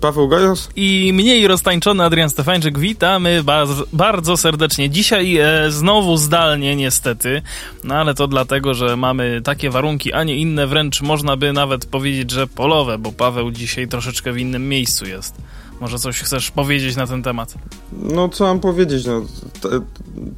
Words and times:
Paweł 0.00 0.28
Gajos 0.28 0.68
i 0.76 1.12
mniej 1.14 1.48
roztańczony 1.48 2.04
Adrian 2.04 2.30
Stefańczyk. 2.30 2.78
Witamy 2.78 3.42
bardzo, 3.42 3.84
bardzo 3.92 4.36
serdecznie. 4.36 4.90
Dzisiaj 4.90 5.36
e, 5.36 5.70
znowu 5.70 6.16
zdalnie 6.16 6.76
niestety, 6.76 7.42
no 7.84 7.94
ale 7.94 8.14
to 8.14 8.28
dlatego, 8.28 8.74
że 8.74 8.96
mamy 8.96 9.40
takie 9.44 9.70
warunki, 9.70 10.12
a 10.12 10.24
nie 10.24 10.36
inne, 10.36 10.66
wręcz 10.66 11.02
można 11.02 11.36
by 11.36 11.52
nawet 11.52 11.86
powiedzieć, 11.86 12.30
że 12.30 12.46
polowe, 12.46 12.98
bo 12.98 13.12
Paweł 13.12 13.50
dzisiaj 13.50 13.88
troszeczkę 13.88 14.32
w 14.32 14.38
innym 14.38 14.68
miejscu 14.68 15.06
jest. 15.06 15.34
Może 15.80 15.98
coś 15.98 16.20
chcesz 16.20 16.50
powiedzieć 16.50 16.96
na 16.96 17.06
ten 17.06 17.22
temat? 17.22 17.54
No 17.92 18.28
co 18.28 18.44
mam 18.44 18.60
powiedzieć, 18.60 19.06
no 19.06 19.22
te, 19.60 19.68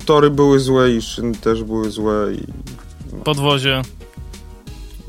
tory 0.07 0.31
były 0.31 0.61
złe 0.61 0.91
i 0.91 1.03
szyny 1.03 1.35
też 1.35 1.65
były 1.65 1.91
złe 1.91 2.33
i... 2.35 2.45
Podwozie 3.25 3.83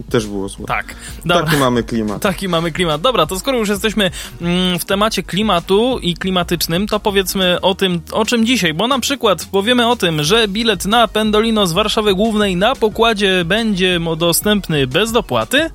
też 0.10 0.28
było 0.28 0.50
złe. 0.50 0.66
Tak. 0.66 0.96
Dobra. 1.26 1.46
Taki 1.46 1.58
mamy 1.58 1.84
klimat. 1.84 2.22
Taki 2.22 2.48
mamy 2.48 2.72
klimat. 2.72 3.02
Dobra, 3.02 3.26
to 3.26 3.40
skoro 3.40 3.58
już 3.58 3.70
jesteśmy 3.70 4.12
mm, 4.42 4.80
w 4.80 4.86
temacie 4.86 5.24
klimatu 5.24 6.00
i 6.02 6.14
klimatycznym, 6.14 6.88
to 6.88 7.00
powiedzmy 7.00 7.62
o 7.62 7.76
tym, 7.76 8.02
o 8.12 8.26
czym 8.26 8.46
dzisiaj, 8.46 8.74
bo 8.74 8.88
na 8.88 9.00
przykład 9.00 9.46
powiemy 9.46 9.88
o 9.88 9.96
tym, 9.96 10.24
że 10.24 10.48
bilet 10.48 10.86
na 10.86 11.08
Pendolino 11.08 11.68
z 11.68 11.74
Warszawy 11.74 12.16
Głównej 12.16 12.56
na 12.56 12.76
pokładzie 12.76 13.46
będzie 13.46 14.00
dostępny 14.18 14.88
bez 14.88 15.12
dopłaty. 15.12 15.70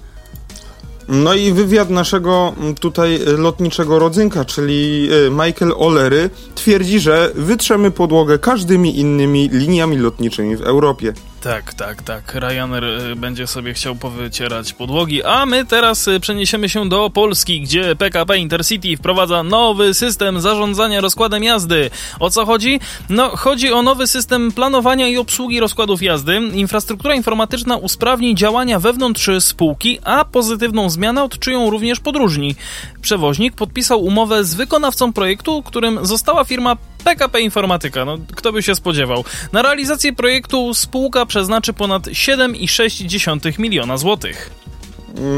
No 1.08 1.34
i 1.34 1.52
wywiad 1.52 1.90
naszego 1.90 2.52
mm, 2.58 2.74
tutaj 2.74 3.20
lotniczego 3.38 3.98
rodzynka, 3.98 4.44
czyli 4.44 5.08
y, 5.26 5.30
Michael 5.30 5.72
Olery, 5.76 6.30
twierdzi, 6.54 7.00
że 7.00 7.30
wytrzemy 7.34 7.90
podłogę 7.90 8.38
każdymi 8.38 8.98
innymi 8.98 9.48
liniami 9.52 9.96
lotniczymi 9.96 10.56
w 10.56 10.62
Europie. 10.62 11.12
Tak, 11.44 11.74
tak, 11.74 12.02
tak. 12.02 12.34
Ryanair 12.34 12.84
y, 12.84 13.16
będzie 13.16 13.46
sobie 13.46 13.74
chciał 13.74 13.96
powycierać 13.96 14.72
podłogi, 14.72 15.22
a 15.22 15.46
my 15.46 15.64
teraz 15.64 16.08
y, 16.08 16.20
przeniesiemy 16.20 16.68
się 16.68 16.88
do 16.88 17.10
Polski, 17.10 17.60
gdzie 17.60 17.96
PKP 17.96 18.38
Intercity 18.38 18.96
wprowadza 18.96 19.42
nowy 19.42 19.94
system 19.94 20.40
zarządzania 20.40 21.00
rozkładem 21.00 21.44
jazdy. 21.44 21.90
O 22.20 22.30
co 22.30 22.46
chodzi? 22.46 22.80
No, 23.08 23.36
chodzi 23.36 23.72
o 23.72 23.82
nowy 23.82 24.06
system 24.06 24.52
planowania 24.52 25.08
i 25.08 25.16
obsługi 25.16 25.60
rozkładów 25.60 26.02
jazdy. 26.02 26.36
Infrastruktura 26.54 27.14
informatyczna 27.14 27.76
usprawni 27.76 28.34
działania 28.34 28.80
wewnątrz 28.80 29.30
spółki, 29.40 29.98
a 30.04 30.24
pozytywną 30.24 30.90
zmianę 30.90 31.24
odczują 31.24 31.70
również 31.70 32.00
podróżni. 32.00 32.56
Przewoźnik 33.02 33.54
podpisał 33.54 34.04
umowę 34.04 34.44
z 34.44 34.54
wykonawcą 34.54 35.12
projektu, 35.12 35.62
którym 35.62 36.06
została 36.06 36.44
firma 36.44 36.76
PKP 37.04 37.40
Informatyka. 37.40 38.04
No, 38.04 38.18
kto 38.34 38.52
by 38.52 38.62
się 38.62 38.74
spodziewał. 38.74 39.24
Na 39.52 39.62
realizację 39.62 40.12
projektu 40.12 40.74
spółka 40.74 41.26
przeznaczy 41.26 41.72
ponad 41.72 42.02
7,6 42.02 43.58
miliona 43.58 43.96
złotych. 43.96 44.50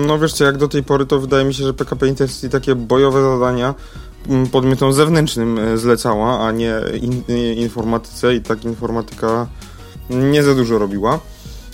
No 0.06 0.18
wiesz 0.18 0.32
co, 0.32 0.44
jak 0.44 0.56
do 0.56 0.68
tej 0.68 0.82
pory 0.82 1.06
to 1.06 1.20
wydaje 1.20 1.44
mi 1.44 1.54
się, 1.54 1.64
że 1.64 1.74
PKP 1.74 2.08
Intercity 2.08 2.48
takie 2.48 2.74
bojowe 2.74 3.22
zadania 3.22 3.74
mm, 4.28 4.46
podmiotom 4.46 4.92
zewnętrznym 4.92 5.58
e, 5.58 5.78
zlecała, 5.78 6.46
a 6.46 6.52
nie 6.52 6.74
in, 7.00 7.22
informatyce 7.56 8.34
i 8.34 8.40
tak 8.40 8.64
informatyka 8.64 9.46
nie 10.10 10.42
za 10.42 10.54
dużo 10.54 10.78
robiła. 10.78 11.20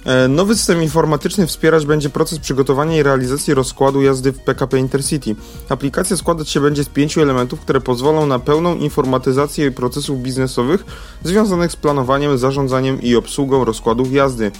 E, 0.04 0.28
nowy 0.28 0.56
system 0.56 0.82
informatyczny 0.82 1.46
wspierać 1.46 1.86
będzie 1.86 2.10
proces 2.10 2.38
przygotowania 2.38 2.96
i 2.98 3.02
realizacji 3.02 3.54
rozkładu 3.54 4.02
jazdy 4.02 4.32
w 4.32 4.38
PKP 4.38 4.78
Intercity. 4.78 5.36
Aplikacja 5.68 6.16
składać 6.16 6.48
się 6.48 6.60
będzie 6.60 6.84
z 6.84 6.88
pięciu 6.88 7.22
elementów, 7.22 7.60
które 7.60 7.80
pozwolą 7.80 8.26
na 8.26 8.38
pełną 8.38 8.76
informatyzację 8.76 9.70
procesów 9.70 10.22
biznesowych 10.22 10.84
związanych 11.24 11.72
z 11.72 11.76
planowaniem, 11.76 12.38
zarządzaniem 12.38 13.02
i 13.02 13.16
obsługą 13.16 13.64
rozkładów 13.64 14.12
jazdy. 14.12 14.52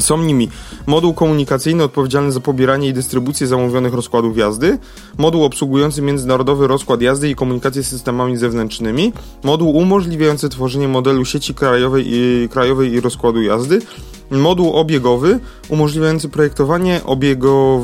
Są 0.00 0.22
nimi 0.22 0.48
moduł 0.86 1.14
komunikacyjny 1.14 1.84
odpowiedzialny 1.84 2.32
za 2.32 2.40
pobieranie 2.40 2.88
i 2.88 2.92
dystrybucję 2.92 3.46
zamówionych 3.46 3.94
rozkładów 3.94 4.36
jazdy, 4.36 4.78
moduł 5.18 5.44
obsługujący 5.44 6.02
międzynarodowy 6.02 6.66
rozkład 6.66 7.02
jazdy 7.02 7.30
i 7.30 7.34
komunikację 7.34 7.82
z 7.82 7.88
systemami 7.88 8.36
zewnętrznymi, 8.36 9.12
moduł 9.42 9.76
umożliwiający 9.76 10.48
tworzenie 10.48 10.88
modelu 10.88 11.24
sieci 11.24 11.54
krajowej 11.54 12.04
i, 12.06 12.48
krajowej 12.48 12.92
i 12.92 13.00
rozkładu 13.00 13.42
jazdy, 13.42 13.80
moduł 14.30 14.72
obiegowy 14.72 15.40
umożliwiający 15.68 16.28
projektowanie 16.28 17.00
obiegow, 17.04 17.82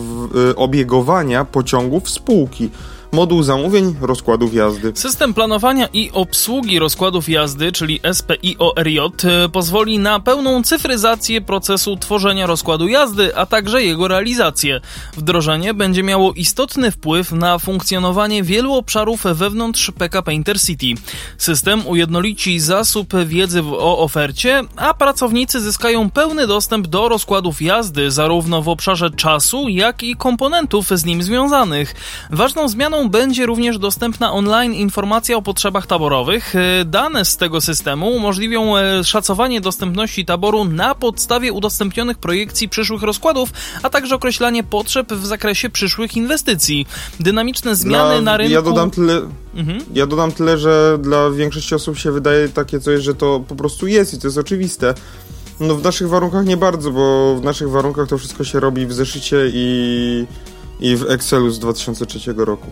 e, 0.51 0.57
obiegowania 0.57 1.45
pociągów 1.45 2.11
spółki 2.11 2.71
moduł 3.15 3.43
zamówień 3.43 3.97
rozkładów 4.01 4.55
jazdy. 4.55 4.93
System 4.95 5.35
planowania 5.35 5.89
i 5.93 6.11
obsługi 6.13 6.79
rozkładów 6.79 7.29
jazdy, 7.29 7.73
czyli 7.73 8.01
SPIORJ, 8.13 8.99
e, 8.99 9.49
pozwoli 9.49 9.99
na 9.99 10.21
pełną 10.21 10.63
cyfryzację 10.63 11.41
procesu 11.41 11.97
tworzenia 11.97 12.47
rozkładu 12.47 12.89
jazdy, 12.89 13.37
a 13.37 13.47
także 13.47 13.83
jego 13.85 14.09
realizację. 14.09 14.81
Wdrożenie 15.17 15.75
będzie 15.75 16.03
miało 16.03 16.33
istotny 16.33 16.91
wpływ 16.91 17.33
na 17.33 17.59
funkcjonowanie 17.59 18.43
wielu 18.43 18.75
obszarów 18.75 19.23
wewnątrz 19.23 19.91
PKP 19.91 20.35
Intercity. 20.35 20.87
System 21.39 21.87
ujednolici 21.87 22.61
zasób 22.61 23.15
wiedzy 23.27 23.63
o 23.63 23.99
ofercie, 23.99 24.63
a 24.77 24.95
pracownicy 24.95 25.61
zyskają 25.61 26.11
pełny 26.11 26.47
dostęp 26.47 26.87
do 26.87 27.09
rozkładów 27.09 27.63
jazdy, 27.63 28.11
zarówno 28.11 28.63
w 28.63 28.69
obszarze 28.69 29.11
czasu, 29.11 29.69
jak 29.69 30.03
i 30.03 30.17
komponentów 30.17 30.89
z 30.89 31.05
nim 31.05 31.23
związanych. 31.23 31.95
Ważną 32.31 32.69
zmianą 32.69 33.04
będzie 33.11 33.47
również 33.47 33.79
dostępna 33.79 34.33
online 34.33 34.75
informacja 34.75 35.37
o 35.37 35.43
potrzebach 35.43 35.87
taborowych. 35.87 36.55
E, 36.57 36.85
dane 36.85 37.25
z 37.25 37.37
tego 37.37 37.61
systemu 37.61 38.11
umożliwią 38.11 38.77
e, 38.77 39.05
szacowanie 39.05 39.61
dostępności 39.61 40.25
taboru 40.25 40.65
na 40.65 40.95
podstawie 40.95 41.53
udostępnionych 41.53 42.19
projekcji 42.19 42.69
przyszłych 42.69 43.03
rozkładów, 43.03 43.51
a 43.83 43.91
także 43.91 44.15
określanie 44.15 44.65
potrzeb 44.65 45.13
w 45.13 45.27
zakresie 45.27 45.71
przyszłych 45.71 46.17
inwestycji. 46.17 46.87
Dynamiczne 47.21 47.77
zmiany 47.77 48.21
na 48.21 48.37
rynku... 48.37 48.53
Ja 48.53 48.63
dodam 48.63 48.91
tyle... 48.91 49.21
Mhm. 49.55 49.81
Ja 49.95 50.07
dodam 50.07 50.33
tyle, 50.33 50.59
że 50.59 50.99
dla 51.03 51.31
większości 51.31 51.75
osób 51.75 51.99
się 51.99 52.13
wydaje 52.13 52.49
takie 52.49 52.81
coś, 52.81 53.03
że 53.03 53.15
to 53.15 53.41
po 53.49 53.55
prostu 53.55 53.87
jest 53.87 54.15
i 54.15 54.19
to 54.19 54.27
jest 54.27 54.39
oczywiste. 54.39 54.95
No 55.61 55.75
w 55.75 55.83
naszych 55.83 56.09
warunkach 56.09 56.47
nie 56.47 56.57
bardzo, 56.57 56.91
bo 56.91 57.37
w 57.37 57.45
naszych 57.45 57.71
warunkach 57.71 58.09
to 58.09 58.19
wszystko 58.19 58.45
się 58.45 58.61
robi 58.61 58.87
w 58.87 58.93
zeszycie 58.93 59.37
i, 59.53 60.27
i 60.81 60.97
w 60.97 61.11
Excelu 61.11 61.51
z 61.51 61.59
2003 61.59 62.35
roku. 62.37 62.71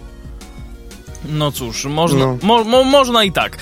No 1.28 1.52
cóż, 1.52 1.84
można, 1.84 2.26
no. 2.26 2.38
Mo, 2.42 2.64
mo, 2.64 2.84
można 2.84 3.24
i 3.24 3.32
tak. 3.32 3.58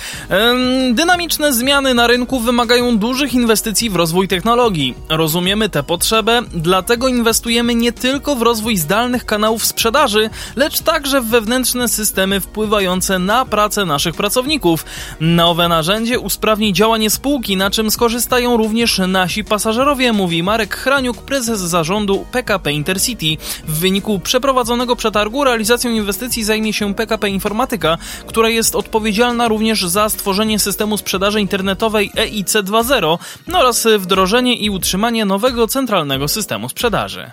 Dynamiczne 0.93 1.53
zmiany 1.53 1.93
na 1.93 2.07
rynku 2.07 2.39
wymagają 2.39 2.97
dużych 2.97 3.33
inwestycji 3.33 3.89
w 3.89 3.95
rozwój 3.95 4.27
technologii. 4.27 4.95
Rozumiemy 5.09 5.69
tę 5.69 5.83
potrzebę, 5.83 6.41
dlatego 6.53 7.07
inwestujemy 7.07 7.75
nie 7.75 7.91
tylko 7.91 8.35
w 8.35 8.41
rozwój 8.41 8.77
zdalnych 8.77 9.25
kanałów 9.25 9.65
sprzedaży, 9.65 10.29
lecz 10.55 10.79
także 10.79 11.21
w 11.21 11.25
wewnętrzne 11.25 11.87
systemy 11.87 12.39
wpływające 12.39 13.19
na 13.19 13.45
pracę 13.45 13.85
naszych 13.85 14.15
pracowników. 14.15 14.85
Nowe 15.19 15.67
narzędzie 15.67 16.19
usprawni 16.19 16.73
działanie 16.73 17.09
spółki, 17.09 17.57
na 17.57 17.71
czym 17.71 17.91
skorzystają 17.91 18.57
również 18.57 19.01
nasi 19.07 19.43
pasażerowie, 19.43 20.13
mówi 20.13 20.43
Marek 20.43 20.75
Hraniuk, 20.75 21.17
prezes 21.17 21.59
zarządu 21.59 22.25
PKP 22.31 22.71
Intercity. 22.73 23.43
W 23.67 23.79
wyniku 23.79 24.19
przeprowadzonego 24.19 24.95
przetargu 24.95 25.43
realizacją 25.43 25.91
inwestycji 25.91 26.43
zajmie 26.43 26.73
się 26.73 26.93
PKP 26.93 27.29
Informatyka 27.29 27.50
Informatyka, 27.51 27.97
która 28.27 28.49
jest 28.49 28.75
odpowiedzialna 28.75 29.47
również 29.47 29.87
za 29.87 30.09
stworzenie 30.09 30.59
systemu 30.59 30.97
sprzedaży 30.97 31.41
internetowej 31.41 32.11
EIC 32.17 32.53
2.0 32.53 33.17
no 33.47 33.59
oraz 33.59 33.87
wdrożenie 33.99 34.55
i 34.55 34.69
utrzymanie 34.69 35.25
nowego 35.25 35.67
centralnego 35.67 36.27
systemu 36.27 36.69
sprzedaży. 36.69 37.31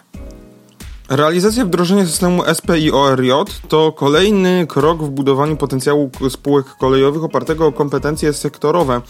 Realizacja 1.08 1.64
wdrożenia 1.64 2.06
systemu 2.06 2.42
SPIORJ 2.54 3.30
to 3.68 3.92
kolejny 3.92 4.66
krok 4.68 5.02
w 5.02 5.08
budowaniu 5.10 5.56
potencjału 5.56 6.10
spółek 6.30 6.66
kolejowych 6.66 7.24
opartego 7.24 7.66
o 7.66 7.72
kompetencje 7.72 8.32
sektorowe, 8.32 9.00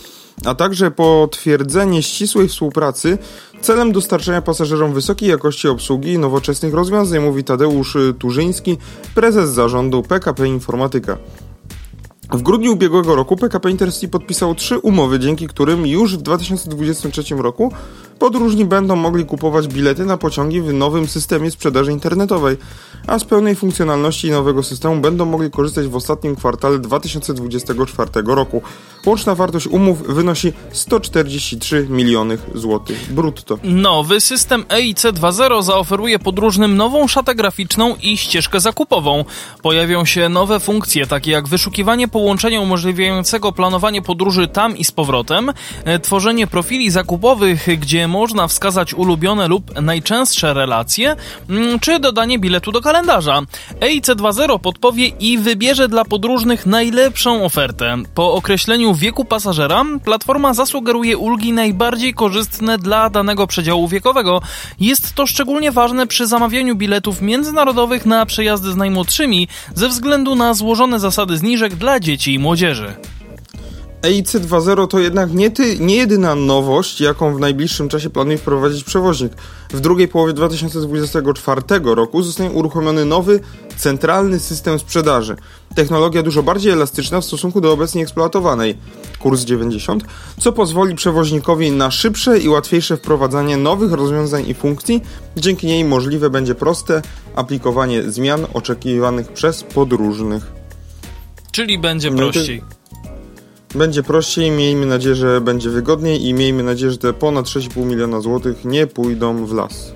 a 0.45 0.55
także 0.55 0.91
potwierdzenie 0.91 2.03
ścisłej 2.03 2.49
współpracy 2.49 3.19
celem 3.61 3.93
dostarczenia 3.93 4.43
pasażerom 4.43 4.93
wysokiej 4.93 5.29
jakości 5.29 5.69
obsługi 5.69 6.13
i 6.13 6.19
nowoczesnych 6.19 6.75
rozwiązań, 6.75 7.21
mówi 7.21 7.45
Tadeusz 7.45 7.97
Turzyński, 8.19 8.79
prezes 9.15 9.51
zarządu 9.51 10.03
PKP 10.03 10.49
Informatyka. 10.49 11.19
W 12.33 12.43
grudniu 12.43 12.73
ubiegłego 12.73 13.15
roku 13.15 13.37
PKP 13.37 13.71
Intercity 13.71 14.09
podpisało 14.09 14.55
trzy 14.55 14.79
umowy, 14.79 15.19
dzięki 15.19 15.49
którym 15.49 15.87
już 15.87 16.17
w 16.17 16.23
2023 16.23 17.35
roku 17.35 17.73
podróżni 18.19 18.65
będą 18.65 18.97
mogli 18.97 19.25
kupować 19.25 19.69
bilety 19.69 20.05
na 20.05 20.17
pociągi 20.17 20.61
w 20.61 20.73
nowym 20.73 21.09
systemie 21.09 21.51
sprzedaży 21.51 21.93
internetowej, 21.93 22.57
a 23.07 23.19
z 23.19 23.25
pełnej 23.25 23.55
funkcjonalności 23.55 24.31
nowego 24.31 24.63
systemu 24.63 25.01
będą 25.01 25.25
mogli 25.25 25.51
korzystać 25.51 25.87
w 25.87 25.97
ostatnim 25.97 26.37
kwartale 26.37 26.79
2024 26.79 28.11
roku. 28.27 28.63
Łączna 29.07 29.35
wartość 29.35 29.67
umów 29.67 30.03
wynosi 30.07 30.53
143 30.73 31.87
miliony 31.91 32.39
złotych 32.55 33.13
brutto. 33.13 33.59
Nowy 33.63 34.21
system 34.21 34.65
EIC 34.71 35.03
2.0 35.03 35.63
zaoferuje 35.63 36.19
podróżnym 36.19 36.77
nową 36.77 37.09
szatę 37.09 37.35
graficzną 37.35 37.95
i 38.03 38.17
ścieżkę 38.17 38.61
zakupową. 38.61 39.25
Pojawią 39.63 40.05
się 40.05 40.29
nowe 40.29 40.61
funkcje, 40.61 41.07
takie 41.07 41.31
jak 41.31 41.49
wyszukiwanie 41.49 42.09
połączenia 42.09 42.61
umożliwiającego 42.61 43.53
planowanie 43.53 44.03
podróży 44.03 44.49
tam 44.49 44.77
i 44.77 44.85
z 44.85 44.93
powrotem, 44.93 45.53
e, 45.85 45.99
tworzenie 45.99 46.47
profili 46.47 46.91
zakupowych, 46.91 47.67
gdzie 47.81 48.08
można 48.09 48.49
wskazać 48.49 48.95
ulubione 48.95 49.49
lub 49.49 49.81
najczęstsze 49.81 50.55
relacje, 50.55 51.17
mm, 51.49 51.81
czy 51.81 51.99
dodanie 51.99 52.39
biletu 52.39 52.73
do 52.73 52.81
kalendarza. 52.81 53.43
EIC 53.81 54.07
2.0 54.07 54.59
podpowie 54.59 55.07
i 55.07 55.39
wybierze 55.39 55.89
dla 55.89 56.05
podróżnych 56.05 56.67
najlepszą 56.67 57.45
ofertę. 57.45 57.97
Po 58.15 58.35
określeniu 58.35 58.95
wieku 58.95 59.25
pasażera, 59.25 59.85
platforma 60.05 60.55
zasugeruje 60.55 61.19
ulgi 61.19 61.53
najbardziej 61.53 62.15
korzystne 62.15 62.79
dla 62.79 63.11
danego 63.11 63.47
przedziału 63.47 63.89
wiekowego. 63.89 64.41
Jest 64.81 65.15
to 65.15 65.27
szczególnie 65.27 65.73
ważne 65.73 66.07
przy 66.07 66.27
zamawianiu 66.27 66.77
biletów 66.77 67.23
międzynarodowych 67.23 68.07
na 68.07 68.27
przejazdy 68.27 68.73
z 68.73 68.77
najmłodszymi, 68.77 69.49
ze 69.75 69.89
względu 69.89 70.35
na 70.35 70.55
złożone 70.55 71.01
zasady 71.01 71.37
zniżek 71.37 71.75
dla 71.75 72.01
dzieci 72.01 72.35
i 72.35 72.39
młodzieży. 72.39 72.95
EIC 74.03 74.35
2.0 74.35 74.87
to 74.89 74.99
jednak 74.99 75.33
nie, 75.33 75.51
ty, 75.51 75.79
nie 75.79 75.97
jedyna 75.97 76.35
nowość, 76.35 77.01
jaką 77.01 77.35
w 77.35 77.41
najbliższym 77.41 77.89
czasie 77.89 78.11
planuje 78.11 78.39
wprowadzić 78.39 78.85
przewoźnik. 78.85 79.33
W 79.71 79.81
drugiej 79.81 80.09
połowie 80.09 80.33
2024 80.33 81.63
roku 81.83 82.23
zostanie 82.23 82.51
uruchomiony 82.51 83.05
nowy, 83.05 83.41
centralny 83.77 84.41
system 84.41 84.79
sprzedaży. 84.79 85.37
Technologia 85.75 86.23
dużo 86.23 86.43
bardziej 86.43 86.73
elastyczna 86.73 87.21
w 87.21 87.25
stosunku 87.25 87.61
do 87.61 87.73
obecnie 87.73 88.03
eksploatowanej, 88.03 88.79
kurs 89.19 89.45
90, 89.45 90.05
co 90.41 90.53
pozwoli 90.53 90.95
przewoźnikowi 90.95 91.71
na 91.71 91.91
szybsze 91.91 92.39
i 92.39 92.49
łatwiejsze 92.49 92.97
wprowadzanie 92.97 93.57
nowych 93.57 93.93
rozwiązań 93.93 94.49
i 94.49 94.55
funkcji. 94.55 95.03
Dzięki 95.37 95.67
niej 95.67 95.85
możliwe 95.85 96.31
będzie 96.31 96.55
proste 96.55 97.03
aplikowanie 97.35 98.03
zmian 98.03 98.47
oczekiwanych 98.55 99.33
przez 99.33 99.63
podróżnych. 99.63 100.53
Czyli 101.53 101.79
będzie 101.79 102.11
prościej. 102.11 102.78
Będzie 103.75 104.03
prościej, 104.03 104.51
miejmy 104.51 104.87
nadzieję, 104.87 105.15
że 105.15 105.41
będzie 105.41 105.71
wygodniej 105.71 106.27
i 106.27 106.35
miejmy 106.35 106.63
nadzieję, 106.63 106.93
że 106.93 106.99
te 106.99 107.13
ponad 107.13 107.47
6,5 107.47 107.87
miliona 107.87 108.21
złotych 108.21 108.65
nie 108.65 108.87
pójdą 108.87 109.47
w 109.47 109.53
las. 109.53 109.93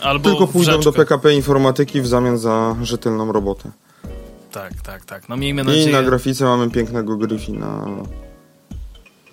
Albo 0.00 0.30
Tylko 0.30 0.46
pójdą 0.46 0.80
do 0.80 0.92
PKP 0.92 1.34
Informatyki 1.34 2.00
w 2.00 2.06
zamian 2.06 2.38
za 2.38 2.76
rzetelną 2.82 3.32
robotę. 3.32 3.70
Tak, 4.52 4.72
tak, 4.82 5.04
tak. 5.04 5.28
No 5.28 5.36
miejmy 5.36 5.64
nadzieję. 5.64 5.88
I 5.88 5.92
na 5.92 6.02
grafice 6.02 6.44
mamy 6.44 6.70
pięknego 6.70 7.16
Gryfina. 7.16 7.86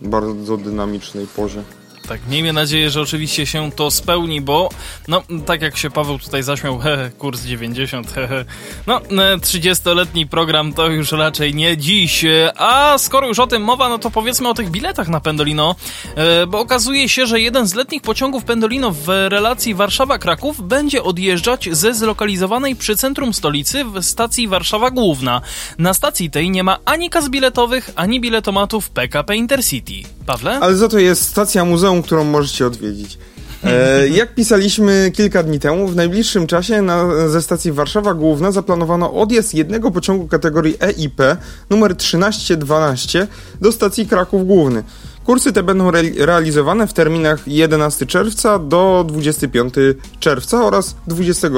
Bardzo 0.02 0.58
dynamicznej 0.58 1.28
pozie. 1.28 1.64
Tak, 2.07 2.28
miejmy 2.30 2.54
nadzieję, 2.54 2.90
że 2.90 3.02
oczywiście 3.02 3.46
się 3.46 3.72
to 3.72 3.92
spełni, 3.92 4.42
bo 4.42 4.69
no, 5.07 5.24
tak 5.46 5.62
jak 5.62 5.78
się 5.78 5.90
Paweł 5.90 6.19
tutaj 6.19 6.44
zaśmiał, 6.44 6.80
hehe, 6.84 7.12
kurs 7.18 7.42
90, 7.46 8.12
hehe. 8.12 8.46
No, 8.88 9.02
e, 9.02 9.38
30-letni 9.38 10.28
program 10.28 10.74
to 10.74 10.88
już 10.88 11.12
raczej 11.12 11.56
nie 11.56 11.78
dziś. 11.78 12.25
E, 12.25 12.54
A 12.56 12.98
skoro 12.98 13.28
już 13.28 13.40
o 13.40 13.48
tym 13.48 13.62
mowa, 13.63 13.90
no 13.90 14.00
to 14.00 14.12
powiedzmy 14.12 14.50
o 14.50 14.54
tych 14.54 14.69
biletach 14.69 15.07
na 15.07 15.19
Pendolino, 15.19 15.75
e, 16.16 16.48
bo 16.48 16.60
okazuje 16.60 17.10
się, 17.10 17.25
że 17.25 17.40
jeden 17.40 17.68
z 17.68 17.74
letnich 17.75 18.02
pociągów 18.02 18.44
Pendolino 18.44 18.92
w 18.92 19.07
relacji 19.07 19.75
Warszawa-Kraków 19.75 20.62
będzie 20.62 21.04
odjeżdżać 21.04 21.69
ze 21.72 21.94
zlokalizowanej 21.94 22.75
przy 22.75 22.98
centrum 22.98 23.34
stolicy 23.34 23.86
w 23.86 24.04
stacji 24.04 24.48
Warszawa 24.48 24.92
Główna. 24.92 25.42
Na 25.78 25.94
stacji 25.94 26.30
tej 26.30 26.50
nie 26.50 26.63
ma 26.63 26.78
ani 26.86 27.10
kas 27.10 27.30
biletowych, 27.30 27.90
ani 27.96 28.22
biletomatów 28.22 28.90
PKP 28.90 29.36
Intercity. 29.36 29.94
Pawle? 30.25 30.60
Ale 30.60 30.75
za 30.75 30.90
to 30.90 31.00
jest 31.00 31.22
stacja 31.24 31.66
muzeum, 31.66 31.94
którą 32.03 32.24
możecie 32.24 32.68
odwiedzić. 32.68 33.18
E, 33.63 34.07
jak 34.07 34.36
pisaliśmy 34.36 35.12
kilka 35.13 35.44
dni 35.44 35.59
temu, 35.59 35.88
w 35.88 35.95
najbliższym 35.95 36.47
czasie 36.47 36.81
na, 36.81 37.30
ze 37.30 37.42
stacji 37.42 37.71
Warszawa 37.71 38.13
Główna 38.13 38.51
zaplanowano 38.51 39.13
odjazd 39.13 39.53
jednego 39.53 39.92
pociągu 39.92 40.27
kategorii 40.27 40.77
EIP 40.81 41.21
numer 41.69 41.95
1312 41.95 43.27
do 43.62 43.71
stacji 43.71 44.07
Kraków 44.07 44.47
Główny. 44.47 44.83
Kursy 45.25 45.53
te 45.53 45.63
będą 45.63 45.88
re 45.89 46.01
realizowane 46.18 46.88
w 46.88 46.94
terminach 46.94 47.47
11 47.47 48.06
czerwca 48.06 48.59
do 48.59 49.06
25 49.07 49.74
czerwca 50.19 50.65
oraz 50.65 50.95
20 51.07 51.47
e, 51.47 51.51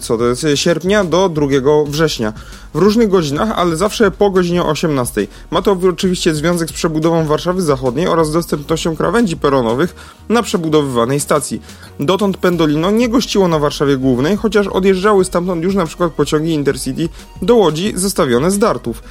co 0.00 0.18
to 0.18 0.26
jest, 0.26 0.46
sierpnia 0.54 1.04
do 1.04 1.28
2 1.28 1.46
września. 1.86 2.32
W 2.74 2.78
różnych 2.78 3.08
godzinach, 3.08 3.50
ale 3.58 3.76
zawsze 3.76 4.10
po 4.10 4.30
godzinie 4.30 4.62
18. 4.62 5.26
Ma 5.50 5.62
to 5.62 5.76
oczywiście 5.88 6.34
związek 6.34 6.68
z 6.68 6.72
przebudową 6.72 7.26
Warszawy 7.26 7.62
Zachodniej 7.62 8.08
oraz 8.08 8.32
dostępnością 8.32 8.96
krawędzi 8.96 9.36
peronowych 9.36 9.94
na 10.28 10.42
przebudowywanej 10.42 11.20
stacji. 11.20 11.62
Dotąd 12.00 12.36
Pendolino 12.36 12.90
nie 12.90 13.08
gościło 13.08 13.48
na 13.48 13.58
Warszawie 13.58 13.96
Głównej, 13.96 14.36
chociaż 14.36 14.66
odjeżdżały 14.66 15.24
stamtąd 15.24 15.64
już 15.64 15.74
na 15.74 15.86
przykład 15.86 16.12
pociągi 16.12 16.52
Intercity 16.52 17.08
do 17.42 17.54
Łodzi 17.54 17.92
zestawione 17.94 18.50
z 18.50 18.58
dartów. 18.58 19.02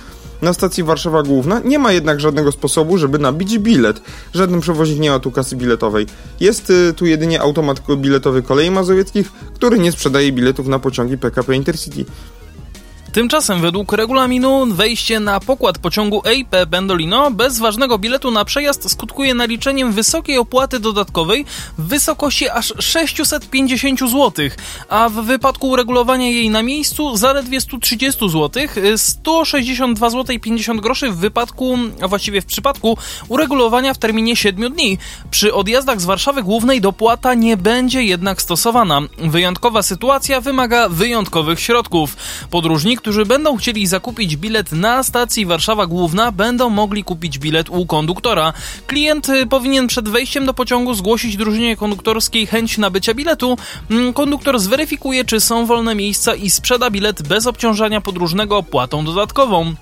Na 0.42 0.54
stacji 0.54 0.84
Warszawa 0.84 1.24
Główna 1.24 1.62
nie 1.66 1.80
ma 1.80 1.92
jednak 1.92 2.20
żadnego 2.20 2.52
sposobu, 2.52 2.98
żeby 2.98 3.20
nabić 3.20 3.60
bilet. 3.60 4.02
Żaden 4.34 4.62
przewoźnik 4.62 5.00
nie 5.00 5.10
ma 5.10 5.20
tu 5.20 5.32
kasy 5.32 5.56
biletowej. 5.56 6.06
Jest 6.40 6.70
y, 6.70 6.94
tu 6.94 7.06
jedynie 7.06 7.42
automat 7.42 7.82
biletowy 7.98 8.42
kolei 8.42 8.72
mazowieckich, 8.72 9.32
który 9.56 9.80
nie 9.80 9.92
sprzedaje 9.92 10.32
biletów 10.32 10.68
na 10.68 10.80
pociągi 10.80 11.18
PKP 11.18 11.56
Intercity. 11.56 12.06
Tymczasem 13.14 13.62
według 13.62 13.94
regulaminu 13.94 14.66
wejście 14.66 15.20
na 15.20 15.40
pokład 15.40 15.78
pociągu 15.78 16.22
EIP 16.26 16.56
Pendolino 16.72 17.32
bez 17.32 17.60
ważnego 17.60 17.98
biletu 17.98 18.32
na 18.32 18.46
przejazd 18.46 18.92
skutkuje 18.92 19.34
naliczeniem 19.34 19.94
wysokiej 19.94 20.38
opłaty 20.38 20.80
dodatkowej 20.80 21.46
w 21.78 21.88
wysokości 21.88 22.50
aż 22.50 22.74
650 22.80 24.00
zł, 24.00 24.32
a 24.90 25.10
w 25.10 25.14
wypadku 25.14 25.70
uregulowania 25.70 26.30
jej 26.30 26.50
na 26.50 26.64
miejscu 26.64 27.18
zaledwie 27.18 27.62
130 27.62 28.30
zł, 28.30 28.64
162 28.98 30.10
zł 30.10 30.40
50 30.42 30.82
groszy 30.82 31.12
w 31.12 31.18
wypadku, 31.18 31.78
a 32.02 32.08
właściwie 32.08 32.42
w 32.42 32.46
przypadku 32.46 32.98
uregulowania 33.28 33.94
w 33.94 33.98
terminie 33.98 34.36
7 34.36 34.74
dni. 34.74 34.98
Przy 35.32 35.54
odjazdach 35.54 36.02
z 36.02 36.06
Warszawy 36.06 36.44
Głównej 36.44 36.82
dopłata 36.82 37.34
nie 37.34 37.58
będzie 37.58 38.04
jednak 38.04 38.42
stosowana. 38.42 39.02
Wyjątkowa 39.18 39.84
sytuacja 39.84 40.42
wymaga 40.42 40.90
wyjątkowych 40.90 41.60
środków. 41.60 42.16
Podróżnik 42.50 42.99
którzy 43.00 43.26
będą 43.26 43.58
chcieli 43.58 43.88
zakupić 43.88 44.38
bilet 44.38 44.72
na 44.72 45.04
stacji 45.04 45.46
Warszawa 45.46 45.88
Główna, 45.88 46.32
będą 46.32 46.70
mogli 46.70 47.04
kupić 47.04 47.40
bilet 47.40 47.70
u 47.70 47.86
konduktora. 47.86 48.54
Klient 48.88 49.30
y, 49.30 49.48
powinien 49.48 49.88
przed 49.88 50.10
wejściem 50.10 50.46
do 50.46 50.54
pociągu 50.54 50.94
zgłosić 50.94 51.38
drużynie 51.38 51.78
konduktorskiej 51.78 52.48
chęć 52.48 52.78
nabycia 52.78 53.14
biletu. 53.14 53.58
Mm, 53.92 54.14
Konduktor 54.14 54.60
zweryfikuje, 54.60 55.26
czy 55.26 55.40
są 55.40 55.66
wolne 55.66 55.96
miejsca 55.96 56.36
i 56.36 56.50
sprzeda 56.50 56.90
bilet 56.90 57.22
bez 57.22 57.48
obciążania 57.48 58.02
podróżnego 58.02 58.58
opłatą 58.58 59.06
dodatkową. 59.06 59.76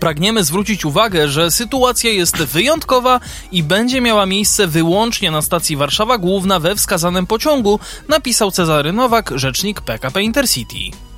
Pragniemy 0.00 0.44
zwrócić 0.44 0.84
uwagę, 0.84 1.28
że 1.28 1.50
sytuacja 1.50 2.10
jest 2.10 2.36
wyjątkowa 2.36 3.20
i 3.52 3.62
będzie 3.62 4.00
miała 4.00 4.26
miejsce 4.26 4.66
wyłącznie 4.66 5.30
na 5.30 5.42
stacji 5.42 5.76
Warszawa 5.76 6.18
Główna 6.18 6.60
we 6.60 6.76
wskazanym 6.76 7.26
pociągu, 7.26 7.80
napisał 8.08 8.50
Cezary 8.50 8.92
Nowak, 8.92 9.32
rzecznik 9.34 9.80
PKP 9.80 10.22
Intercity. 10.22 11.09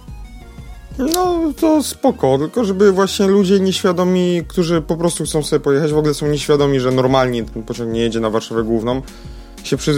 No 0.98 1.52
to 1.60 1.82
spoko, 1.82 2.38
tylko 2.38 2.64
żeby 2.64 2.92
właśnie 2.92 3.26
ludzie 3.26 3.60
nieświadomi, 3.60 4.42
którzy 4.48 4.80
po 4.82 4.96
prostu 4.96 5.24
chcą 5.24 5.42
sobie 5.42 5.60
pojechać, 5.60 5.92
w 5.92 5.98
ogóle 5.98 6.14
są 6.14 6.26
nieświadomi, 6.26 6.80
że 6.80 6.90
normalnie 6.90 7.44
ten 7.44 7.62
pociąg 7.62 7.92
nie 7.92 8.00
jedzie 8.00 8.20
na 8.20 8.30
Warszawę 8.30 8.62
Główną, 8.62 9.02
się 9.64 9.76
przy, 9.76 9.90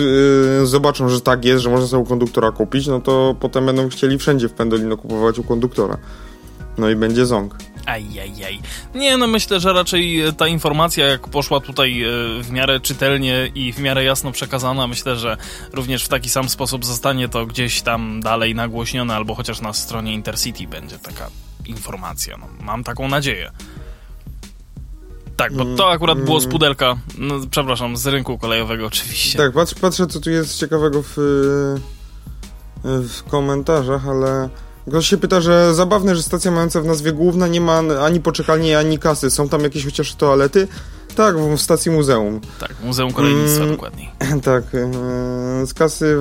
yy, 0.60 0.66
zobaczą, 0.66 1.08
że 1.08 1.20
tak 1.20 1.44
jest, 1.44 1.62
że 1.62 1.70
można 1.70 1.86
sobie 1.86 2.02
u 2.02 2.06
konduktora 2.06 2.52
kupić, 2.52 2.86
no 2.86 3.00
to 3.00 3.36
potem 3.40 3.66
będą 3.66 3.88
chcieli 3.88 4.18
wszędzie 4.18 4.48
w 4.48 4.52
Pendolino 4.52 4.96
kupować 4.96 5.38
u 5.38 5.44
konduktora. 5.44 5.98
No 6.78 6.90
i 6.90 6.96
będzie 6.96 7.26
ząg. 7.26 7.56
Ajajaj. 7.86 8.60
Nie, 8.94 9.16
no 9.16 9.26
myślę, 9.26 9.60
że 9.60 9.72
raczej 9.72 10.22
ta 10.36 10.48
informacja, 10.48 11.06
jak 11.06 11.28
poszła 11.28 11.60
tutaj 11.60 12.02
e, 12.02 12.08
w 12.42 12.50
miarę 12.50 12.80
czytelnie 12.80 13.50
i 13.54 13.72
w 13.72 13.78
miarę 13.78 14.04
jasno 14.04 14.32
przekazana, 14.32 14.86
myślę, 14.86 15.16
że 15.16 15.36
również 15.72 16.04
w 16.04 16.08
taki 16.08 16.30
sam 16.30 16.48
sposób 16.48 16.84
zostanie 16.84 17.28
to 17.28 17.46
gdzieś 17.46 17.82
tam 17.82 18.20
dalej 18.20 18.54
nagłośnione, 18.54 19.14
albo 19.14 19.34
chociaż 19.34 19.60
na 19.60 19.72
stronie 19.72 20.14
Intercity 20.14 20.66
będzie 20.66 20.98
taka 20.98 21.30
informacja. 21.66 22.36
No, 22.36 22.46
mam 22.60 22.84
taką 22.84 23.08
nadzieję. 23.08 23.50
Tak, 25.36 25.54
bo 25.54 25.64
to 25.76 25.90
akurat 25.90 26.20
było 26.20 26.40
z 26.40 26.46
pudelka, 26.46 26.96
no, 27.18 27.34
przepraszam, 27.50 27.96
z 27.96 28.06
rynku 28.06 28.38
kolejowego 28.38 28.86
oczywiście. 28.86 29.38
Tak, 29.38 29.52
patrz, 29.52 29.74
patrzę, 29.74 30.06
co 30.06 30.20
tu 30.20 30.30
jest 30.30 30.58
ciekawego 30.58 31.02
w, 31.02 31.14
w 32.84 33.22
komentarzach, 33.28 34.08
ale 34.08 34.48
Ktoś 34.88 35.06
się 35.06 35.16
pyta, 35.16 35.40
że 35.40 35.74
zabawne, 35.74 36.16
że 36.16 36.22
stacja 36.22 36.50
mająca 36.50 36.80
w 36.80 36.84
nazwie 36.84 37.12
główna 37.12 37.48
nie 37.48 37.60
ma 37.60 37.78
ani 37.78 38.20
poczekalni, 38.20 38.74
ani 38.74 38.98
kasy. 38.98 39.30
Są 39.30 39.48
tam 39.48 39.60
jakieś 39.60 39.84
chociaż 39.84 40.14
toalety? 40.14 40.68
Tak, 41.16 41.36
w 41.38 41.60
stacji 41.60 41.90
muzeum. 41.90 42.40
Tak, 42.60 42.74
Muzeum 42.84 43.12
Kolejnictwa 43.12 43.62
mm, 43.62 43.74
dokładniej. 43.74 44.10
Tak, 44.42 44.64
z 45.66 45.74
kasy 45.74 46.16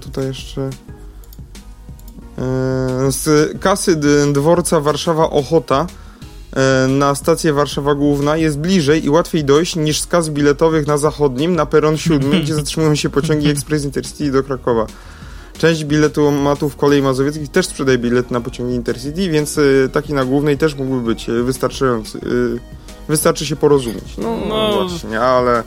tutaj 0.00 0.26
jeszcze 0.26 0.70
z 3.08 3.52
kasy 3.60 3.96
dworca 4.32 4.80
Warszawa 4.80 5.30
Ochota 5.30 5.86
na 6.88 7.14
stację 7.14 7.52
Warszawa 7.52 7.94
Główna 7.94 8.36
jest 8.36 8.58
bliżej 8.58 9.04
i 9.04 9.10
łatwiej 9.10 9.44
dojść 9.44 9.76
niż 9.76 10.00
z 10.00 10.06
kas 10.06 10.28
biletowych 10.28 10.86
na 10.86 10.98
zachodnim, 10.98 11.56
na 11.56 11.66
peron 11.66 11.96
7, 11.96 12.30
gdzie 12.42 12.54
zatrzymują 12.54 12.94
się 12.94 13.10
pociągi 13.10 13.50
Express 13.50 13.84
Intercity 13.84 14.32
do 14.32 14.42
Krakowa. 14.42 14.86
Część 15.58 15.84
biletu 15.84 16.30
matów 16.30 16.76
kolei 16.76 17.02
mazowieckich 17.02 17.48
też 17.48 17.66
sprzedaje 17.66 17.98
bilet 17.98 18.30
na 18.30 18.40
pociągi 18.40 18.74
Intercity, 18.74 19.30
więc 19.30 19.58
y, 19.58 19.90
taki 19.92 20.14
na 20.14 20.24
głównej 20.24 20.58
też 20.58 20.74
mógłby 20.74 21.00
być 21.00 21.28
y, 21.28 21.42
wystarczający. 21.42 22.18
Y, 22.18 22.60
wystarczy 23.08 23.46
się 23.46 23.56
porozumieć. 23.56 24.16
No, 24.18 24.36
no 24.48 24.88
właśnie, 24.88 25.20
ale 25.20 25.62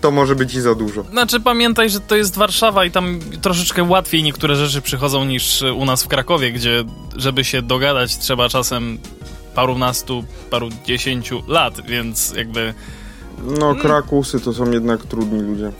to 0.00 0.10
może 0.10 0.36
być 0.36 0.54
i 0.54 0.60
za 0.60 0.74
dużo. 0.74 1.02
Znaczy 1.02 1.40
pamiętaj, 1.40 1.90
że 1.90 2.00
to 2.00 2.16
jest 2.16 2.36
Warszawa 2.36 2.84
i 2.84 2.90
tam 2.90 3.20
troszeczkę 3.42 3.82
łatwiej 3.82 4.22
niektóre 4.22 4.56
rzeczy 4.56 4.82
przychodzą 4.82 5.24
niż 5.24 5.62
u 5.76 5.84
nas 5.84 6.02
w 6.02 6.08
Krakowie, 6.08 6.52
gdzie 6.52 6.84
żeby 7.16 7.44
się 7.44 7.62
dogadać 7.62 8.18
trzeba 8.18 8.48
czasem 8.48 8.98
parunastu, 9.54 10.24
paru 10.50 10.68
dziesięciu 10.86 11.42
lat, 11.48 11.86
więc 11.86 12.32
jakby... 12.36 12.74
No, 13.58 13.74
Krakusy 13.74 14.40
to 14.40 14.52
są 14.52 14.70
jednak 14.70 15.02
trudni 15.02 15.40
ludzie. 15.40 15.72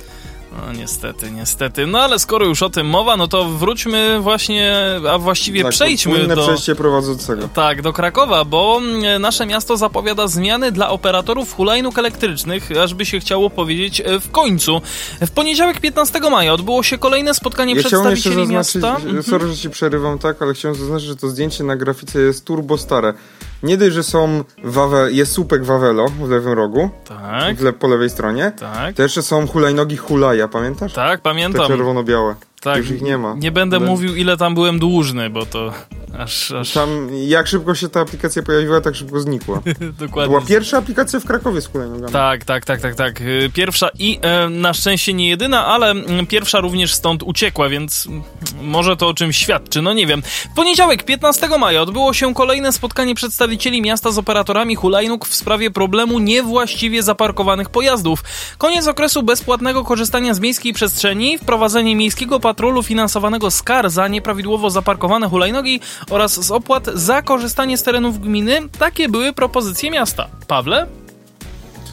No 0.57 0.73
niestety, 0.73 1.31
niestety. 1.31 1.87
No 1.87 2.01
ale 2.01 2.19
skoro 2.19 2.47
już 2.47 2.63
o 2.63 2.71
tym 2.71 2.87
mowa, 2.87 3.17
no 3.17 3.29
to 3.29 3.45
wróćmy 3.45 4.21
właśnie, 4.21 4.75
a 5.11 5.19
właściwie 5.19 5.63
tak, 5.63 5.71
przejdźmy 5.71 6.27
do... 6.27 6.43
przejście 6.43 6.75
prowadzącego. 6.75 7.49
Tak, 7.49 7.83
do 7.83 7.93
Krakowa, 7.93 8.45
bo 8.45 8.81
mm, 8.83 9.23
nasze 9.23 9.47
miasto 9.47 9.77
zapowiada 9.77 10.29
zmiany 10.29 10.73
dla 10.73 10.91
operatorów 10.91 11.55
hulajnóg 11.55 11.99
elektrycznych, 11.99 12.71
aż 12.83 12.95
by 12.95 13.07
się 13.07 13.21
chciało 13.21 13.51
powiedzieć 13.51 14.01
e, 14.01 14.21
w 14.21 14.31
końcu. 14.31 14.81
W 15.21 15.31
poniedziałek 15.31 15.81
15 15.81 16.21
maja 16.21 16.53
odbyło 16.53 16.83
się 16.83 16.99
kolejne 16.99 17.35
spotkanie 17.35 17.75
ja 17.75 17.81
przedstawicieli 17.81 18.49
miasta. 18.49 18.97
Sorry, 19.23 19.49
że 19.49 19.57
ci 19.57 19.71
przerywam, 19.71 20.19
tak, 20.19 20.43
ale 20.43 20.55
chciałem 20.55 20.77
zaznaczyć, 20.77 21.09
że 21.09 21.17
to 21.17 21.29
zdjęcie 21.29 21.65
na 21.65 21.77
grafice 21.77 22.21
jest 22.21 22.45
turbo 22.45 22.79
stare. 22.79 23.15
Nie 23.63 23.77
dość, 23.77 23.95
że 23.95 24.03
są 24.03 24.45
Wawe, 24.65 25.13
jest 25.13 25.33
słupek 25.33 25.65
Wawelo 25.65 26.09
w 26.09 26.31
lewym 26.31 26.53
rogu, 26.53 26.91
tak. 27.09 27.57
w 27.57 27.63
le, 27.63 27.73
po 27.73 27.89
lewej 27.89 28.11
stronie, 28.11 28.53
tak. 28.61 28.95
to 28.95 29.03
jeszcze 29.03 29.23
są 29.23 29.47
hulajnogi 29.47 29.97
Hulaja, 29.97 30.49
pamiętasz? 30.49 30.93
Tak, 30.93 31.21
pamiętam. 31.21 31.63
Te 31.63 31.69
czerwono-białe. 31.69 32.35
Tak. 32.63 32.79
Już 32.79 32.91
ich 32.91 33.03
nie 33.03 33.19
ma. 33.19 33.35
Nie 33.35 33.53
będę 33.53 33.77
Ale... 33.77 33.87
mówił, 33.87 34.17
ile 34.17 34.37
tam 34.37 34.55
byłem 34.55 34.79
dłużny, 34.79 35.31
bo 35.31 35.47
to 35.47 35.73
aż, 36.19 36.53
aż... 36.53 36.73
Tam, 36.73 37.09
jak 37.27 37.47
szybko 37.47 37.75
się 37.75 37.89
ta 37.89 38.01
aplikacja 38.01 38.43
pojawiła, 38.43 38.81
tak 38.81 38.95
szybko 38.95 39.21
znikła. 39.21 39.61
Dokładnie. 39.99 40.31
Była 40.31 40.47
pierwsza 40.47 40.79
aplikacja 40.79 41.21
w 41.21 41.25
Krakowie 41.25 41.61
z 41.61 41.67
hulajnogami. 41.67 42.13
Tak, 42.13 42.45
tak, 42.45 42.65
tak, 42.65 42.81
tak, 42.81 42.95
tak. 42.95 43.21
Y, 43.21 43.51
pierwsza 43.55 43.89
i 43.99 44.19
e, 44.23 44.49
na 44.49 44.75
szczęście 44.75 45.15
nie 45.15 45.29
jedyna, 45.29 45.67
ale 45.67 45.91
mm, 45.91 46.27
pierwsza 46.27 46.61
również 46.61 46.95
stąd 46.95 47.23
uciekła, 47.23 47.69
więc 47.69 48.07
mm, 48.07 48.23
może 48.63 48.97
to 48.97 49.09
o 49.09 49.15
czymś 49.15 49.37
świadczy, 49.37 49.83
no 49.83 49.93
nie 49.93 50.07
wiem. 50.07 50.23
W 50.23 50.55
poniedziałek, 50.57 51.05
15 51.05 51.49
maja, 51.59 51.83
odbyło 51.83 52.13
się 52.13 52.35
kolejne 52.35 52.73
spotkanie 52.73 53.15
przedstawicieli 53.15 53.83
miasta 53.83 54.13
z 54.13 54.19
operatorami 54.19 54.75
hulajnóg 54.75 55.27
w 55.27 55.35
sprawie 55.35 55.71
problemu 55.71 56.19
niewłaściwie 56.19 57.03
zaparkowanych 57.03 57.71
pojazdów. 57.71 58.25
Koniec 58.59 58.87
okresu 58.87 59.23
bezpłatnego 59.23 59.85
korzystania 59.85 60.35
z 60.35 60.41
miejskiej 60.41 60.73
przestrzeni, 60.73 61.39
wprowadzenie 61.39 61.97
miejskiego 61.97 62.41
patrolu 62.41 62.52
finansowanego 62.83 63.51
z 63.51 63.63
kar 63.63 63.91
za 63.91 64.09
nieprawidłowo 64.09 64.71
zaparkowane 64.71 65.29
hulajnogi 65.29 65.81
oraz 66.11 66.45
z 66.47 66.51
opłat 66.51 66.87
za 66.95 67.23
korzystanie 67.23 67.79
z 67.79 67.83
terenów 67.83 68.21
gminy. 68.21 68.59
Takie 68.79 69.09
były 69.09 69.33
propozycje 69.33 69.91
miasta. 69.91 70.29
Pawle? 70.47 70.87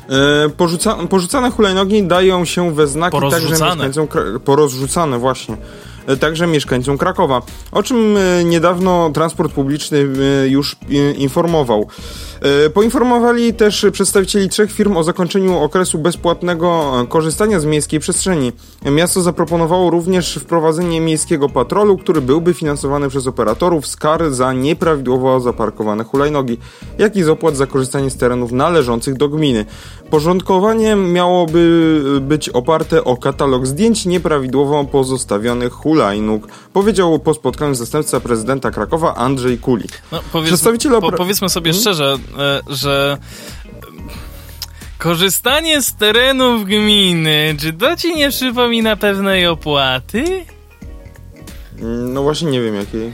E, 0.10 0.50
porzuca, 0.50 0.96
porzucane 1.10 1.51
hulajnogi 1.51 2.04
dają 2.04 2.46
się 2.46 2.75
we 2.75 2.88
znaki 2.88 3.18
także 3.32 3.50
mieszkańcom... 3.50 4.08
Porozrzucane, 4.46 5.20
właśnie. 5.20 5.58
E, 6.08 6.18
także 6.18 6.48
mieszkańcom 6.48 6.98
Krakowa, 6.98 7.42
o 7.72 7.84
czym 7.84 8.18
e, 8.18 8.44
niedawno 8.44 9.10
transport 9.13 9.54
publiczny 9.54 10.08
e, 10.44 10.48
już 10.48 10.75
informował. 11.18 11.88
Poinformowali 12.74 13.53
też 13.53 13.86
przedstawicieli 13.91 14.50
trzech 14.50 14.72
firm 14.72 14.98
o 14.98 15.03
zakończeniu 15.03 15.58
okresu 15.58 15.98
bezpłatnego 15.98 16.91
korzystania 17.10 17.60
z 17.60 17.65
miejskiej 17.65 18.00
przestrzeni. 18.00 18.51
Miasto 18.86 19.22
zaproponowało 19.22 19.89
również 19.89 20.36
wprowadzenie 20.36 21.01
miejskiego 21.01 21.50
patrolu, 21.50 21.98
który 21.98 22.22
byłby 22.22 22.53
finansowany 22.53 23.10
przez 23.10 23.27
operatorów 23.27 23.88
z 23.88 23.96
kar 23.96 24.31
za 24.31 24.53
nieprawidłowo 24.53 25.39
zaparkowane 25.39 26.03
hulajnogi, 26.03 26.58
jak 26.98 27.15
i 27.15 27.24
z 27.24 27.29
opłat 27.29 27.55
za 27.55 27.67
korzystanie 27.67 28.10
z 28.10 28.17
terenów 28.17 28.51
należących 28.51 29.17
do 29.17 29.29
gminy. 29.29 29.65
Porządkowanie 30.10 30.96
miałoby 30.96 32.01
być 32.22 32.50
oparte 32.50 33.03
o 33.03 33.17
katalog 33.17 33.67
zdjęć 33.67 34.05
nieprawidłowo 34.05 34.84
pozostawionych 34.84 35.74
hulajnóg, 35.74 36.48
powiedział 36.74 37.19
po 37.19 37.34
spotkaniu 37.34 37.75
zastępca 37.75 38.19
prezydenta 38.19 38.72
Krakowa 38.72 39.15
Andrzej 39.15 39.58
Kulik. 39.58 40.01
No, 40.12 40.19
powiedz, 40.31 40.63
po, 41.01 41.12
powiedzmy 41.12 41.50
sobie 41.50 41.72
hmm? 41.72 41.81
szczerze, 41.81 42.17
e, 42.28 42.28
że 42.67 43.17
korzystanie 44.98 45.81
z 45.81 45.95
terenów 45.95 46.65
gminy, 46.65 47.55
czy 47.59 47.74
to 47.74 47.95
ci 47.95 48.15
nie 48.15 48.29
przypomina 48.29 48.95
pewnej 48.95 49.48
opłaty? 49.48 50.45
No 51.81 52.24
właśnie 52.24 52.51
nie 52.51 52.62
wiem 52.62 52.75
jakiej. 52.75 53.13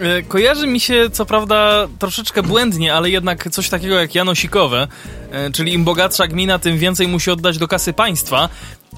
E, 0.00 0.22
kojarzy 0.22 0.66
mi 0.66 0.80
się, 0.80 1.10
co 1.10 1.26
prawda, 1.26 1.88
troszeczkę 1.98 2.42
błędnie, 2.42 2.94
ale 2.94 3.10
jednak 3.10 3.50
coś 3.50 3.68
takiego 3.68 3.94
jak 3.94 4.14
janosikowe, 4.14 4.88
e, 5.30 5.50
czyli 5.50 5.72
im 5.72 5.84
bogatsza 5.84 6.26
gmina, 6.26 6.58
tym 6.58 6.78
więcej 6.78 7.08
musi 7.08 7.30
oddać 7.30 7.58
do 7.58 7.68
kasy 7.68 7.92
państwa. 7.92 8.48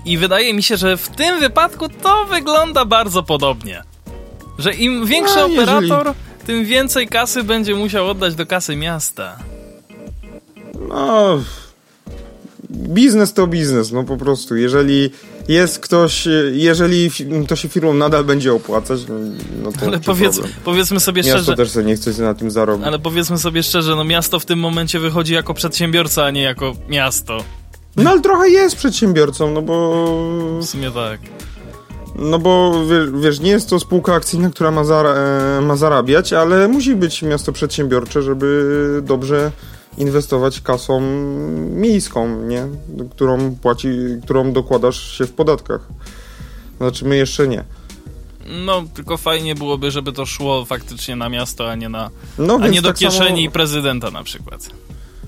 I 0.04 0.18
wydaje 0.18 0.54
mi 0.54 0.62
się, 0.62 0.76
że 0.76 0.96
w 0.96 1.08
tym 1.08 1.40
wypadku 1.40 1.88
to 1.88 2.24
wygląda 2.24 2.84
bardzo 2.84 3.22
podobnie. 3.22 3.82
Że 4.58 4.74
im 4.74 5.06
większy 5.06 5.36
no, 5.36 5.46
operator, 5.46 6.06
jeżeli... 6.06 6.14
tym 6.46 6.64
więcej 6.64 7.08
kasy 7.08 7.44
będzie 7.44 7.74
musiał 7.74 8.08
oddać 8.08 8.34
do 8.34 8.46
kasy 8.46 8.76
miasta. 8.76 9.36
No. 10.88 11.38
Biznes 12.70 13.32
to 13.32 13.46
biznes, 13.46 13.92
no 13.92 14.04
po 14.04 14.16
prostu. 14.16 14.56
Jeżeli 14.56 15.10
jest 15.48 15.78
ktoś, 15.78 16.28
jeżeli 16.52 17.10
to 17.48 17.56
się 17.56 17.68
firmom 17.68 17.98
nadal 17.98 18.24
będzie 18.24 18.52
opłacać, 18.54 19.00
no 19.62 19.72
to 19.72 19.86
Ale 19.86 20.00
powiedz, 20.00 20.40
powiedzmy 20.64 21.00
sobie 21.00 21.22
miasto 21.22 21.38
szczerze. 21.38 21.56
też 21.56 21.70
sobie 21.70 21.86
nie 21.86 21.96
chce 21.96 22.22
na 22.22 22.34
tym 22.34 22.50
zarobić. 22.50 22.86
Ale 22.86 22.98
powiedzmy 22.98 23.38
sobie 23.38 23.62
szczerze, 23.62 23.96
no 23.96 24.04
miasto 24.04 24.40
w 24.40 24.46
tym 24.46 24.58
momencie 24.58 25.00
wychodzi 25.00 25.34
jako 25.34 25.54
przedsiębiorca, 25.54 26.24
a 26.24 26.30
nie 26.30 26.42
jako 26.42 26.76
miasto. 26.88 27.44
No 27.96 28.10
ale 28.10 28.20
trochę 28.20 28.48
jest 28.48 28.76
przedsiębiorcą, 28.76 29.50
no 29.50 29.62
bo... 29.62 30.58
W 30.60 30.64
sumie 30.64 30.90
tak. 30.90 31.20
No 32.18 32.38
bo 32.38 32.72
wiesz, 33.20 33.40
nie 33.40 33.50
jest 33.50 33.70
to 33.70 33.80
spółka 33.80 34.14
akcyjna, 34.14 34.50
która 34.50 34.70
ma, 34.70 34.84
zara 34.84 35.14
e, 35.14 35.60
ma 35.60 35.76
zarabiać, 35.76 36.32
ale 36.32 36.68
musi 36.68 36.96
być 36.96 37.22
miasto 37.22 37.52
przedsiębiorcze, 37.52 38.22
żeby 38.22 39.00
dobrze 39.02 39.52
inwestować 39.98 40.60
kasą 40.60 41.00
miejską, 41.70 42.42
nie? 42.42 42.66
Którą 43.10 43.54
płaci, 43.56 43.88
którą 44.24 44.52
dokładasz 44.52 45.18
się 45.18 45.26
w 45.26 45.32
podatkach. 45.32 45.80
Znaczy 46.78 47.04
my 47.04 47.16
jeszcze 47.16 47.48
nie. 47.48 47.64
No, 48.64 48.84
tylko 48.94 49.16
fajnie 49.16 49.54
byłoby, 49.54 49.90
żeby 49.90 50.12
to 50.12 50.26
szło 50.26 50.64
faktycznie 50.64 51.16
na 51.16 51.28
miasto, 51.28 51.70
a 51.70 51.74
nie 51.74 51.88
na 51.88 52.10
no, 52.38 52.58
a 52.62 52.68
nie 52.68 52.82
do 52.82 52.88
tak 52.88 52.96
kieszeni 52.96 53.42
samo... 53.42 53.52
prezydenta 53.52 54.10
na 54.10 54.22
przykład. 54.22 54.70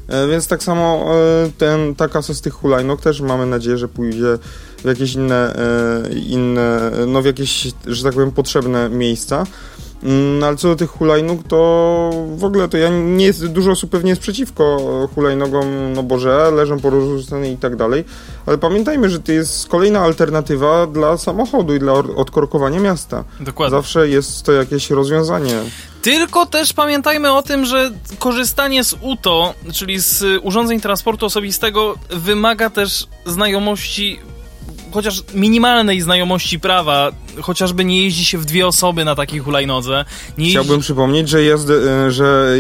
E, 0.09 0.28
więc 0.28 0.49
tak 0.49 0.62
samo 0.62 1.05
e, 1.14 1.50
ten, 1.59 1.95
ta 1.95 2.09
kasa 2.09 2.35
z 2.35 2.40
tych 2.40 2.52
hulajnóg 2.52 3.00
też 3.00 3.21
mamy 3.21 3.47
nadzieję, 3.47 3.78
że 3.78 3.88
pójdzie 3.88 4.38
w 4.78 4.85
jakieś 4.85 5.14
inne, 5.14 5.54
e, 5.54 6.12
inne 6.12 6.90
no 7.06 7.23
w 7.23 7.25
jakieś, 7.25 7.68
że 7.87 8.02
tak 8.02 8.14
powiem, 8.14 8.33
potrzebne 8.33 8.90
miejsca. 8.90 9.47
Mm, 10.02 10.45
ale 10.45 10.56
co 10.56 10.68
do 10.68 10.76
tych 10.76 10.90
hulajnóg, 10.90 11.40
to 11.49 12.11
w 12.37 12.45
ogóle 12.45 12.68
to 12.68 12.76
ja 12.76 12.88
nie 12.88 13.25
jest, 13.25 13.47
dużo 13.47 13.71
osób 13.71 13.90
pewnie 13.90 14.11
jest 14.11 14.23
przeciwko 14.23 14.78
hulajnogom, 15.14 15.92
no 15.92 16.02
boże, 16.02 16.50
leżą 16.50 16.80
porozrzucane 16.80 17.52
i 17.52 17.56
tak 17.56 17.76
dalej, 17.76 18.04
ale 18.47 18.59
pamiętajmy, 18.59 19.11
że 19.11 19.21
to 19.21 19.33
jest 19.33 19.68
kolejna 19.68 20.00
alternatywa 20.00 20.87
dla 20.87 21.16
samochodu 21.16 21.75
i 21.75 21.78
dla 21.78 21.92
odkorkowania 21.92 22.80
miasta. 22.80 23.25
Dokładnie. 23.40 23.78
Zawsze 23.78 24.09
jest 24.09 24.42
to 24.42 24.52
jakieś 24.52 24.90
rozwiązanie. 24.90 25.54
Tylko 26.02 26.47
też 26.47 26.73
pamiętajmy 26.73 27.33
o 27.33 27.42
tym, 27.42 27.64
że 27.64 27.90
korzystanie 28.18 28.85
z 28.85 28.97
UTO, 29.00 29.54
czyli 29.73 29.99
z 29.99 30.25
urządzeń 30.42 30.80
transportu 30.80 31.26
osobistego, 31.26 31.95
wymaga 32.11 32.71
też 32.71 33.06
znajomości 33.26 34.21
chociaż 34.97 35.23
minimalnej 35.35 36.00
znajomości 36.00 36.61
prawa, 36.61 37.12
chociażby 37.43 37.85
nie 37.85 38.02
jeździ 38.02 38.25
się 38.25 38.38
w 38.38 38.45
dwie 38.45 38.66
osoby 38.66 39.05
na 39.05 39.14
takiej 39.14 39.38
hulajnodze. 39.40 40.05
Chciałbym 40.50 40.81
przypomnieć, 40.81 41.28
że, 41.28 41.45
jazdy, 41.45 41.75
e, 41.90 42.11
że 42.11 42.57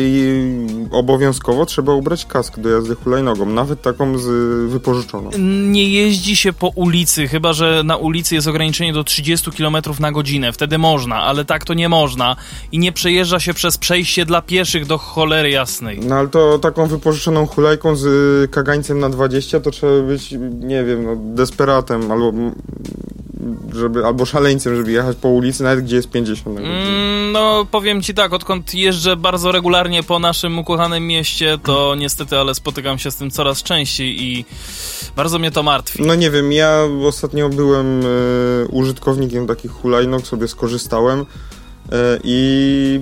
obowiązkowo 0.90 1.66
trzeba 1.66 1.92
ubrać 1.92 2.26
kask 2.26 2.58
do 2.58 2.68
jazdy 2.68 2.94
hulajnogą, 2.94 3.46
nawet 3.46 3.82
taką 3.82 4.18
z, 4.18 4.26
wypożyczoną. 4.70 5.30
Nie 5.68 5.88
jeździ 5.88 6.36
się 6.36 6.52
po 6.52 6.68
ulicy, 6.68 7.28
chyba 7.28 7.52
że 7.52 7.82
na 7.84 7.96
ulicy 7.96 8.34
jest 8.34 8.48
ograniczenie 8.48 8.92
do 8.92 9.04
30 9.04 9.50
km 9.50 9.76
na 10.00 10.12
godzinę. 10.12 10.52
Wtedy 10.52 10.78
można, 10.78 11.16
ale 11.16 11.44
tak 11.44 11.64
to 11.64 11.74
nie 11.74 11.88
można. 11.88 12.36
I 12.72 12.78
nie 12.78 12.92
przejeżdża 12.92 13.40
się 13.40 13.54
przez 13.54 13.78
przejście 13.78 14.24
dla 14.24 14.42
pieszych 14.42 14.86
do 14.86 14.98
cholery 14.98 15.50
jasnej. 15.50 16.00
No 16.00 16.14
ale 16.14 16.28
to 16.28 16.58
taką 16.58 16.86
wypożyczoną 16.86 17.46
hulajką 17.46 17.96
z 17.96 18.50
kagańcem 18.50 18.98
na 18.98 19.08
20 19.08 19.60
to 19.60 19.70
trzeba 19.70 20.02
być, 20.02 20.34
nie 20.60 20.84
wiem, 20.84 21.04
no, 21.04 21.16
desperatem 21.16 22.12
albo 22.12 22.32
żeby, 23.74 24.06
albo 24.06 24.24
szaleńcem, 24.24 24.65
żeby 24.74 24.92
jechać 24.92 25.16
po 25.16 25.28
ulicy, 25.28 25.62
nawet 25.62 25.84
gdzie 25.84 25.96
jest 25.96 26.10
50 26.10 26.46
na 26.46 26.52
godzinę. 26.52 26.88
Mm, 26.88 27.32
no, 27.32 27.66
powiem 27.70 28.02
ci 28.02 28.14
tak, 28.14 28.32
odkąd 28.32 28.74
jeżdżę 28.74 29.16
bardzo 29.16 29.52
regularnie 29.52 30.02
po 30.02 30.18
naszym 30.18 30.58
ukochanym 30.58 31.06
mieście, 31.06 31.58
to 31.62 31.94
niestety, 31.94 32.38
ale 32.38 32.54
spotykam 32.54 32.98
się 32.98 33.10
z 33.10 33.16
tym 33.16 33.30
coraz 33.30 33.62
częściej 33.62 34.22
i 34.22 34.44
bardzo 35.16 35.38
mnie 35.38 35.50
to 35.50 35.62
martwi. 35.62 36.02
No 36.02 36.14
nie 36.14 36.30
wiem, 36.30 36.52
ja 36.52 36.80
ostatnio 37.06 37.48
byłem 37.48 38.00
e, 38.00 38.06
użytkownikiem 38.68 39.46
takich 39.46 39.70
hulajnóg, 39.70 40.26
sobie 40.26 40.48
skorzystałem. 40.48 41.26
E, 41.92 42.18
I 42.24 43.00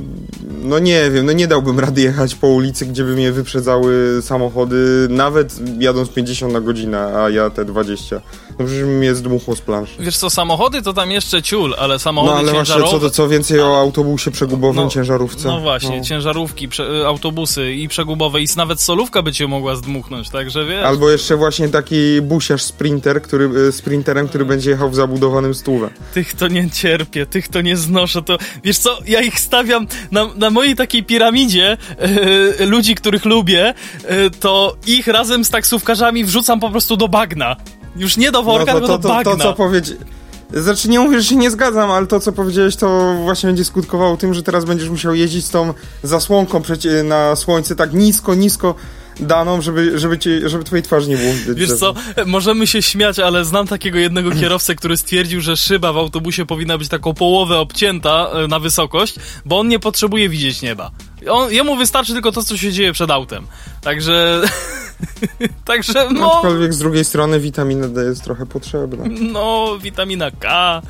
no 0.62 0.78
nie 0.78 1.10
wiem, 1.10 1.26
no 1.26 1.32
nie 1.32 1.46
dałbym 1.46 1.80
rady 1.80 2.00
jechać 2.00 2.34
po 2.34 2.46
ulicy, 2.48 2.86
gdzie 2.86 3.04
by 3.04 3.14
mnie 3.14 3.32
wyprzedzały 3.32 4.18
samochody, 4.22 5.06
nawet 5.10 5.54
jadąc 5.80 6.08
50 6.10 6.52
na 6.52 6.60
godzinę, 6.60 6.98
a 7.18 7.30
ja 7.30 7.50
te 7.50 7.64
20. 7.64 8.20
No 8.58 8.66
przecież 8.66 8.84
mnie 8.84 9.14
zdmuchło 9.14 9.56
z 9.56 9.60
planszy. 9.60 9.92
Wiesz 9.98 10.16
co, 10.16 10.30
samochody 10.30 10.82
to 10.82 10.92
tam 10.92 11.10
jeszcze 11.10 11.42
ciul, 11.42 11.74
ale 11.78 11.98
samochody 11.98 12.32
No 12.32 12.38
ale 12.38 12.52
właśnie, 12.52 12.74
ciężarowe... 12.74 13.00
co, 13.00 13.10
co 13.10 13.28
więcej 13.28 13.60
o 13.60 13.78
autobusie 13.80 14.30
przegubowym, 14.30 14.84
No, 14.84 14.90
ciężarówce. 14.90 15.48
No 15.48 15.60
właśnie, 15.60 15.98
No. 15.98 16.04
ciężarówki, 16.04 16.68
prze, 16.68 17.06
autobusy 17.06 17.72
i 17.72 17.88
przegubowe 17.88 18.42
i 18.42 18.46
nawet 18.56 18.80
solówka 18.80 19.22
by 19.22 19.32
cię 19.32 19.46
mogła 19.48 19.76
zdmuchnąć, 19.76 20.30
także 20.30 20.64
wiesz... 20.64 20.84
Albo 20.84 21.10
jeszcze 21.10 21.36
właśnie 21.36 21.68
taki 21.68 22.22
busiarz 22.22 22.62
sprinter, 22.62 23.22
który, 23.22 23.50
e, 23.68 23.72
sprinterem, 23.72 24.28
który 24.28 24.44
będzie 24.44 24.70
jechał 24.70 24.90
w 24.90 24.94
zabudowanym 24.94 25.54
stówę. 25.54 25.90
Tych 26.14 26.34
to 26.34 26.48
nie 26.48 26.70
cierpię, 26.70 27.26
tych 27.26 27.48
to 27.48 27.60
nie 27.60 27.76
znoszę, 27.76 28.22
to... 28.22 28.38
Wiesz 28.64 28.73
co, 28.78 28.98
ja 29.06 29.20
ich 29.20 29.40
stawiam 29.40 29.86
na, 30.10 30.26
na 30.36 30.50
mojej 30.50 30.76
takiej 30.76 31.04
piramidzie 31.04 31.76
e, 32.58 32.66
ludzi, 32.66 32.94
których 32.94 33.24
lubię, 33.24 33.74
e, 34.04 34.30
to 34.30 34.76
ich 34.86 35.06
razem 35.06 35.44
z 35.44 35.50
taksówkarzami 35.50 36.24
wrzucam 36.24 36.60
po 36.60 36.70
prostu 36.70 36.96
do 36.96 37.08
bagna. 37.08 37.56
Już 37.96 38.16
nie 38.16 38.30
do 38.30 38.42
worka, 38.42 38.72
no 38.72 38.78
tylko 38.80 38.86
to, 38.88 38.98
do 38.98 39.08
bagna. 39.08 39.36
to, 39.36 39.42
co 39.42 39.54
powiedzieć. 39.54 39.96
Znaczy 40.52 40.88
nie 40.88 41.00
mówię, 41.00 41.20
że 41.20 41.28
się 41.28 41.36
nie 41.36 41.50
zgadzam, 41.50 41.90
ale 41.90 42.06
to 42.06 42.20
co 42.20 42.32
powiedziałeś 42.32 42.76
to 42.76 43.14
właśnie 43.24 43.46
będzie 43.46 43.64
skutkowało 43.64 44.16
tym, 44.16 44.34
że 44.34 44.42
teraz 44.42 44.64
będziesz 44.64 44.88
musiał 44.88 45.14
jeździć 45.14 45.44
z 45.44 45.50
tą 45.50 45.74
zasłonką 46.02 46.62
na 47.04 47.36
słońce 47.36 47.76
tak 47.76 47.92
nisko, 47.92 48.34
nisko 48.34 48.74
daną, 49.20 49.62
żeby, 49.62 49.98
żeby, 49.98 50.18
ci, 50.18 50.30
żeby 50.46 50.64
twojej 50.64 50.82
twarzy 50.82 51.10
nie 51.10 51.16
było 51.16 51.32
widać. 51.32 51.56
Wiesz 51.56 51.72
co, 51.72 51.94
możemy 52.26 52.66
się 52.66 52.82
śmiać, 52.82 53.18
ale 53.18 53.44
znam 53.44 53.66
takiego 53.66 53.98
jednego 53.98 54.30
kierowcę, 54.30 54.74
który 54.74 54.96
stwierdził, 54.96 55.40
że 55.40 55.56
szyba 55.56 55.92
w 55.92 55.96
autobusie 55.96 56.46
powinna 56.46 56.78
być 56.78 56.88
taką 56.88 57.14
połowę 57.14 57.58
obcięta 57.58 58.30
e, 58.32 58.48
na 58.48 58.58
wysokość, 58.58 59.14
bo 59.44 59.58
on 59.58 59.68
nie 59.68 59.78
potrzebuje 59.78 60.28
widzieć 60.28 60.62
nieba. 60.62 60.90
On, 61.30 61.52
jemu 61.52 61.76
wystarczy 61.76 62.12
tylko 62.12 62.32
to, 62.32 62.42
co 62.42 62.56
się 62.56 62.72
dzieje 62.72 62.92
przed 62.92 63.10
autem. 63.10 63.46
Także... 63.80 64.42
Także 65.64 66.08
no... 66.10 66.34
Aczkolwiek 66.34 66.74
z 66.74 66.78
drugiej 66.78 67.04
strony 67.04 67.40
witamina 67.40 67.88
D 67.88 68.04
jest 68.04 68.24
trochę 68.24 68.46
potrzebna. 68.46 69.04
No, 69.32 69.78
witamina 69.82 70.30
K. 70.30 70.82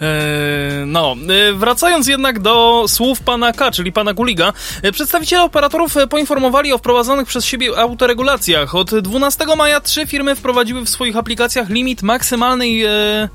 E, 0.00 0.84
no, 0.86 1.16
e, 1.28 1.52
wracając 1.52 2.06
jednak 2.06 2.38
do 2.38 2.84
słów 2.88 3.20
pana 3.20 3.52
K, 3.52 3.70
czyli 3.70 3.92
pana 3.92 4.14
Kuliga, 4.14 4.52
e, 4.82 4.92
przedstawiciele 4.92 5.42
operatorów 5.42 5.96
e, 5.96 6.06
poinformowali 6.06 6.72
o 6.72 6.78
wprowadzonych 6.78 7.26
przez 7.26 7.44
siebie 7.44 7.78
autoregulacjach. 7.78 8.74
Od 8.74 8.94
12 8.94 9.46
maja 9.56 9.80
trzy 9.80 10.06
firmy 10.06 10.36
wprowadziły 10.36 10.80
w 10.80 10.88
swoich 10.88 11.16
aplikacjach 11.16 11.68
limit 11.68 12.02
maksymalnej. 12.02 12.84
E, 12.84 13.28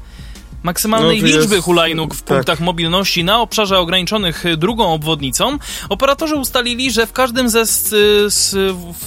maksymalnej 0.63 1.21
No, 1.21 1.27
liczby 1.27 1.55
jest- 1.55 1.65
hulajnóg 1.65 2.15
w 2.15 2.21
tak. 2.21 2.27
punktach 2.37 2.59
mobilności 2.59 3.23
na 3.23 3.39
obszarze 3.41 3.79
ograniczonych 3.79 4.45
y, 4.45 4.57
drugą 4.57 4.93
obwodnicą. 4.93 5.57
Operatorzy 5.89 6.35
ustalili, 6.35 6.91
że 6.91 7.07
w 7.07 7.11
każdym 7.13 7.49
ze, 7.49 7.61
s- 7.61 8.55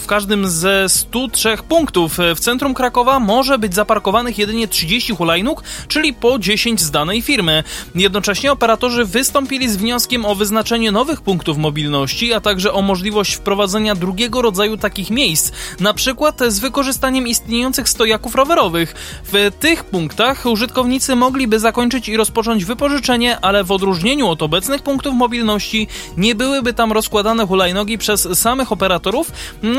w 0.03 0.07
każdym 0.07 0.49
ze 0.51 0.89
103 0.89 1.57
punktów 1.69 2.21
y, 2.21 2.35
w 2.35 2.41
centrum 2.41 2.75
Krakowa 2.75 3.21
może 3.21 3.59
być 3.59 3.75
zaparkowanych 3.75 4.39
jedynie 4.39 4.69
30 4.69 5.13
hulajnóg, 5.17 5.63
czyli 5.89 6.15
po 6.15 6.39
10 6.39 6.81
z 6.81 6.91
danej 6.91 7.23
firmy. 7.23 7.65
Jednocześnie 7.95 8.53
operatorzy 8.53 9.05
wystąpili 9.05 9.69
z 9.69 9.77
wnioskiem 9.77 10.25
o 10.25 10.35
wyznaczenie 10.35 10.93
nowych 10.93 11.21
punktów 11.21 11.59
mobilności, 11.59 12.33
a 12.33 12.41
także 12.41 12.73
o 12.73 12.83
możliwość 12.83 13.35
wprowadzenia 13.35 13.95
drugiego 13.95 14.43
rodzaju 14.43 14.77
takich 14.77 15.11
miejsc, 15.11 15.53
na 15.81 15.95
przykład 15.95 16.41
z 16.49 16.59
wykorzystaniem 16.59 17.29
istniejących 17.29 17.89
stojaków 17.89 18.35
rowerowych. 18.35 18.95
W 19.33 19.51
tych 19.61 19.85
punktach 19.85 20.47
użytkownicy 20.47 21.17
mogliby 21.47 21.61
zakończyć 21.61 22.09
i 22.09 22.17
rozpocząć 22.17 22.65
wypożyczenie, 22.65 23.41
ale 23.41 23.65
w 23.65 23.73
odróżnieniu 23.73 24.29
od 24.29 24.43
obecnych 24.43 24.83
punktów 24.83 25.15
mobilności 25.15 25.89
nie 26.17 26.35
byłyby 26.35 26.73
tam 26.73 26.93
rozkładane 26.93 27.47
hulajnogi 27.47 27.99
przez 27.99 28.29
samych 28.39 28.73
operatorów, 28.73 29.31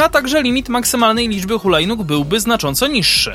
a 0.04 0.10
także 0.10 0.42
limit 0.42 0.70
maksymalnej 0.70 1.28
liczby 1.28 1.60
hulajnóg 1.60 2.04
byłby 2.04 2.40
znacząco 2.40 2.88
niższy. 2.88 3.32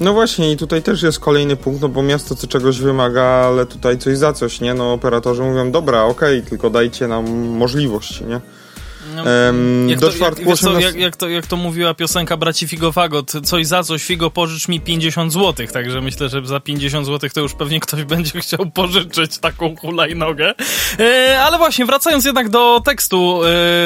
No 0.00 0.12
właśnie 0.12 0.52
i 0.52 0.56
tutaj 0.56 0.82
też 0.82 1.02
jest 1.02 1.20
kolejny 1.20 1.56
punkt, 1.56 1.82
no 1.82 1.88
bo 1.88 2.02
miasto 2.02 2.34
co 2.34 2.46
czegoś 2.46 2.78
wymaga, 2.78 3.22
ale 3.22 3.66
tutaj 3.66 3.98
coś 3.98 4.18
za 4.18 4.32
coś, 4.32 4.60
nie? 4.60 4.74
No 4.74 4.92
operatorzy 4.92 5.42
mówią, 5.42 5.70
dobra, 5.70 6.02
okej, 6.02 6.42
tylko 6.42 6.70
dajcie 6.70 7.08
nam 7.08 7.48
możliwość, 7.48 8.20
nie? 8.20 8.40
Em, 9.48 9.88
Jak 9.90 10.00
do 10.00 10.10
to, 10.10 10.24
jak, 10.24 10.34
co, 10.34 10.50
18 10.50 10.86
jak, 10.86 10.96
jak, 10.96 11.16
to, 11.16 11.28
jak 11.28 11.46
to 11.46 11.56
mówiła 11.56 11.94
piosenka 11.94 12.36
braci 12.36 12.68
Figofagot, 12.68 13.32
coś 13.44 13.66
za 13.66 13.82
coś, 13.82 14.04
Figo 14.04 14.30
pożycz 14.30 14.68
mi 14.68 14.80
50 14.80 15.32
zł, 15.32 15.66
także 15.72 16.00
myślę, 16.00 16.28
że 16.28 16.46
za 16.46 16.60
50 16.60 17.06
zł 17.06 17.30
to 17.34 17.40
już 17.40 17.54
pewnie 17.54 17.80
ktoś 17.80 18.04
będzie 18.14 18.40
chciał 18.40 18.66
pożyczyć 18.74 19.38
taką 19.38 19.76
hulajnogę. 19.76 20.54
E, 21.00 21.40
ale 21.40 21.58
właśnie, 21.58 21.86
wracając 21.86 22.24
jednak 22.24 22.48
do 22.48 22.80
tekstu, 22.84 23.40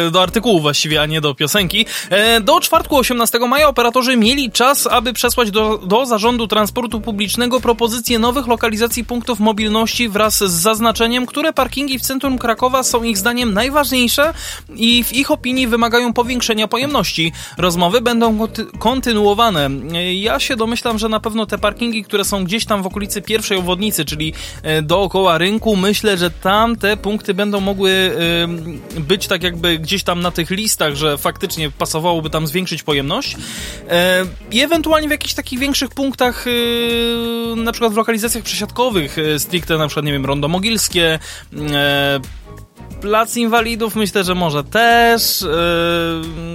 e, 0.07 0.11
do 0.11 0.23
artykułu 0.23 0.61
właściwie, 0.61 1.03
a 1.03 1.07
nie 1.07 1.21
do 1.21 1.35
piosenki. 1.35 1.87
E, 2.11 2.41
do 2.41 2.61
czwartku 2.61 2.97
18 2.97 3.39
maja 3.39 3.69
operatorzy 3.69 4.17
mieli 4.17 4.53
czas, 4.53 4.87
aby 4.87 5.13
przesłać 5.13 5.51
do, 5.51 5.79
do 5.79 6.07
Zarządu 6.07 6.47
Transportu 6.47 7.01
Publicznego 7.01 7.61
propozycje 7.61 8.19
nowych 8.19 8.47
lokalizacji 8.47 9.05
punktów 9.05 9.41
mobilności 9.41 10.09
wraz 10.09 10.39
z 10.39 10.51
zaznaczeniem, 10.51 11.27
które 11.27 11.53
parkingi 11.53 11.99
w 11.99 12.03
centrum 12.03 12.39
Krakowa 12.39 12.83
są 12.83 13.03
ich 13.03 13.19
zdaniem 13.19 13.55
najważniejsze 13.55 14.35
i 14.77 15.05
w 15.09 15.13
ich 15.13 15.31
opinii 15.31 15.67
wymagają 15.67 16.13
powiększenia 16.13 16.69
pojemności. 16.69 17.33
Rozmowy 17.59 18.01
będą 18.01 18.39
konty- 18.39 18.79
kontynuowane. 18.79 19.71
Ja 20.15 20.41
się 20.41 20.57
domyślam, 20.57 20.99
że 20.99 21.09
na 21.09 21.21
pewno 21.21 21.47
te 21.47 21.59
parkingi, 21.59 22.05
które 22.05 22.25
są 22.25 22.45
gdzieś 22.45 22.65
tam 22.65 22.83
w 22.83 22.87
okolicy 22.87 23.23
pierwszej 23.23 23.59
obwodnicy, 23.59 24.05
czyli 24.05 24.33
e, 24.63 24.83
dookoła 24.83 25.39
rynku, 25.39 25.77
myślę, 25.77 26.17
że 26.17 26.31
tam 26.31 26.77
te 26.77 26.97
punkty 26.97 27.35
będą 27.35 27.61
mogły 27.61 27.91
e, 28.97 29.01
być 29.01 29.27
tak 29.27 29.43
jakby 29.43 29.79
gdzieś 29.79 30.03
tam 30.03 30.21
na 30.21 30.31
tych 30.31 30.51
listach, 30.51 30.95
że 30.95 31.19
faktycznie 31.19 31.71
pasowałoby 31.71 32.31
tam 32.31 32.47
zwiększyć 32.47 32.83
pojemność. 32.83 33.37
E, 33.91 34.25
I 34.51 34.61
ewentualnie 34.61 35.09
w 35.09 35.11
jakichś 35.11 35.35
takich 35.35 35.59
większych 35.59 35.91
punktach, 35.91 36.45
na 37.57 37.73
przykład 37.73 37.93
w 37.93 37.97
lokalizacjach 37.97 38.45
przesiadkowych, 38.45 39.17
stricte 39.39 39.79
na 39.79 39.87
przykład, 39.87 40.07
nie 40.07 40.13
wiem, 40.13 40.27
Rondo 40.27 40.49
Mogilskie, 40.49 41.19
Plac 43.01 43.37
Inwalidów 43.37 43.97
myślę, 43.97 44.25
że 44.25 44.35
może 44.35 44.65
też. 44.65 45.43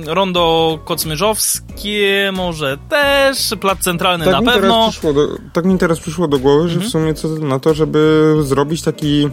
Yy, 0.05 0.13
rondo 0.13 0.79
Kocmyrzowskie 0.85 2.31
może 2.33 2.77
też. 2.89 3.53
Plac 3.61 3.79
Centralny 3.79 4.25
tak 4.25 4.33
na 4.43 4.51
pewno. 4.51 4.89
Do, 5.03 5.27
tak 5.53 5.65
mi 5.65 5.77
teraz 5.77 5.99
przyszło 5.99 6.27
do 6.27 6.39
głowy, 6.39 6.63
Mhm. 6.63 6.81
że 6.81 6.87
w 6.87 6.91
sumie 6.91 7.13
co 7.13 7.27
na 7.27 7.59
to, 7.59 7.73
żeby 7.73 8.33
zrobić 8.41 8.81
taki 8.81 9.29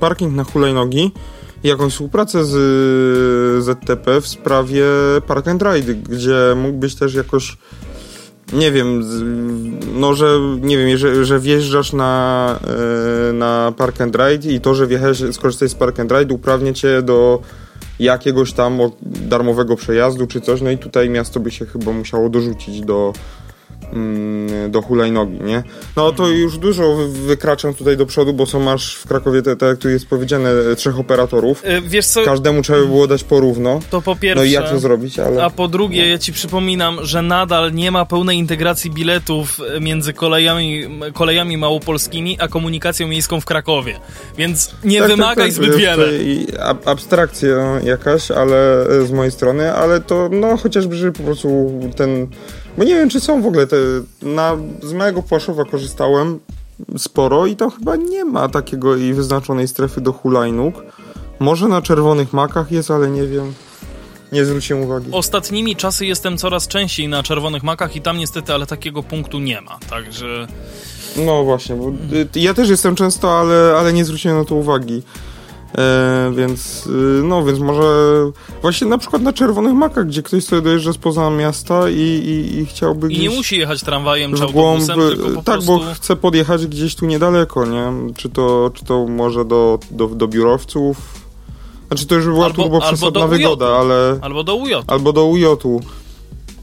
parking 0.00 0.34
na 0.34 0.44
hulajnogi 0.44 1.10
jakąś 1.64 1.92
współpracę 1.92 2.44
z 2.44 2.54
y, 3.58 3.62
ZTP 3.62 4.20
w 4.20 4.28
sprawie 4.28 4.84
Park 5.26 5.48
and 5.48 5.62
Ride, 5.62 5.94
gdzie 5.94 6.34
mógłbyś 6.56 6.94
też 6.94 7.14
jakoś 7.14 7.56
nie 8.52 8.72
wiem, 8.72 9.04
no 9.94 10.14
że 10.14 10.38
nie 10.60 10.78
wiem, 10.78 10.98
że, 10.98 11.24
że 11.24 11.40
wjeżdżasz 11.40 11.92
na, 11.92 12.58
e, 13.28 13.32
na 13.32 13.72
Park 13.76 14.00
and 14.00 14.16
Ride 14.16 14.48
i 14.52 14.60
to, 14.60 14.74
że 14.74 14.86
wjechałeś, 14.86 15.22
skorzystałeś 15.32 15.72
z 15.72 15.74
Park 15.74 16.00
and 16.00 16.12
Ride 16.12 16.34
uprawnia 16.34 16.72
cię 16.72 17.02
do 17.02 17.40
jakiegoś 17.98 18.52
tam 18.52 18.78
darmowego 19.02 19.76
przejazdu 19.76 20.26
czy 20.26 20.40
coś, 20.40 20.60
no 20.60 20.70
i 20.70 20.78
tutaj 20.78 21.10
miasto 21.10 21.40
by 21.40 21.50
się 21.50 21.66
chyba 21.66 21.92
musiało 21.92 22.28
dorzucić 22.28 22.80
do 22.80 23.12
do 24.68 24.82
hulajnogi, 24.82 25.40
nie? 25.40 25.62
No 25.96 26.12
to 26.12 26.28
już 26.28 26.58
dużo 26.58 26.96
wykraczam 27.26 27.74
tutaj 27.74 27.96
do 27.96 28.06
przodu, 28.06 28.32
bo 28.32 28.46
są 28.46 28.70
aż 28.70 28.94
w 28.94 29.06
Krakowie, 29.06 29.42
tak 29.42 29.62
jak 29.62 29.78
tu 29.78 29.88
jest 29.88 30.06
powiedziane, 30.06 30.50
trzech 30.76 30.98
operatorów. 30.98 31.62
E, 31.64 31.80
wiesz 31.80 32.06
co? 32.06 32.24
Każdemu 32.24 32.62
trzeba 32.62 32.78
by 32.78 32.86
było 32.86 33.06
dać 33.06 33.24
porówno. 33.24 33.80
To 33.90 34.02
po 34.02 34.16
pierwsze. 34.16 34.40
No 34.40 34.44
i 34.44 34.50
jak 34.50 34.70
to 34.70 34.78
zrobić, 34.78 35.18
ale... 35.18 35.44
A 35.44 35.50
po 35.50 35.68
drugie, 35.68 36.08
ja 36.08 36.18
ci 36.18 36.32
przypominam, 36.32 36.98
że 37.02 37.22
nadal 37.22 37.72
nie 37.72 37.90
ma 37.90 38.04
pełnej 38.04 38.38
integracji 38.38 38.90
biletów 38.90 39.58
między 39.80 40.12
kolejami, 40.12 40.84
kolejami 41.12 41.56
małopolskimi, 41.56 42.36
a 42.40 42.48
komunikacją 42.48 43.08
miejską 43.08 43.40
w 43.40 43.44
Krakowie. 43.44 44.00
Więc 44.38 44.74
nie 44.84 44.98
tak, 44.98 45.08
tak 45.08 45.16
wymagaj 45.16 45.36
tak, 45.36 45.44
tak, 45.44 45.52
zbyt 45.52 45.76
wiele. 45.76 46.06
Abstrakcja 46.84 47.80
jakaś, 47.84 48.30
ale 48.30 48.86
z 49.06 49.12
mojej 49.12 49.32
strony, 49.32 49.72
ale 49.72 50.00
to 50.00 50.28
no 50.32 50.56
chociażby, 50.56 51.12
po 51.12 51.22
prostu 51.22 51.70
ten 51.96 52.26
bo 52.78 52.84
nie 52.84 52.94
wiem, 52.94 53.08
czy 53.08 53.20
są 53.20 53.42
w 53.42 53.46
ogóle 53.46 53.66
te... 53.66 53.76
Na, 54.22 54.56
z 54.82 54.92
mojego 54.92 55.22
Płaszowa 55.22 55.64
korzystałem 55.64 56.38
sporo 56.96 57.46
i 57.46 57.56
to 57.56 57.70
chyba 57.70 57.96
nie 57.96 58.24
ma 58.24 58.48
takiego 58.48 58.96
i 58.96 59.12
wyznaczonej 59.12 59.68
strefy 59.68 60.00
do 60.00 60.12
hulajnóg. 60.12 60.74
Może 61.38 61.68
na 61.68 61.82
czerwonych 61.82 62.32
makach 62.32 62.72
jest, 62.72 62.90
ale 62.90 63.10
nie 63.10 63.26
wiem. 63.26 63.54
Nie 64.32 64.44
zwróciłem 64.44 64.82
uwagi. 64.82 65.08
Ostatnimi 65.12 65.76
czasy 65.76 66.06
jestem 66.06 66.38
coraz 66.38 66.68
częściej 66.68 67.08
na 67.08 67.22
czerwonych 67.22 67.62
makach 67.62 67.96
i 67.96 68.02
tam 68.02 68.18
niestety, 68.18 68.54
ale 68.54 68.66
takiego 68.66 69.02
punktu 69.02 69.38
nie 69.38 69.60
ma, 69.60 69.78
także... 69.90 70.46
No 71.16 71.44
właśnie, 71.44 71.76
bo 71.76 71.92
ja 72.34 72.54
też 72.54 72.68
jestem 72.68 72.94
często, 72.94 73.38
ale, 73.40 73.76
ale 73.78 73.92
nie 73.92 74.04
zwróciłem 74.04 74.38
na 74.38 74.44
to 74.44 74.54
uwagi. 74.54 75.02
E, 75.78 76.32
więc, 76.36 76.86
y, 76.86 76.90
no, 77.24 77.44
więc 77.44 77.58
może 77.58 77.84
właśnie 78.62 78.86
na 78.86 78.98
przykład 78.98 79.22
na 79.22 79.32
Czerwonych 79.32 79.74
Makach, 79.74 80.06
gdzie 80.06 80.22
ktoś 80.22 80.44
sobie 80.44 80.62
dojeżdża 80.62 80.92
spoza 80.92 81.30
miasta 81.30 81.90
i, 81.90 81.94
i, 81.94 82.58
i 82.58 82.66
chciałby 82.66 83.12
I 83.12 83.18
nie 83.20 83.30
musi 83.30 83.58
jechać 83.58 83.80
tramwajem 83.80 84.34
czy 84.34 84.42
autobusem, 84.42 84.96
głąb, 84.96 85.14
tylko 85.14 85.28
po 85.28 85.42
Tak, 85.42 85.44
prostu... 85.44 85.78
bo 85.78 85.94
chce 85.94 86.16
podjechać 86.16 86.66
gdzieś 86.66 86.94
tu 86.94 87.06
niedaleko, 87.06 87.66
nie? 87.66 87.92
Czy 88.16 88.28
to, 88.28 88.70
czy 88.74 88.84
to 88.84 89.06
może 89.06 89.44
do, 89.44 89.78
do, 89.90 90.06
do 90.06 90.28
biurowców? 90.28 90.96
Znaczy 91.88 92.06
to 92.06 92.14
już 92.14 92.24
by 92.24 92.30
była 92.32 92.44
albo, 92.46 92.62
turbo 92.62 92.80
przesadna 92.80 93.26
wygoda, 93.26 93.66
ale... 93.66 94.18
Albo 94.22 94.44
do 94.44 94.54
UJ. 94.54 94.72
Albo 94.86 95.12
do 95.12 95.24
UJ-u. 95.24 95.80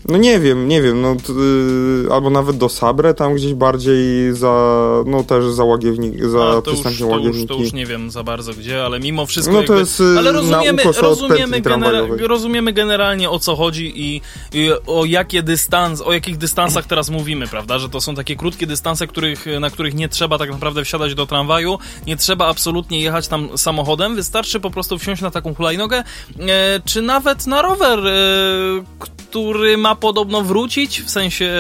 No 0.10 0.18
nie 0.18 0.40
wiem, 0.40 0.68
nie 0.68 0.82
wiem, 0.82 1.02
no 1.02 1.16
yy, 1.30 2.14
albo 2.14 2.30
nawet 2.30 2.58
do 2.58 2.70
Sabre, 2.70 3.14
tam 3.14 3.36
gdzieś 3.36 3.54
bardziej 3.54 4.34
za, 4.36 5.04
no 5.06 5.24
też 5.24 5.46
za 5.46 5.64
łagiewnik, 5.64 6.26
za 6.26 6.44
A, 6.44 6.62
to 6.62 6.72
już, 6.72 6.82
to, 6.82 7.18
już, 7.20 7.46
to 7.48 7.54
już 7.54 7.74
nie 7.74 7.86
wiem 7.86 8.12
za 8.12 8.24
bardzo 8.24 8.54
gdzie, 8.54 8.86
ale 8.86 9.00
mimo 9.00 9.26
wszystko 9.26 9.54
No 9.54 9.64
to 9.64 9.64
jakby, 9.64 9.80
jest 9.80 10.00
y, 10.00 10.16
ale 10.18 10.32
rozumiemy, 10.32 10.84
rozumiemy, 11.02 11.62
genera 11.62 12.02
rozumiemy 12.20 12.74
generalnie 12.74 13.30
o 13.30 13.40
co 13.40 13.56
chodzi 13.56 13.94
i, 13.96 14.22
i, 14.54 14.70
o 14.88 15.06
jakie 15.06 15.44
dystans, 15.44 16.02
o 16.02 16.14
jakich 16.14 16.38
dystansach 16.38 16.86
teraz 16.86 17.10
mówimy, 17.10 17.48
prawda, 17.48 17.80
że 17.80 17.90
to 17.90 18.02
są 18.02 18.16
takie 18.16 18.36
krótkie 18.36 18.68
dystanse, 18.68 19.08
których, 19.08 19.46
na 19.60 19.70
których 19.70 19.94
nie 19.94 20.10
trzeba 20.10 20.38
tak 20.38 20.52
naprawdę 20.52 20.84
wsiadać 20.84 21.16
do 21.16 21.26
tramwaju, 21.26 21.80
nie 22.08 22.18
trzeba 22.18 22.48
absolutnie 22.48 23.02
jechać 23.02 23.28
tam 23.28 23.58
samochodem, 23.58 24.16
wystarczy 24.16 24.60
po 24.60 24.72
prostu 24.72 24.98
wsiąść 24.98 25.22
na 25.22 25.32
taką 25.32 25.56
hulajnogę, 25.56 26.04
e, 26.40 26.82
czy 26.86 27.02
nawet 27.02 27.48
na 27.48 27.62
rower, 27.62 28.00
e, 28.00 29.23
który 29.34 29.78
ma 29.78 29.96
podobno 29.96 30.42
wrócić, 30.42 31.02
w 31.02 31.10
sensie 31.10 31.54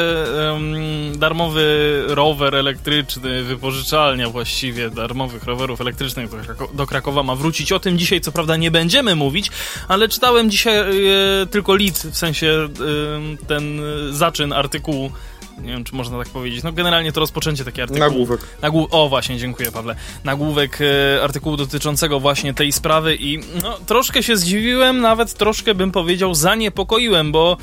um, 0.51 1.19
darmowy 1.19 2.03
rower 2.07 2.55
elektryczny, 2.55 3.43
wypożyczalnia 3.43 4.29
właściwie 4.29 4.89
darmowych 4.89 5.43
rowerów 5.43 5.81
elektrycznych 5.81 6.29
do, 6.29 6.38
Krako 6.38 6.69
do, 6.73 6.88
Krakowa 6.88 7.23
ma 7.23 7.36
wrócić. 7.36 7.71
O 7.71 7.79
tym 7.79 7.97
dzisiaj 7.97 8.21
co 8.21 8.31
prawda 8.31 8.57
nie 8.57 8.71
będziemy 8.71 9.15
mówić, 9.15 9.51
ale 9.88 10.09
czytałem 10.09 10.51
dzisiaj 10.51 10.77
e, 10.81 11.45
tylko 11.45 11.75
lit, 11.75 11.97
w 11.97 12.17
sensie 12.17 12.47
e, 12.47 13.47
ten 13.47 13.81
zaczyn 14.12 14.53
artykułu 14.53 15.12
nie 15.61 15.71
wiem, 15.71 15.83
czy 15.83 15.95
można 15.95 16.17
tak 16.17 16.29
powiedzieć. 16.29 16.63
No 16.63 16.71
generalnie 16.71 17.11
to 17.11 17.19
rozpoczęcie 17.19 17.65
takie 17.65 17.83
artykułu. 17.83 18.09
Nagłówek. 18.09 18.41
Nagłó 18.61 18.87
o, 18.91 19.09
właśnie, 19.09 19.37
dziękuję 19.37 19.71
Pawle. 19.71 19.95
Nagłówek 20.23 20.79
e, 20.81 21.23
artykułu 21.23 21.57
dotyczącego 21.57 22.19
właśnie 22.19 22.53
tej 22.53 22.71
sprawy 22.71 23.15
i 23.15 23.39
no, 23.63 23.77
troszkę 23.85 24.23
się 24.23 24.37
zdziwiłem, 24.37 25.01
nawet 25.01 25.33
troszkę 25.33 25.75
bym 25.75 25.91
powiedział 25.91 26.35
zaniepokoiłem, 26.35 27.31
bo 27.31 27.57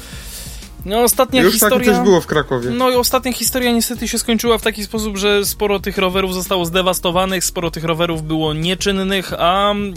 no, 0.85 1.03
ostatnia 1.03 1.43
Już 1.43 1.53
historia. 1.53 1.87
Już 1.87 1.97
coś 1.97 2.05
było 2.05 2.21
w 2.21 2.27
Krakowie. 2.27 2.71
No 2.71 2.91
i 2.91 2.95
ostatnia 2.95 3.33
historia 3.33 3.73
niestety 3.73 4.09
się 4.09 4.19
skończyła 4.19 4.59
w 4.59 4.63
taki 4.63 4.85
sposób, 4.85 5.17
że 5.17 5.47
sporo 5.47 5.81
tych 5.81 5.99
rowerów 5.99 6.35
zostało 6.35 6.65
zdewastowanych, 6.65 7.45
sporo 7.45 7.71
tych 7.71 7.85
rowerów 7.85 8.23
było 8.23 8.55
nieczynnych, 8.55 9.33
a 9.39 9.71
mm, 9.71 9.93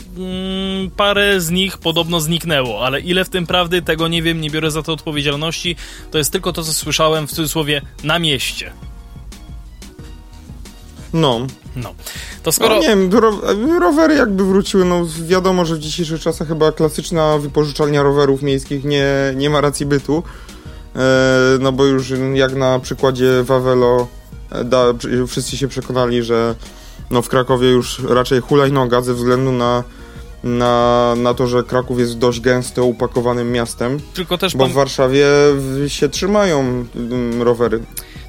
parę 0.97 1.41
z 1.41 1.51
nich 1.51 1.77
podobno 1.77 2.19
zniknęło. 2.19 2.85
Ale 2.85 2.99
ile 2.99 3.25
w 3.25 3.29
tym 3.29 3.47
prawdy, 3.47 3.81
tego 3.81 4.07
nie 4.07 4.21
wiem, 4.21 4.41
nie 4.41 4.49
biorę 4.49 4.71
za 4.71 4.83
to 4.83 4.93
odpowiedzialności. 4.93 5.75
To 6.11 6.17
jest 6.17 6.31
tylko 6.31 6.53
to, 6.53 6.63
co 6.63 6.73
słyszałem 6.73 7.27
w 7.27 7.31
cudzysłowie 7.31 7.81
na 8.03 8.19
mieście. 8.19 8.71
No. 11.13 11.47
No. 11.75 11.93
To 12.43 12.51
skoro... 12.51 12.75
No, 12.75 12.81
nie 12.81 12.87
wiem, 12.87 13.09
rowery 13.79 14.15
jakby 14.15 14.45
wróciły, 14.45 14.85
no 14.85 15.05
wiadomo, 15.27 15.65
że 15.65 15.75
w 15.75 15.79
dzisiejszych 15.79 16.21
czasach 16.21 16.47
chyba 16.47 16.71
klasyczna 16.71 17.37
wypożyczalnia 17.37 18.03
rowerów 18.03 18.41
miejskich 18.41 18.83
nie, 18.83 19.05
nie 19.35 19.49
ma 19.49 19.61
racji 19.61 19.85
bytu. 19.85 20.23
E, 20.95 21.57
no 21.59 21.71
bo 21.71 21.85
już 21.85 22.13
jak 22.33 22.55
na 22.55 22.79
przykładzie 22.79 23.43
Wawelo 23.43 24.07
e, 24.51 24.63
da, 24.63 24.85
wszyscy 25.27 25.57
się 25.57 25.67
przekonali, 25.67 26.23
że 26.23 26.55
no 27.11 27.21
w 27.21 27.29
Krakowie 27.29 27.69
już 27.69 27.99
raczej 28.09 28.41
hulajnoga 28.41 29.01
ze 29.01 29.13
względu 29.13 29.51
na 29.51 29.83
na, 30.43 31.13
na 31.17 31.33
to, 31.33 31.47
że 31.47 31.63
Kraków 31.63 31.99
jest 31.99 32.17
dość 32.17 32.39
gęsto 32.39 32.85
upakowanym 32.85 33.51
miastem. 33.51 33.99
Tylko 34.13 34.37
też 34.37 34.55
bo 34.55 34.67
w 34.67 34.73
Warszawie 34.73 35.25
się 35.87 36.09
trzymają 36.09 36.85
mm, 36.95 37.41
rowery. 37.41 37.79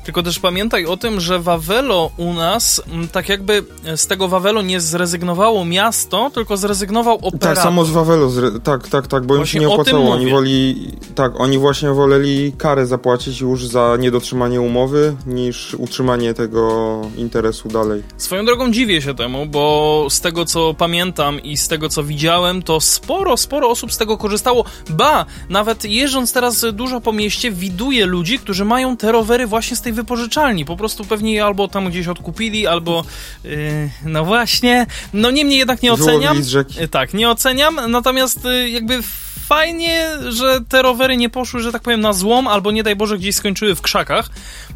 Tylko 0.05 0.23
też 0.23 0.39
pamiętaj 0.39 0.87
o 0.87 0.97
tym, 0.97 1.21
że 1.21 1.39
Wawelo 1.39 2.11
u 2.17 2.33
nas, 2.35 2.83
mm, 2.93 3.09
tak 3.09 3.29
jakby 3.29 3.65
z 3.97 4.07
tego 4.07 4.29
Wawelo 4.29 4.63
nie 4.63 4.81
zrezygnowało 4.81 5.65
miasto, 5.65 6.31
tylko 6.35 6.57
zrezygnował 6.57 7.15
operator. 7.15 7.41
Tak, 7.41 7.59
samo 7.59 7.85
z 7.85 7.91
Wawelo, 7.91 8.31
tak, 8.65 8.89
tak, 8.89 9.07
tak, 9.07 9.27
bo 9.27 9.37
właśnie 9.37 9.61
im 9.61 9.63
się 9.63 9.69
nie 9.69 9.75
opłacało. 9.75 10.13
Oni 10.13 10.31
woli, 10.31 10.89
tak, 11.15 11.41
oni 11.41 11.59
właśnie 11.59 11.91
woleli 11.91 12.53
karę 12.59 12.87
zapłacić 12.87 13.41
już 13.41 13.67
za 13.67 13.97
niedotrzymanie 13.99 14.61
umowy, 14.61 15.17
niż 15.27 15.75
utrzymanie 15.75 16.35
tego 16.35 17.01
interesu 17.17 17.69
dalej. 17.69 18.03
Swoją 18.17 18.45
drogą 18.45 18.73
dziwię 18.73 19.03
się 19.03 19.15
temu, 19.15 19.47
bo 19.47 20.07
z 20.11 20.21
tego 20.21 20.45
co 20.45 20.75
pamiętam 20.75 21.41
i 21.43 21.57
z 21.57 21.69
tego 21.69 21.89
co 21.89 22.05
widziałem, 22.05 22.63
to 22.63 22.81
sporo, 22.81 23.37
sporo 23.37 23.69
osób 23.69 23.93
z 23.93 23.99
tego 23.99 24.17
korzystało. 24.17 24.65
Ba, 24.91 25.27
nawet 25.49 25.85
jeżdżąc 25.85 26.33
teraz 26.33 26.67
dużo 26.73 27.01
po 27.01 27.13
mieście, 27.13 27.51
widuję 27.51 28.07
ludzi, 28.07 28.39
którzy 28.39 28.65
mają 28.65 28.97
te 28.97 29.13
rowery 29.13 29.47
właśnie 29.47 29.77
z 29.77 29.83
tej 29.83 29.94
wypożyczalni. 29.95 30.65
Po 30.65 30.77
prostu 30.77 31.05
pewnie 31.05 31.35
je 31.35 31.45
albo 31.45 31.69
tam 31.69 31.91
gdzieś 31.91 32.09
odkupili, 32.09 32.67
albo 32.67 33.05
yy, 33.45 33.91
no 34.05 34.25
właśnie. 34.25 34.87
No 35.13 35.31
niemniej 35.31 35.59
jednak 35.59 35.83
nie 35.83 35.93
oceniam. 35.93 36.41
Yy, 36.81 36.89
tak, 36.89 37.15
nie 37.15 37.31
oceniam, 37.31 37.81
natomiast 37.89 38.45
yy, 38.45 38.71
jakby 38.71 39.03
fajnie, 39.47 40.11
że 40.29 40.61
te 40.69 40.83
rowery 40.83 41.17
nie 41.17 41.31
poszły, 41.31 41.61
że 41.61 41.73
tak 41.73 41.83
powiem, 41.83 42.01
na 42.01 42.13
złom, 42.13 42.49
albo 42.49 42.71
nie 42.71 42.83
daj 42.83 42.97
Boże 42.97 43.19
gdzieś 43.19 43.35
skończyły 43.35 43.75
w 43.75 43.81
krzakach, 43.81 44.31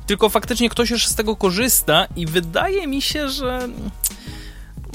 tylko 0.06 0.28
faktycznie 0.28 0.68
ktoś 0.68 0.90
już 0.90 1.06
z 1.06 1.14
tego 1.14 1.36
korzysta 1.36 2.06
i 2.16 2.26
wydaje 2.26 2.86
mi 2.86 3.02
się, 3.02 3.28
że 3.28 3.68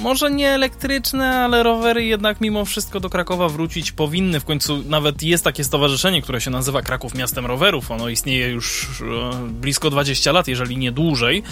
może 0.02 0.32
nie 0.32 0.50
elektryczne, 0.50 1.36
ale 1.36 1.64
rowery 1.64 2.04
jednak 2.04 2.42
mimo 2.42 2.66
wszystko 2.66 3.00
do 3.00 3.10
Krakowa 3.10 3.50
wrócić 3.50 3.92
powinny. 3.92 4.40
W 4.40 4.46
końcu 4.46 4.84
nawet 4.86 5.24
jest 5.24 5.44
takie 5.44 5.64
stowarzyszenie, 5.64 6.22
które 6.22 6.42
się 6.42 6.52
nazywa 6.52 6.82
Kraków 6.82 7.16
Miastem 7.16 7.46
Rowerów. 7.46 7.92
Ono 7.92 8.10
istnieje 8.10 8.50
już 8.50 8.88
e, 9.02 9.48
blisko 9.48 9.90
20 9.90 10.32
lat, 10.32 10.48
jeżeli 10.48 10.78
nie 10.78 10.92
dłużej. 10.92 11.44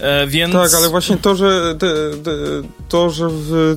E, 0.00 0.26
więc... 0.26 0.52
Tak, 0.52 0.74
ale 0.74 0.88
właśnie 0.88 1.16
to, 1.16 1.36
że, 1.36 1.74
to, 2.88 3.10
że 3.10 3.28
w 3.28 3.76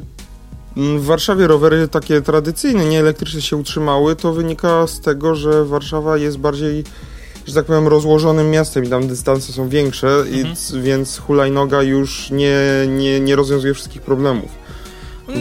w 0.76 1.06
Warszawie 1.06 1.48
rowery 1.48 1.88
takie 1.88 2.22
tradycyjne, 2.22 2.86
nie 2.86 3.00
elektryczne 3.00 3.42
się 3.42 3.58
utrzymały, 3.58 4.16
to 4.16 4.34
wynika 4.34 4.88
z 4.88 5.02
tego, 5.02 5.36
że 5.36 5.66
Warszawa 5.66 6.18
jest 6.18 6.38
bardziej 6.38 6.84
że 7.48 7.54
tak 7.54 7.66
powiem, 7.66 7.88
rozłożonym 7.88 8.52
miastem 8.52 8.86
i 8.86 8.90
tam 8.90 9.08
dystanse 9.08 9.54
są 9.54 9.70
większe, 9.70 10.08
mhm. 10.08 10.36
i, 10.74 10.82
więc 10.82 11.18
hulajnoga 11.18 11.84
już 11.84 12.32
nie, 12.32 12.58
nie, 12.88 13.20
nie 13.20 13.36
rozwiązuje 13.36 13.74
wszystkich 13.74 14.02
problemów. 14.02 14.64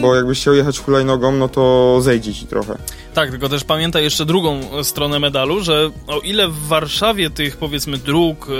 Bo 0.01 0.15
jakbyś 0.15 0.41
chciał 0.41 0.53
jechać 0.53 0.79
hulajnogą, 0.79 1.31
no 1.31 1.49
to 1.49 1.97
zejdzie 2.01 2.33
ci 2.33 2.47
trochę. 2.47 2.77
Tak, 3.13 3.29
tylko 3.29 3.49
też 3.49 3.63
pamiętaj 3.63 4.03
jeszcze 4.03 4.25
drugą 4.25 4.61
stronę 4.83 5.19
medalu, 5.19 5.63
że 5.63 5.89
o 6.07 6.19
ile 6.19 6.47
w 6.47 6.67
Warszawie 6.67 7.29
tych 7.29 7.57
powiedzmy 7.57 7.97
dróg 7.97 8.47
e, 8.49 8.53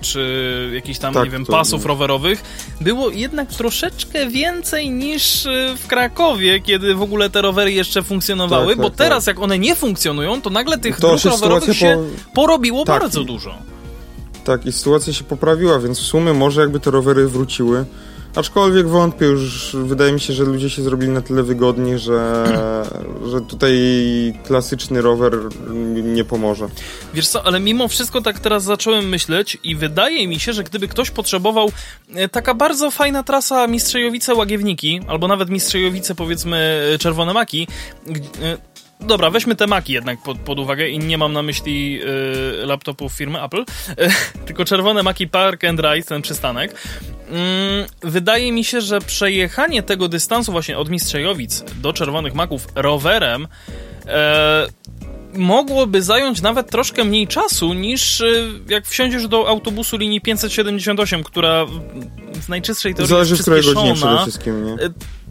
czy 0.00 0.70
jakichś 0.74 0.98
tam, 0.98 1.14
tak, 1.14 1.24
nie 1.24 1.30
wiem, 1.30 1.46
pasów 1.46 1.86
rowerowych 1.86 2.42
było 2.80 3.10
jednak 3.10 3.48
troszeczkę 3.48 4.26
więcej 4.26 4.90
niż 4.90 5.46
e, 5.46 5.76
w 5.76 5.86
Krakowie, 5.86 6.60
kiedy 6.60 6.94
w 6.94 7.02
ogóle 7.02 7.30
te 7.30 7.42
rowery 7.42 7.72
jeszcze 7.72 8.02
funkcjonowały, 8.02 8.72
tak, 8.72 8.82
bo 8.82 8.90
tak, 8.90 8.98
teraz 8.98 9.24
tak. 9.24 9.36
jak 9.36 9.44
one 9.44 9.58
nie 9.58 9.74
funkcjonują, 9.74 10.42
to 10.42 10.50
nagle 10.50 10.78
tych 10.78 11.00
to 11.00 11.08
dróg 11.08 11.24
rowerowych 11.24 11.76
się 11.76 12.04
po... 12.24 12.34
porobiło 12.34 12.84
tak. 12.84 13.00
bardzo 13.00 13.24
dużo. 13.24 13.54
Tak, 14.44 14.66
i 14.66 14.72
sytuacja 14.72 15.12
się 15.12 15.24
poprawiła, 15.24 15.78
więc 15.78 15.98
w 16.00 16.06
sumie 16.06 16.32
może 16.32 16.60
jakby 16.60 16.80
te 16.80 16.90
rowery 16.90 17.28
wróciły, 17.28 17.84
Aczkolwiek 18.36 18.88
wątpię 18.88 19.26
już, 19.26 19.76
wydaje 19.76 20.12
mi 20.12 20.20
się, 20.20 20.32
że 20.32 20.44
ludzie 20.44 20.70
się 20.70 20.82
zrobili 20.82 21.12
na 21.12 21.22
tyle 21.22 21.42
wygodni, 21.42 21.98
że, 21.98 22.44
że 23.30 23.40
tutaj 23.40 23.74
klasyczny 24.44 25.02
rower 25.02 25.38
nie 26.02 26.24
pomoże. 26.24 26.68
Wiesz 27.14 27.28
co, 27.28 27.46
ale 27.46 27.60
mimo 27.60 27.88
wszystko 27.88 28.20
tak 28.20 28.38
teraz 28.38 28.64
zacząłem 28.64 29.08
myśleć 29.08 29.58
i 29.64 29.76
wydaje 29.76 30.28
mi 30.28 30.40
się, 30.40 30.52
że 30.52 30.64
gdyby 30.64 30.88
ktoś 30.88 31.10
potrzebował 31.10 31.72
e, 32.14 32.28
taka 32.28 32.54
bardzo 32.54 32.90
fajna 32.90 33.22
trasa 33.22 33.66
Mistrzejowice-Łagiewniki, 33.66 35.00
albo 35.08 35.28
nawet 35.28 35.50
Mistrzejowice 35.50 36.14
powiedzmy 36.14 36.82
Czerwone 37.00 37.32
Maki, 37.32 37.68
e, 38.42 38.71
Dobra, 39.06 39.30
weźmy 39.30 39.56
te 39.56 39.66
maki 39.66 39.92
jednak 39.92 40.22
pod, 40.22 40.38
pod 40.38 40.58
uwagę 40.58 40.88
i 40.88 40.98
nie 40.98 41.18
mam 41.18 41.32
na 41.32 41.42
myśli 41.42 42.00
y, 42.62 42.66
laptopów 42.66 43.12
firmy 43.12 43.42
Apple, 43.42 43.60
y, 43.64 44.44
tylko 44.46 44.64
czerwone 44.64 45.02
maki 45.02 45.28
Park 45.28 45.64
and 45.64 45.80
Ride, 45.80 46.02
ten 46.02 46.22
przystanek. 46.22 46.72
Y, 46.72 48.08
wydaje 48.08 48.52
mi 48.52 48.64
się, 48.64 48.80
że 48.80 49.00
przejechanie 49.00 49.82
tego 49.82 50.08
dystansu 50.08 50.52
właśnie 50.52 50.78
od 50.78 50.90
Mistrzejowic 50.90 51.64
do 51.80 51.92
czerwonych 51.92 52.34
maków 52.34 52.68
rowerem 52.74 53.48
e, 54.06 54.66
mogłoby 55.34 56.02
zająć 56.02 56.42
nawet 56.42 56.70
troszkę 56.70 57.04
mniej 57.04 57.28
czasu 57.28 57.74
niż 57.74 58.20
y, 58.20 58.48
jak 58.68 58.86
wsiądziesz 58.86 59.28
do 59.28 59.48
autobusu 59.48 59.96
linii 59.96 60.20
578, 60.20 61.24
która 61.24 61.66
w 62.42 62.48
najczystszej 62.48 62.94
teorii 62.94 63.08
Zależy 63.08 63.32
jest 63.32 63.42
z 63.42 63.44
której 63.44 63.62
godzinie 63.62 63.94
przede 63.94 64.22
wszystkim, 64.22 64.66
nie? 64.66 64.76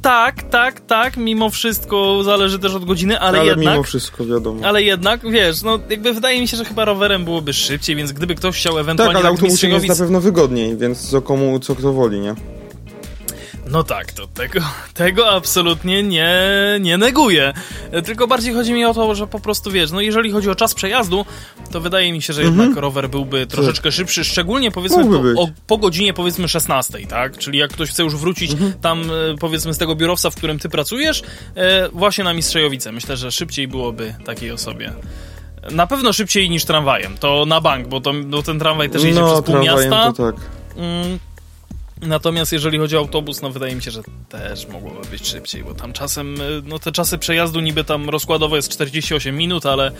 Tak, 0.02 0.44
tak, 0.44 0.80
tak, 0.80 1.18
mimo 1.18 1.50
wszystko 1.50 2.24
zależy 2.24 2.60
też 2.60 2.74
od 2.74 2.86
godziny, 2.86 3.20
ale, 3.20 3.40
ale 3.40 3.50
jednak... 3.50 3.74
mimo 3.74 3.84
wszystko, 3.84 4.26
wiadomo. 4.26 4.68
Ale 4.68 4.84
jednak, 4.84 5.32
wiesz, 5.32 5.62
no 5.62 5.80
jakby 5.90 6.14
wydaje 6.14 6.42
mi 6.42 6.48
się, 6.48 6.58
że 6.58 6.66
chyba 6.66 6.86
rowerem 6.86 7.26
byłoby 7.26 7.54
szybciej, 7.54 7.96
więc 7.96 8.12
gdyby 8.12 8.36
ktoś 8.36 8.56
chciał 8.56 8.80
ewentualnie... 8.80 9.14
Tak, 9.14 9.24
ale 9.26 9.30
autobusem 9.30 9.72
jest 9.72 9.88
na 9.88 9.96
pewno 9.96 10.22
wygodniej, 10.22 10.78
więc 10.78 11.10
co 11.10 11.22
komu, 11.22 11.60
co 11.60 11.76
kto 11.76 11.94
woli, 11.94 12.20
nie? 12.20 12.36
No 13.72 13.84
tak, 13.84 14.12
to 14.12 14.28
tego, 14.28 14.60
tego 14.94 15.30
absolutnie 15.30 16.04
nie, 16.04 16.40
nie 16.82 16.98
neguję. 16.98 17.54
Tylko 18.06 18.28
bardziej 18.28 18.54
chodzi 18.54 18.74
mi 18.74 18.86
o 18.86 18.94
to, 18.94 19.16
że 19.16 19.28
po 19.28 19.40
prostu 19.40 19.72
wiesz, 19.72 19.92
no 19.92 20.02
jeżeli 20.02 20.32
chodzi 20.32 20.50
o 20.50 20.56
czas 20.56 20.74
przejazdu, 20.74 21.26
to 21.72 21.82
wydaje 21.82 22.14
mi 22.14 22.22
się, 22.22 22.34
że 22.34 22.44
jednak 22.44 22.68
mhm. 22.68 22.80
rower 22.80 23.10
byłby 23.10 23.48
troszeczkę 23.48 23.92
szybszy, 23.92 24.24
szczególnie 24.24 24.72
powiedzmy 24.72 25.06
po, 25.06 25.42
o, 25.42 25.48
po, 25.68 25.78
godzinie 25.78 26.14
powiedzmy 26.14 26.48
16, 26.48 27.08
tak? 27.08 27.38
Czyli 27.38 27.60
jak 27.60 27.72
ktoś 27.72 27.90
chce 27.90 28.04
już 28.04 28.16
wrócić 28.16 28.52
mhm. 28.52 28.74
tam 28.74 29.02
e, 29.02 29.38
powiedzmy 29.40 29.74
z 29.74 29.78
tego 29.78 29.96
biurowca, 29.96 30.30
w 30.30 30.36
którym 30.36 30.60
ty 30.60 30.70
pracujesz, 30.70 31.24
e, 31.56 31.90
właśnie 31.90 32.24
na 32.24 32.34
Mistrzejowice. 32.34 32.92
Myślę, 32.92 33.18
że 33.18 33.32
szybciej 33.32 33.68
byłoby 33.68 34.16
takiej 34.26 34.52
osobie. 34.52 34.94
Na 35.72 35.88
pewno 35.88 36.14
szybciej 36.14 36.50
niż 36.50 36.66
tramwajem, 36.66 37.18
to 37.18 37.46
na 37.46 37.62
bank, 37.62 37.88
bo, 37.88 38.02
to, 38.02 38.14
bo 38.26 38.44
ten 38.44 38.60
tramwaj 38.60 38.90
też 38.90 39.04
jedzie 39.04 39.20
no, 39.20 39.34
przez 39.34 39.46
pół 39.46 39.64
miasta. 39.64 40.14
To 40.14 40.32
tak. 40.32 40.42
Mm, 40.78 41.20
Natomiast 42.02 42.52
jeżeli 42.52 42.78
chodzi 42.78 42.96
o 42.96 43.00
autobus, 43.00 43.42
no 43.42 43.50
wydaje 43.50 43.76
mi 43.76 43.84
się, 43.84 43.92
że 43.92 44.02
też 44.30 44.68
mogłoby 44.68 45.08
być 45.08 45.28
szybciej, 45.28 45.64
bo 45.64 45.74
tam 45.74 45.94
czasem, 45.94 46.42
y, 46.42 46.62
no 46.66 46.80
te 46.80 46.92
czasy 46.92 47.18
przejazdu 47.18 47.60
niby 47.60 47.84
tam 47.84 48.10
rozkładowo 48.10 48.56
jest 48.56 48.70
48 48.70 49.38
minut, 49.38 49.66
ale 49.66 49.92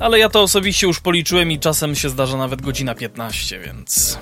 ale 0.00 0.18
ja 0.18 0.28
to 0.28 0.42
osobiście 0.42 0.86
już 0.86 1.00
policzyłem 1.00 1.52
i 1.52 1.58
czasem 1.58 1.94
się 1.94 2.08
zdarza 2.08 2.36
nawet 2.36 2.62
godzina 2.62 2.94
15, 2.94 3.60
więc 3.60 4.18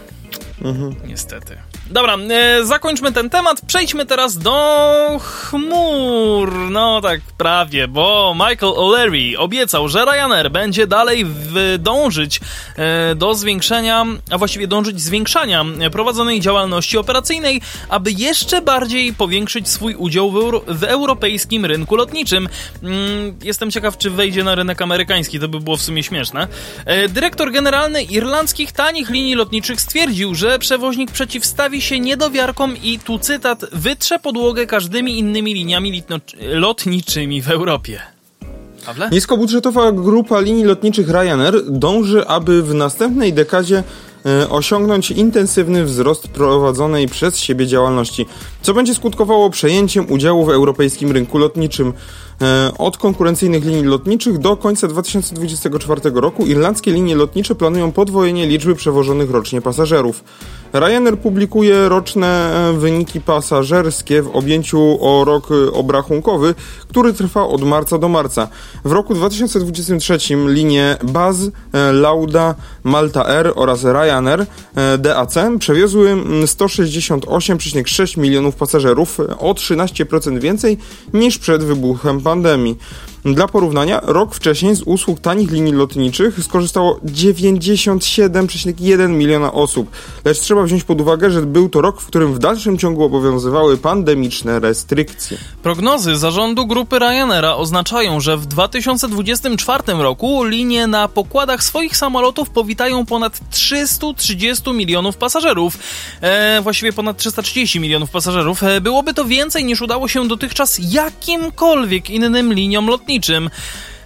mhm. 0.62 0.94
niestety. 1.06 1.58
Dobra, 1.90 2.16
e, 2.16 2.64
zakończmy 2.64 3.12
ten 3.12 3.30
temat. 3.30 3.60
Przejdźmy 3.66 4.06
teraz 4.06 4.38
do 4.38 5.20
chmur. 5.22 6.54
No 6.70 7.00
tak, 7.00 7.20
prawie, 7.38 7.88
bo 7.88 8.34
Michael 8.34 8.72
O'Leary 8.72 9.34
obiecał, 9.38 9.88
że 9.88 10.04
Ryanair 10.04 10.50
będzie 10.50 10.86
dalej 10.86 11.26
dążyć 11.78 12.40
e, 12.76 13.14
do 13.14 13.34
zwiększenia, 13.34 14.06
a 14.30 14.38
właściwie 14.38 14.66
dążyć 14.66 15.00
zwiększania 15.00 15.64
prowadzonej 15.92 16.40
działalności 16.40 16.61
operacyjnej, 17.00 17.60
aby 17.88 18.12
jeszcze 18.12 18.62
bardziej 18.62 19.14
powiększyć 19.14 19.68
swój 19.68 19.94
udział 19.94 20.30
w, 20.30 20.36
euro, 20.36 20.62
w 20.68 20.84
europejskim 20.84 21.64
rynku 21.64 21.96
lotniczym. 21.96 22.48
Mm, 22.82 23.36
jestem 23.42 23.70
ciekaw, 23.70 23.98
czy 23.98 24.10
wejdzie 24.10 24.44
na 24.44 24.54
rynek 24.54 24.82
amerykański, 24.82 25.40
to 25.40 25.48
by 25.48 25.60
było 25.60 25.76
w 25.76 25.82
sumie 25.82 26.02
śmieszne. 26.02 26.48
E, 26.84 27.08
dyrektor 27.08 27.52
generalny 27.52 28.02
irlandzkich 28.02 28.72
tanich 28.72 29.10
linii 29.10 29.34
lotniczych 29.34 29.80
stwierdził, 29.80 30.34
że 30.34 30.58
przewoźnik 30.58 31.10
przeciwstawi 31.10 31.82
się 31.82 32.00
niedowiarkom 32.00 32.76
i 32.82 32.98
tu 32.98 33.18
cytat 33.18 33.64
wytrze 33.72 34.18
podłogę 34.18 34.66
każdymi 34.66 35.18
innymi 35.18 35.54
liniami 35.54 36.02
lotniczymi 36.40 37.42
w 37.42 37.50
Europie. 37.50 38.00
Pawle? 38.86 39.08
Niskobudżetowa 39.10 39.92
grupa 39.92 40.40
linii 40.40 40.64
lotniczych 40.64 41.08
Ryanair 41.08 41.54
dąży, 41.68 42.26
aby 42.26 42.62
w 42.62 42.74
następnej 42.74 43.32
dekadzie 43.32 43.82
osiągnąć 44.50 45.10
intensywny 45.10 45.84
wzrost 45.84 46.28
prowadzonej 46.28 47.08
przez 47.08 47.38
siebie 47.38 47.66
działalności, 47.66 48.26
co 48.62 48.74
będzie 48.74 48.94
skutkowało 48.94 49.50
przejęciem 49.50 50.12
udziału 50.12 50.44
w 50.44 50.50
europejskim 50.50 51.12
rynku 51.12 51.38
lotniczym. 51.38 51.92
E, 52.40 52.72
od 52.78 52.98
konkurencyjnych 52.98 53.64
linii 53.64 53.84
lotniczych 53.84 54.38
do 54.38 54.56
końca 54.56 54.88
2024 54.88 56.00
roku 56.14 56.46
irlandzkie 56.46 56.92
linie 56.92 57.16
lotnicze 57.16 57.54
planują 57.54 57.92
podwojenie 57.92 58.46
liczby 58.46 58.74
przewożonych 58.74 59.30
rocznie 59.30 59.60
pasażerów. 59.60 60.24
Ryanair 60.72 61.18
publikuje 61.18 61.88
roczne 61.88 62.52
e, 62.70 62.72
wyniki 62.72 63.20
pasażerskie 63.20 64.22
w 64.22 64.36
objęciu 64.36 64.98
o 65.00 65.24
rok 65.24 65.48
e, 65.50 65.72
obrachunkowy, 65.72 66.54
który 66.88 67.12
trwa 67.12 67.46
od 67.46 67.62
marca 67.62 67.98
do 67.98 68.08
marca. 68.08 68.48
W 68.84 68.92
roku 68.92 69.14
2023 69.14 70.18
linie 70.46 70.96
Baz, 71.02 71.36
Lauda, 71.92 72.54
Malta 72.84 73.26
Air 73.26 73.52
oraz 73.56 73.84
Ryanair 73.84 74.46
DAC 74.98 75.34
przewiozły 75.58 76.16
168,6 76.44 78.18
milionów 78.18 78.56
pasażerów, 78.56 79.20
o 79.38 79.52
13% 79.52 80.38
więcej 80.38 80.78
niż 81.14 81.38
przed 81.38 81.64
wybuchem 81.64 82.20
pandemii 82.22 82.74
pandemii. 82.74 82.76
Dla 83.24 83.48
porównania, 83.48 84.00
rok 84.02 84.34
wcześniej 84.34 84.76
z 84.76 84.82
usług 84.82 85.20
tanich 85.20 85.50
linii 85.50 85.72
lotniczych 85.72 86.44
skorzystało 86.44 87.00
97,1 87.04 89.10
miliona 89.10 89.52
osób. 89.52 89.90
Lecz 90.24 90.40
trzeba 90.40 90.62
wziąć 90.62 90.84
pod 90.84 91.00
uwagę, 91.00 91.30
że 91.30 91.42
był 91.42 91.68
to 91.68 91.80
rok, 91.80 92.00
w 92.00 92.06
którym 92.06 92.34
w 92.34 92.38
dalszym 92.38 92.78
ciągu 92.78 93.04
obowiązywały 93.04 93.78
pandemiczne 93.78 94.60
restrykcje. 94.60 95.38
Prognozy 95.62 96.16
zarządu 96.16 96.66
grupy 96.66 96.98
Ryanaira 96.98 97.54
oznaczają, 97.54 98.20
że 98.20 98.36
w 98.36 98.46
2024 98.46 99.82
roku 99.92 100.44
linie 100.44 100.86
na 100.86 101.08
pokładach 101.08 101.64
swoich 101.64 101.96
samolotów 101.96 102.50
powitają 102.50 103.06
ponad 103.06 103.40
330 103.50 104.72
milionów 104.72 105.16
pasażerów. 105.16 105.78
E, 106.20 106.60
właściwie 106.62 106.92
ponad 106.92 107.16
330 107.16 107.80
milionów 107.80 108.10
pasażerów. 108.10 108.62
E, 108.62 108.80
byłoby 108.80 109.14
to 109.14 109.24
więcej 109.24 109.64
niż 109.64 109.82
udało 109.82 110.08
się 110.08 110.28
dotychczas 110.28 110.80
jakimkolwiek 110.90 112.10
innym 112.10 112.52
liniom 112.52 112.86
lotniczym 112.86 113.11
lotniczym. 113.12 113.50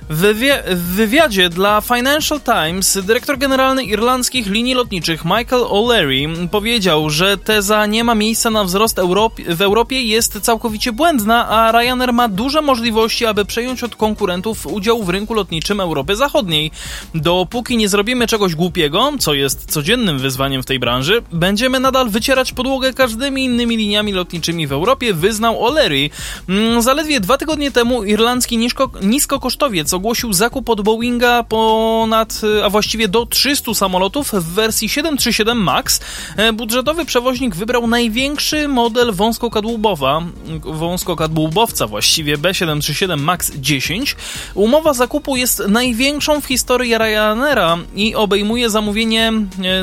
W, 0.08 0.16
wywi 0.16 0.46
w, 0.66 0.78
wywiadzie 0.78 1.48
dla 1.48 1.80
Financial 1.80 2.40
Times 2.40 2.98
dyrektor 3.02 3.38
generalny 3.38 3.84
irlandzkich 3.84 4.46
linii 4.46 4.74
lotniczych 4.74 5.24
Michael 5.24 5.62
O'Leary 5.62 6.48
powiedział, 6.48 7.10
że 7.10 7.36
teza 7.36 7.86
nie 7.86 8.04
ma 8.04 8.14
miejsca 8.14 8.50
na 8.50 8.64
wzrost 8.64 8.98
Europ 8.98 9.40
w 9.48 9.62
Europie 9.62 10.02
jest 10.02 10.40
całkowicie 10.40 10.92
błędna, 10.92 11.48
a 11.48 11.72
Ryanair 11.72 12.12
ma 12.12 12.28
duże 12.28 12.62
możliwości, 12.62 13.26
aby 13.26 13.44
przejąć 13.44 13.82
od 13.82 13.96
konkurentów 13.96 14.66
udział 14.66 15.02
w 15.02 15.08
rynku 15.08 15.34
lotniczym 15.34 15.80
Europy 15.80 16.16
Zachodniej. 16.16 16.70
Dopóki 17.14 17.76
nie 17.76 17.88
zrobimy 17.88 18.26
czegoś 18.26 18.54
głupiego, 18.54 19.12
co 19.18 19.34
jest 19.34 19.72
codziennym 19.72 20.18
wyzwaniem 20.18 20.62
w 20.62 20.66
tej 20.66 20.78
branży, 20.78 21.22
będziemy 21.32 21.80
nadal 21.80 22.10
wycierać 22.10 22.52
podłogę 22.52 22.92
każdymi 22.92 23.44
innymi 23.44 23.76
liniami 23.76 24.12
lotniczymi 24.12 24.66
w 24.66 24.72
Europie, 24.72 25.14
wyznał 25.14 25.54
O'Leary. 25.54 26.10
Mm, 26.48 26.82
zaledwie 26.82 27.20
dwa 27.20 27.38
tygodnie 27.38 27.70
temu 27.70 28.04
irlandzki 28.04 28.58
nisko 28.58 28.90
niskokosztowiec 29.02 29.95
ogłosił 29.96 30.32
zakup 30.32 30.70
od 30.70 30.80
Boeinga 30.80 31.42
ponad, 31.42 32.40
a 32.64 32.70
właściwie 32.70 33.08
do 33.08 33.26
300 33.26 33.74
samolotów 33.74 34.32
w 34.32 34.54
wersji 34.54 34.88
737 34.88 35.62
MAX. 35.62 36.00
E, 36.36 36.52
budżetowy 36.52 37.04
przewoźnik 37.04 37.54
wybrał 37.54 37.86
największy 37.86 38.68
model 38.68 39.12
wąskokadłubowa, 39.12 40.22
wąskokadłubowca 40.60 41.86
właściwie 41.86 42.38
B737 42.38 43.18
MAX 43.18 43.52
10. 43.56 44.16
Umowa 44.54 44.94
zakupu 44.94 45.36
jest 45.36 45.62
największą 45.68 46.40
w 46.40 46.46
historii 46.46 46.98
Ryanaira 46.98 47.78
i 47.94 48.14
obejmuje 48.14 48.70
zamówienie 48.70 49.32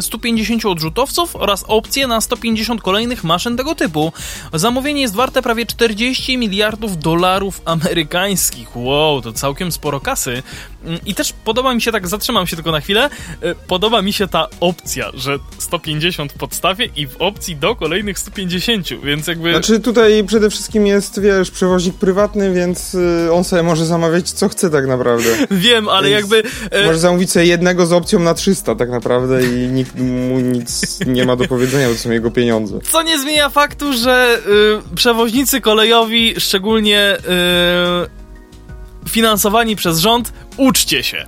150 0.02 0.66
e, 0.66 0.70
odrzutowców 0.70 1.36
oraz 1.36 1.66
opcje 1.68 2.08
na 2.08 2.22
150 2.22 2.82
kolejnych 2.82 3.24
maszyn 3.24 3.58
tego 3.58 3.76
typu. 3.76 4.14
Zamówienie 4.54 5.02
jest 5.02 5.16
warte 5.16 5.42
prawie 5.42 5.66
40 5.66 6.38
miliardów 6.38 6.98
dolarów 6.98 7.62
amerykańskich. 7.66 8.76
Wow, 8.76 9.22
to 9.22 9.34
całkiem 9.34 9.72
sporo 9.72 10.00
kasy. 10.04 10.44
Mm, 10.86 11.00
I 11.06 11.16
też 11.16 11.34
podoba 11.46 11.74
mi 11.74 11.82
się, 11.82 11.92
tak 11.92 12.08
zatrzymam 12.08 12.48
się 12.48 12.56
tylko 12.56 12.72
na 12.72 12.82
chwilę, 12.82 13.10
y, 13.44 13.56
podoba 13.68 14.02
mi 14.02 14.14
się 14.14 14.28
ta 14.28 14.48
opcja, 14.60 15.12
że 15.14 15.38
150 15.58 16.34
w 16.34 16.38
podstawie 16.38 16.90
i 16.96 17.08
w 17.08 17.16
opcji 17.20 17.56
do 17.56 17.76
kolejnych 17.76 18.20
150, 18.20 18.88
więc 19.04 19.28
jakby... 19.28 19.52
Znaczy 19.52 19.80
tutaj 19.80 20.24
przede 20.24 20.50
wszystkim 20.50 20.88
jest, 20.88 21.22
wiesz, 21.22 21.52
przewoźnik 21.52 21.96
prywatny, 21.96 22.54
więc 22.54 22.96
y, 22.96 23.30
on 23.34 23.44
sobie 23.44 23.64
może 23.64 23.86
zamawiać 23.86 24.32
co 24.32 24.50
chce 24.50 24.70
tak 24.70 24.88
naprawdę. 24.88 25.30
Wiem, 25.52 25.90
ale 25.90 26.10
Więc 26.10 26.22
jakby... 26.22 26.50
e, 26.72 26.86
Może 26.86 27.00
zamówić 27.00 27.32
sobie 27.32 27.46
jednego 27.46 27.86
z 27.86 27.94
opcją 27.94 28.20
na 28.20 28.34
300 28.34 28.76
tak 28.76 28.90
naprawdę 28.90 29.46
i 29.46 29.68
nikt 29.68 29.96
mu 29.96 30.40
nic 30.40 31.00
nie 31.06 31.26
ma 31.26 31.36
do 31.36 31.48
powiedzenia, 31.48 31.88
bo 31.88 31.94
to 31.94 32.00
są 32.00 32.12
jego 32.12 32.32
pieniądze. 32.32 32.80
Co 32.92 33.02
nie 33.02 33.20
zmienia 33.20 33.50
faktu, 33.50 33.94
że 33.94 34.40
y, 34.92 34.96
przewoźnicy 34.96 35.62
kolejowi, 35.62 36.34
szczególnie 36.38 37.18
y, 38.08 38.23
finansowani 39.10 39.76
przez 39.76 40.00
rząd, 40.00 40.34
uczcie 40.58 41.04
się. 41.04 41.26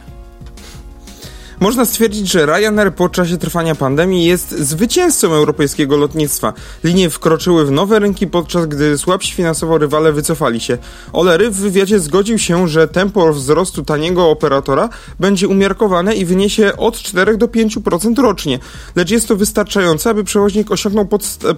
Można 1.60 1.86
stwierdzić, 1.86 2.32
że 2.32 2.46
Ryanair 2.46 2.96
po 2.96 3.10
czasie 3.10 3.38
trwania 3.38 3.76
pandemii 3.76 4.26
jest 4.26 4.52
zwycięzcą 4.52 5.34
europejskiego 5.34 5.98
lotnictwa. 5.98 6.54
Linie 6.84 7.10
wkroczyły 7.10 7.66
w 7.66 7.72
nowe 7.72 8.00
rynki, 8.00 8.28
podczas 8.28 8.66
gdy 8.66 8.98
słabsi 8.98 9.34
finansowo 9.34 9.78
rywale 9.78 10.12
wycofali 10.14 10.60
się. 10.60 10.78
Olery 11.14 11.52
w 11.52 11.56
wywiadzie 11.56 12.00
zgodził 12.00 12.38
się, 12.38 12.68
że 12.68 12.88
tempo 12.88 13.34
wzrostu 13.34 13.84
taniego 13.84 14.30
operatora 14.30 14.90
będzie 15.20 15.48
umiarkowane 15.48 16.16
i 16.16 16.26
wyniesie 16.26 16.78
od 16.78 16.98
4 16.98 17.38
do 17.38 17.48
5% 17.48 18.22
rocznie. 18.22 18.60
Lecz 18.96 19.12
jest 19.12 19.28
to 19.28 19.36
wystarczające, 19.36 20.10
aby 20.10 20.24
przewoźnik 20.24 20.72
osiągnął 20.72 21.08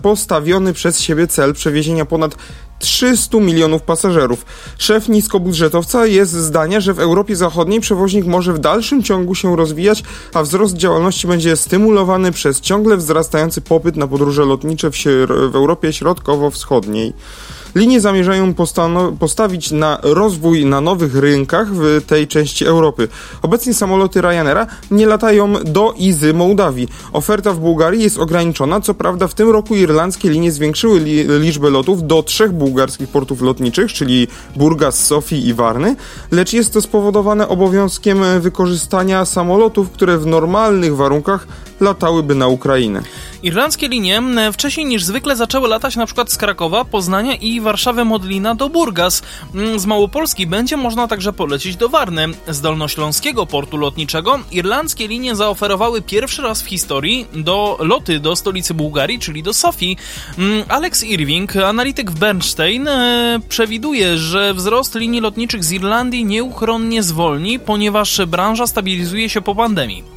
postawiony 0.02 0.74
przez 0.74 1.00
siebie 1.00 1.28
cel 1.28 1.54
przewiezienia 1.54 2.06
ponad 2.06 2.36
300 2.80 3.38
milionów 3.40 3.82
pasażerów. 3.82 4.46
Szef 4.78 5.10
niskobudżetowca 5.10 6.06
jest 6.06 6.32
zdania, 6.32 6.80
że 6.80 6.94
w 6.94 7.00
Europie 7.00 7.36
Zachodniej 7.36 7.82
przewoźnik 7.82 8.26
może 8.26 8.54
w 8.54 8.60
dalszym 8.60 9.04
ciągu 9.04 9.36
się 9.36 9.56
rozwijać, 9.56 9.87
a 10.34 10.44
wzrost 10.44 10.76
działalności 10.76 11.28
będzie 11.28 11.56
stymulowany 11.56 12.32
przez 12.32 12.62
ciągle 12.62 12.98
wzrastający 12.98 13.62
popyt 13.62 13.96
na 13.96 14.08
podróże 14.08 14.46
lotnicze 14.46 14.92
w, 14.92 14.96
w 15.52 15.56
Europie 15.56 15.94
Środkowo-Wschodniej. 15.94 17.14
Linie 17.76 18.02
zamierzają 18.02 18.54
postawić 19.20 19.72
na 19.72 20.00
rozwój 20.04 20.66
na 20.66 20.82
nowych 20.82 21.16
rynkach 21.16 21.68
w 21.74 22.02
tej 22.08 22.28
części 22.28 22.66
Europy. 22.66 23.08
Obecnie 23.42 23.74
samoloty 23.74 24.22
Ryanaira 24.22 24.68
nie 24.92 25.06
latają 25.06 25.54
do 25.64 25.94
i 25.98 26.14
z 26.14 26.36
Mołdawii. 26.36 26.88
Oferta 27.14 27.54
w 27.54 27.60
Bułgarii 27.60 28.04
jest 28.04 28.18
ograniczona, 28.20 28.82
co 28.82 28.94
prawda 28.94 29.28
w 29.28 29.34
tym 29.34 29.50
roku 29.50 29.76
irlandzkie 29.76 30.30
linie 30.30 30.52
zwiększyły 30.52 31.00
li- 31.00 31.26
liczbę 31.40 31.70
lotów 31.70 32.08
do 32.08 32.24
trzech 32.24 32.52
bułgarskich 32.52 33.10
portów 33.10 33.42
lotniczych, 33.42 33.94
czyli 33.94 34.28
Burgas, 34.56 35.06
Sofii 35.06 35.48
i 35.48 35.54
Warny, 35.54 35.96
lecz 36.32 36.54
jest 36.54 36.74
to 36.74 36.82
spowodowane 36.82 37.48
obowiązkiem 37.48 38.20
wykorzystania 38.40 39.26
samolotów, 39.26 39.92
które 39.92 40.18
w 40.18 40.26
normalnych 40.26 40.96
warunkach 40.96 41.48
latałyby 41.80 42.36
na 42.36 42.48
Ukrainę. 42.48 43.02
Irlandzkie 43.44 43.88
linie 43.88 44.18
e, 44.38 44.52
wcześniej 44.52 44.86
niż 44.86 45.04
zwykle 45.04 45.36
zaczęły 45.36 45.68
latać 45.68 45.96
na 45.96 46.06
przykład 46.06 46.32
z 46.32 46.38
Krakowa, 46.38 46.86
Poznania 46.86 47.36
i 47.36 47.62
Warszawy 47.62 48.06
Modlina 48.06 48.56
do 48.56 48.70
Burgas. 48.70 49.22
Mm, 49.56 49.80
Z 49.80 49.86
Małopolski 49.86 50.48
będzie 50.48 50.78
można 50.78 51.08
także 51.08 51.34
polecieć 51.34 51.76
do 51.76 51.90
Warny. 51.90 52.28
Z 52.48 52.62
Dolnośląskiego 52.62 53.46
portu 53.46 53.78
lotniczego 53.78 54.40
irlandzkie 54.52 55.08
linie 55.08 55.36
zaoferowały 55.36 56.02
pierwszy 56.02 56.42
raz 56.42 56.62
w 56.62 56.68
historii 56.68 57.28
do 57.34 57.78
loty 57.80 58.20
do 58.20 58.36
stolicy 58.36 58.74
Bułgarii, 58.74 59.20
czyli 59.20 59.44
do 59.44 59.54
Sofii. 59.54 59.98
Mm, 60.38 60.64
Alex 60.68 61.04
Irving, 61.04 61.56
analityk 61.56 62.12
w 62.12 62.20
Bernstein, 62.20 62.88
e, 62.88 63.40
przewiduje, 63.50 64.18
że 64.18 64.54
wzrost 64.54 64.96
linii 64.96 65.22
lotniczych 65.22 65.64
z 65.64 65.72
Irlandii 65.72 66.26
nieuchronnie 66.26 67.04
zwolni, 67.04 67.60
ponieważ 67.60 68.22
branża 68.28 68.68
stabilizuje 68.68 69.30
się 69.30 69.42
po 69.42 69.56
pandemii. 69.56 70.17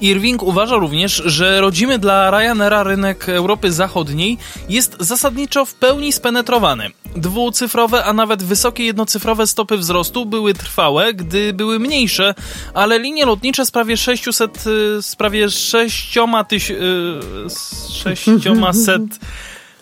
Irving 0.00 0.42
uważa 0.42 0.76
również, 0.76 1.22
że 1.26 1.60
rodzimy 1.60 1.98
dla 1.98 2.30
Ryanaira 2.30 2.82
rynek 2.82 3.28
Europy 3.28 3.72
Zachodniej 3.72 4.38
jest 4.68 4.96
zasadniczo 5.00 5.64
w 5.64 5.74
pełni 5.74 6.12
spenetrowany. 6.12 6.90
Dwucyfrowe, 7.16 8.04
a 8.04 8.12
nawet 8.12 8.42
wysokie 8.42 8.84
jednocyfrowe 8.84 9.46
stopy 9.46 9.76
wzrostu 9.76 10.26
były 10.26 10.54
trwałe, 10.54 11.14
gdy 11.14 11.52
były 11.52 11.78
mniejsze, 11.78 12.34
ale 12.74 12.98
linie 12.98 13.26
lotnicze 13.26 13.66
z 13.66 13.70
prawie 13.70 13.96
600, 13.96 14.64
y, 14.66 15.02
z 15.02 15.16
prawie 15.16 15.50
6 15.50 16.18
tyś, 16.48 16.70
y, 16.70 16.74
z 17.48 17.88
600 17.92 19.18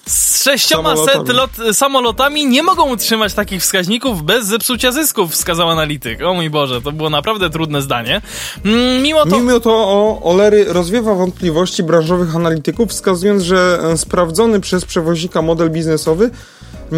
z 0.06 0.42
600 0.42 0.68
Samolotami. 0.68 1.28
lot, 1.32 1.50
samolotami 1.72 2.46
nie 2.46 2.62
mogą 2.62 2.90
utrzymać 2.90 3.34
takich 3.34 3.62
wskaźników 3.62 4.22
bez 4.22 4.46
zepsucia 4.46 4.92
zysków, 4.92 5.32
wskazał 5.32 5.70
analityk. 5.70 6.22
O 6.22 6.34
mój 6.34 6.50
Boże, 6.50 6.82
to 6.82 6.92
było 6.92 7.10
naprawdę 7.10 7.50
trudne 7.50 7.82
zdanie. 7.82 8.22
Mm, 8.64 9.02
Mimo 9.02 9.26
to... 9.26 9.36
Mimo 9.36 9.60
to 9.60 9.70
o, 9.74 10.20
Olery 10.22 10.64
rozwiewa 10.64 11.14
wątpliwości 11.14 11.82
branżowych 11.82 12.36
analityków, 12.36 12.90
wskazując, 12.90 13.42
że 13.42 13.80
e, 13.92 13.96
sprawdzony 13.96 14.60
przez 14.60 14.84
przewoźnika 14.84 15.42
model 15.42 15.70
biznesowy 15.70 16.30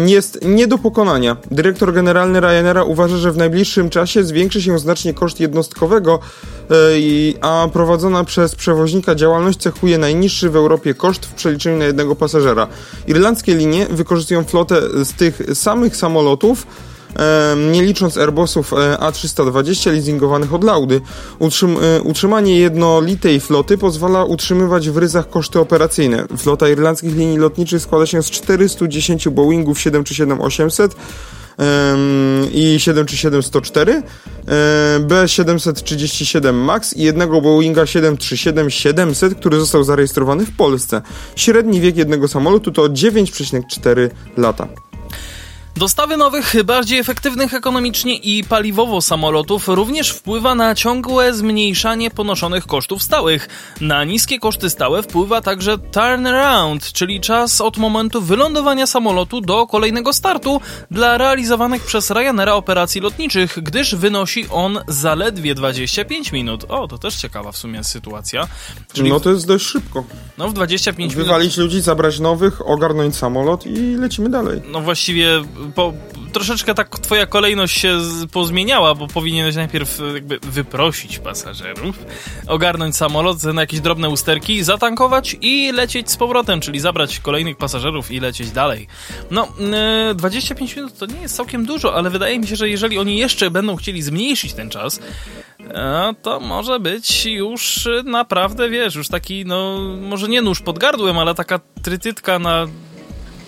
jest 0.05 0.39
nie 0.45 0.67
do 0.67 0.77
pokonania. 0.77 1.37
Dyrektor 1.51 1.93
generalny 1.93 2.39
Ryanaira 2.39 2.83
uważa, 2.83 3.17
że 3.17 3.31
w 3.31 3.37
najbliższym 3.37 3.89
czasie 3.89 4.23
zwiększy 4.23 4.61
się 4.61 4.79
znacznie 4.79 5.13
koszt 5.13 5.39
jednostkowego, 5.39 6.19
e, 6.71 6.73
a 7.41 7.67
prowadzona 7.73 8.23
przez 8.23 8.55
przewoźnika 8.55 9.15
działalność 9.15 9.59
cechuje 9.59 9.97
najniższy 9.97 10.49
w 10.49 10.55
Europie 10.55 10.93
koszt 10.93 11.25
w 11.25 11.33
przeliczeniu 11.33 11.77
na 11.77 11.85
jednego 11.85 12.15
pasażera. 12.15 12.67
Irlandzkie 13.07 13.55
linie 13.55 13.85
wykorzystują 13.89 14.43
flotę 14.43 14.81
z 15.05 15.13
tych 15.13 15.41
samych 15.53 15.95
samolotów, 15.97 16.67
nie 17.71 17.83
licząc 17.83 18.17
Airbusów 18.17 18.73
e, 18.73 18.75
A320 18.99 19.91
leasingowanych 19.91 20.53
od 20.53 20.63
Laudy. 20.63 21.01
Utrzym, 21.39 21.77
e, 21.81 22.01
utrzymanie 22.01 22.59
jednolitej 22.59 23.39
floty 23.39 23.77
pozwala 23.77 24.25
utrzymywać 24.25 24.89
w 24.89 24.97
ryzach 24.97 25.29
koszty 25.29 25.59
operacyjne. 25.59 26.25
Flota 26.37 26.69
irlandzkich 26.69 27.15
linii 27.15 27.37
lotniczych 27.37 27.81
składa 27.81 28.05
się 28.05 28.23
z 28.23 28.29
410 28.29 29.29
Boeingów 29.29 29.77
737-800 29.77 30.89
em, 31.57 32.47
i 32.51 32.77
737-104, 32.79 33.91
e, 33.91 34.03
B737 34.99 36.53
MAX 36.53 36.93
i 36.93 37.03
jednego 37.03 37.41
Boeinga 37.41 37.83
737-700, 37.83 39.35
który 39.35 39.59
został 39.59 39.83
zarejestrowany 39.83 40.45
w 40.45 40.55
Polsce. 40.55 41.01
Średni 41.35 41.81
wiek 41.81 41.97
jednego 41.97 42.27
samolotu 42.27 42.71
to 42.71 42.89
9,4 42.89 44.09
lata. 44.37 44.86
Dostawy 45.77 46.17
nowych, 46.17 46.63
bardziej 46.63 46.99
efektywnych 46.99 47.53
ekonomicznie 47.53 48.15
i 48.15 48.43
paliwowo 48.43 49.01
samolotów 49.01 49.67
również 49.67 50.09
wpływa 50.09 50.55
na 50.55 50.75
ciągłe 50.75 51.33
zmniejszanie 51.33 52.11
ponoszonych 52.11 52.67
kosztów 52.67 53.03
stałych. 53.03 53.49
Na 53.81 54.03
niskie 54.03 54.39
koszty 54.39 54.69
stałe 54.69 55.03
wpływa 55.03 55.41
także 55.41 55.77
turnaround, 55.77 56.93
czyli 56.93 57.21
czas 57.21 57.61
od 57.61 57.77
momentu 57.77 58.21
wylądowania 58.21 58.87
samolotu 58.87 59.41
do 59.41 59.67
kolejnego 59.67 60.13
startu 60.13 60.61
dla 60.91 61.17
realizowanych 61.17 61.85
przez 61.85 62.11
Ryanaira 62.11 62.53
operacji 62.53 63.01
lotniczych, 63.01 63.59
gdyż 63.63 63.95
wynosi 63.95 64.45
on 64.49 64.79
zaledwie 64.87 65.55
25 65.55 66.31
minut. 66.31 66.65
O, 66.69 66.87
to 66.87 66.97
też 66.97 67.15
ciekawa 67.15 67.51
w 67.51 67.57
sumie 67.57 67.83
sytuacja. 67.83 68.47
Czyli 68.93 69.09
No 69.09 69.19
to 69.19 69.29
jest 69.29 69.47
dość 69.47 69.65
szybko. 69.65 70.03
no, 70.37 70.49
w 70.49 70.53
25 70.53 71.13
minut 71.13 71.27
Wywalić 71.27 71.57
ludzi, 71.57 71.81
zabrać 71.81 72.19
nowych, 72.19 72.69
ogarnąć 72.69 73.15
samolot 73.15 73.65
i 73.65 73.95
lecimy 73.95 74.29
dalej. 74.29 74.61
No 74.71 74.81
właściwie 74.81 75.41
po, 75.75 75.93
troszeczkę 76.33 76.73
tak 76.73 76.99
twoja 76.99 77.25
kolejność 77.25 77.79
się 77.79 77.99
pozmieniała, 78.31 78.95
bo 78.95 79.07
powinieneś 79.07 79.55
najpierw 79.55 80.01
e, 80.01 80.13
jakby 80.13 80.39
wyprosić 80.39 81.19
pasażerów, 81.19 82.05
ogarnąć 82.47 82.95
samolot 82.95 83.43
na 83.43 83.61
jakieś 83.61 83.79
drobne 83.79 84.09
usterki, 84.09 84.63
zatankować 84.63 85.35
i 85.41 85.71
lecieć 85.71 86.11
z 86.11 86.17
powrotem, 86.17 86.61
czyli 86.61 86.79
zabrać 86.79 87.19
kolejnych 87.19 87.57
pasażerów 87.57 88.11
i 88.11 88.19
lecieć 88.19 88.51
dalej. 88.51 88.87
No, 89.31 89.47
e, 89.73 90.15
25 90.15 90.75
minut 90.75 90.97
to 90.97 91.05
nie 91.05 91.21
jest 91.21 91.35
całkiem 91.35 91.65
dużo, 91.65 91.95
ale 91.95 92.09
wydaje 92.09 92.39
mi 92.39 92.47
się, 92.47 92.55
że 92.55 92.69
jeżeli 92.69 92.99
oni 92.99 93.17
jeszcze 93.17 93.51
będą 93.51 93.75
chcieli 93.75 94.01
zmniejszyć 94.01 94.53
ten 94.53 94.69
czas, 94.69 94.99
e, 95.59 96.13
to 96.21 96.39
może 96.39 96.79
być 96.79 97.25
już 97.25 97.87
e, 97.87 98.03
naprawdę, 98.03 98.69
wiesz, 98.69 98.95
już 98.95 99.07
taki, 99.07 99.45
no, 99.45 99.77
może 100.01 100.27
nie 100.27 100.41
nóż 100.41 100.61
pod 100.61 100.79
gardłem, 100.79 101.17
ale 101.17 101.35
taka 101.35 101.59
trytytka 101.83 102.39
na 102.39 102.67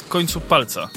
końcu 0.10 0.42
palca. 0.42 0.90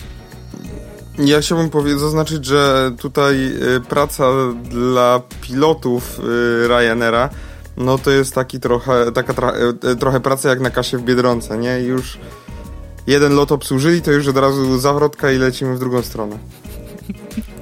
Ja 1.18 1.40
chciałbym 1.40 1.98
zaznaczyć, 1.98 2.44
że 2.44 2.90
tutaj 2.98 3.36
y, 3.76 3.80
praca 3.80 4.24
dla 4.70 5.20
pilotów 5.40 6.18
y, 6.64 6.68
Ryanaira, 6.68 7.30
no 7.76 7.98
to 7.98 8.10
jest 8.10 8.34
taki 8.34 8.60
trochę, 8.60 9.12
taka 9.12 9.32
tra- 9.32 9.74
y, 9.92 9.96
trochę 9.96 10.20
praca 10.20 10.48
jak 10.48 10.60
na 10.60 10.70
kasie 10.70 10.98
w 10.98 11.02
Biedronce, 11.02 11.58
nie? 11.58 11.80
Już 11.80 12.18
jeden 13.06 13.34
lot 13.34 13.52
obsłużyli, 13.52 14.02
to 14.02 14.10
już 14.10 14.28
od 14.28 14.36
razu 14.36 14.78
zawrotka 14.78 15.32
i 15.32 15.38
lecimy 15.38 15.74
w 15.76 15.78
drugą 15.78 16.02
stronę. 16.02 16.38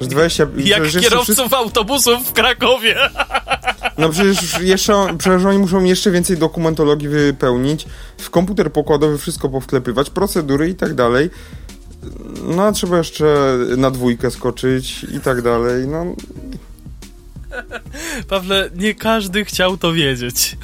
Że 0.00 0.06
20, 0.06 0.46
Jak 0.56 0.82
przecież 0.82 1.02
kierowców 1.02 1.52
autobusów 1.54 2.28
w 2.28 2.32
Krakowie. 2.32 2.96
No 3.98 4.08
przecież 4.08 4.60
jeszcze, 4.60 5.06
przecież 5.18 5.44
oni 5.44 5.58
muszą 5.58 5.84
jeszcze 5.84 6.10
więcej 6.10 6.36
dokumentologii 6.36 7.08
wypełnić, 7.08 7.86
w 8.18 8.30
komputer 8.30 8.72
pokładowy 8.72 9.18
wszystko 9.18 9.48
powklepywać, 9.48 10.10
procedury 10.10 10.68
i 10.68 10.74
tak 10.74 10.94
dalej. 10.94 11.30
No 12.42 12.72
trzeba 12.72 12.98
jeszcze 12.98 13.58
na 13.76 13.90
dwójkę 13.90 14.30
skoczyć 14.30 15.06
i 15.16 15.20
tak 15.20 15.42
dalej, 15.42 15.88
no... 15.88 16.06
Pawle, 18.28 18.70
nie 18.74 18.94
każdy 18.94 19.44
chciał 19.44 19.76
to 19.76 19.92
wiedzieć. 19.92 20.56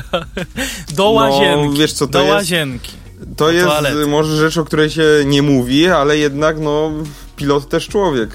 Do 0.96 1.10
łazienki. 1.10 1.68
No, 1.70 1.72
wiesz 1.72 1.92
co, 1.92 2.06
to 2.06 2.12
do 2.12 2.18
jest, 2.18 2.30
łazienki. 2.30 2.92
To 3.36 3.50
jest 3.50 3.66
toalety. 3.66 4.06
może 4.06 4.36
rzecz, 4.36 4.58
o 4.58 4.64
której 4.64 4.90
się 4.90 5.02
nie 5.26 5.42
mówi, 5.42 5.88
ale 5.88 6.18
jednak 6.18 6.58
no 6.60 6.92
pilot 7.36 7.68
też 7.68 7.88
człowiek. 7.88 8.30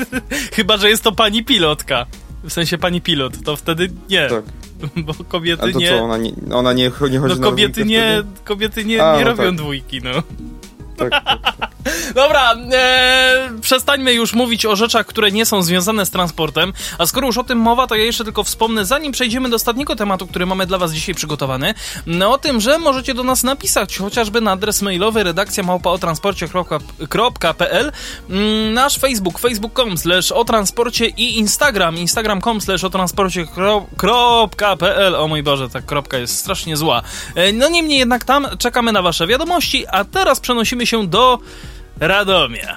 Chyba, 0.56 0.76
że 0.76 0.88
jest 0.90 1.02
to 1.02 1.12
pani 1.12 1.44
pilotka. 1.44 2.06
W 2.44 2.52
sensie 2.52 2.78
pani 2.78 3.00
pilot, 3.00 3.44
to 3.44 3.56
wtedy 3.56 3.90
nie. 4.10 4.28
Tak. 4.28 4.44
Bo 5.04 5.14
kobiety 5.28 5.62
A 5.62 5.72
to 5.72 5.78
nie. 5.78 5.90
Co, 5.90 5.98
ona 5.98 6.16
nie, 6.16 6.32
ona 6.52 6.72
nie, 6.72 6.84
nie 6.84 6.90
chodzi 6.90 7.18
no, 7.18 7.36
kobiety 7.36 7.84
nie, 7.84 8.22
kobiety 8.44 8.84
nie, 8.84 9.04
A, 9.04 9.18
nie 9.18 9.24
no 9.24 9.30
robią 9.30 9.44
tak. 9.44 9.56
dwójki, 9.56 10.00
no. 10.02 10.22
Tak, 10.96 11.10
tak, 11.10 11.58
tak. 11.58 11.73
Dobra, 12.14 12.54
e, 12.72 13.50
przestańmy 13.60 14.12
już 14.12 14.32
mówić 14.32 14.66
o 14.66 14.76
rzeczach, 14.76 15.06
które 15.06 15.32
nie 15.32 15.46
są 15.46 15.62
związane 15.62 16.06
z 16.06 16.10
transportem. 16.10 16.72
A 16.98 17.06
skoro 17.06 17.26
już 17.26 17.38
o 17.38 17.44
tym 17.44 17.58
mowa, 17.58 17.86
to 17.86 17.94
ja 17.94 18.04
jeszcze 18.04 18.24
tylko 18.24 18.44
wspomnę, 18.44 18.84
zanim 18.84 19.12
przejdziemy 19.12 19.48
do 19.48 19.56
ostatniego 19.56 19.96
tematu, 19.96 20.26
który 20.26 20.46
mamy 20.46 20.66
dla 20.66 20.78
Was 20.78 20.92
dzisiaj 20.92 21.14
przygotowany, 21.14 21.74
no, 22.06 22.32
o 22.32 22.38
tym, 22.38 22.60
że 22.60 22.78
możecie 22.78 23.14
do 23.14 23.24
nas 23.24 23.42
napisać 23.42 23.98
chociażby 23.98 24.40
na 24.40 24.52
adres 24.52 24.82
mailowy 24.82 25.22
redakcja 25.22 25.62
małpa 25.62 25.90
o 25.90 25.98
transporcie.pl, 25.98 27.92
mm, 28.30 28.74
nasz 28.74 28.98
Facebook, 28.98 29.38
facebook.com 29.38 29.98
slash 29.98 30.32
o 30.32 30.44
transporcie 30.44 31.06
i 31.06 31.38
Instagram, 31.38 31.96
instagram.com 31.96 32.60
slash 32.60 32.84
o 32.84 32.90
transporcie.pl. 32.90 35.16
O 35.16 35.28
mój 35.28 35.42
Boże, 35.42 35.68
ta 35.68 35.80
kropka 35.80 36.18
jest 36.18 36.38
strasznie 36.38 36.76
zła. 36.76 37.02
E, 37.34 37.52
no 37.52 37.68
niemniej 37.68 37.98
jednak 37.98 38.24
tam 38.24 38.46
czekamy 38.58 38.92
na 38.92 39.02
Wasze 39.02 39.26
wiadomości, 39.26 39.86
a 39.86 40.04
teraz 40.04 40.40
przenosimy 40.40 40.86
się 40.86 41.06
do 41.06 41.38
Radomia. 42.00 42.76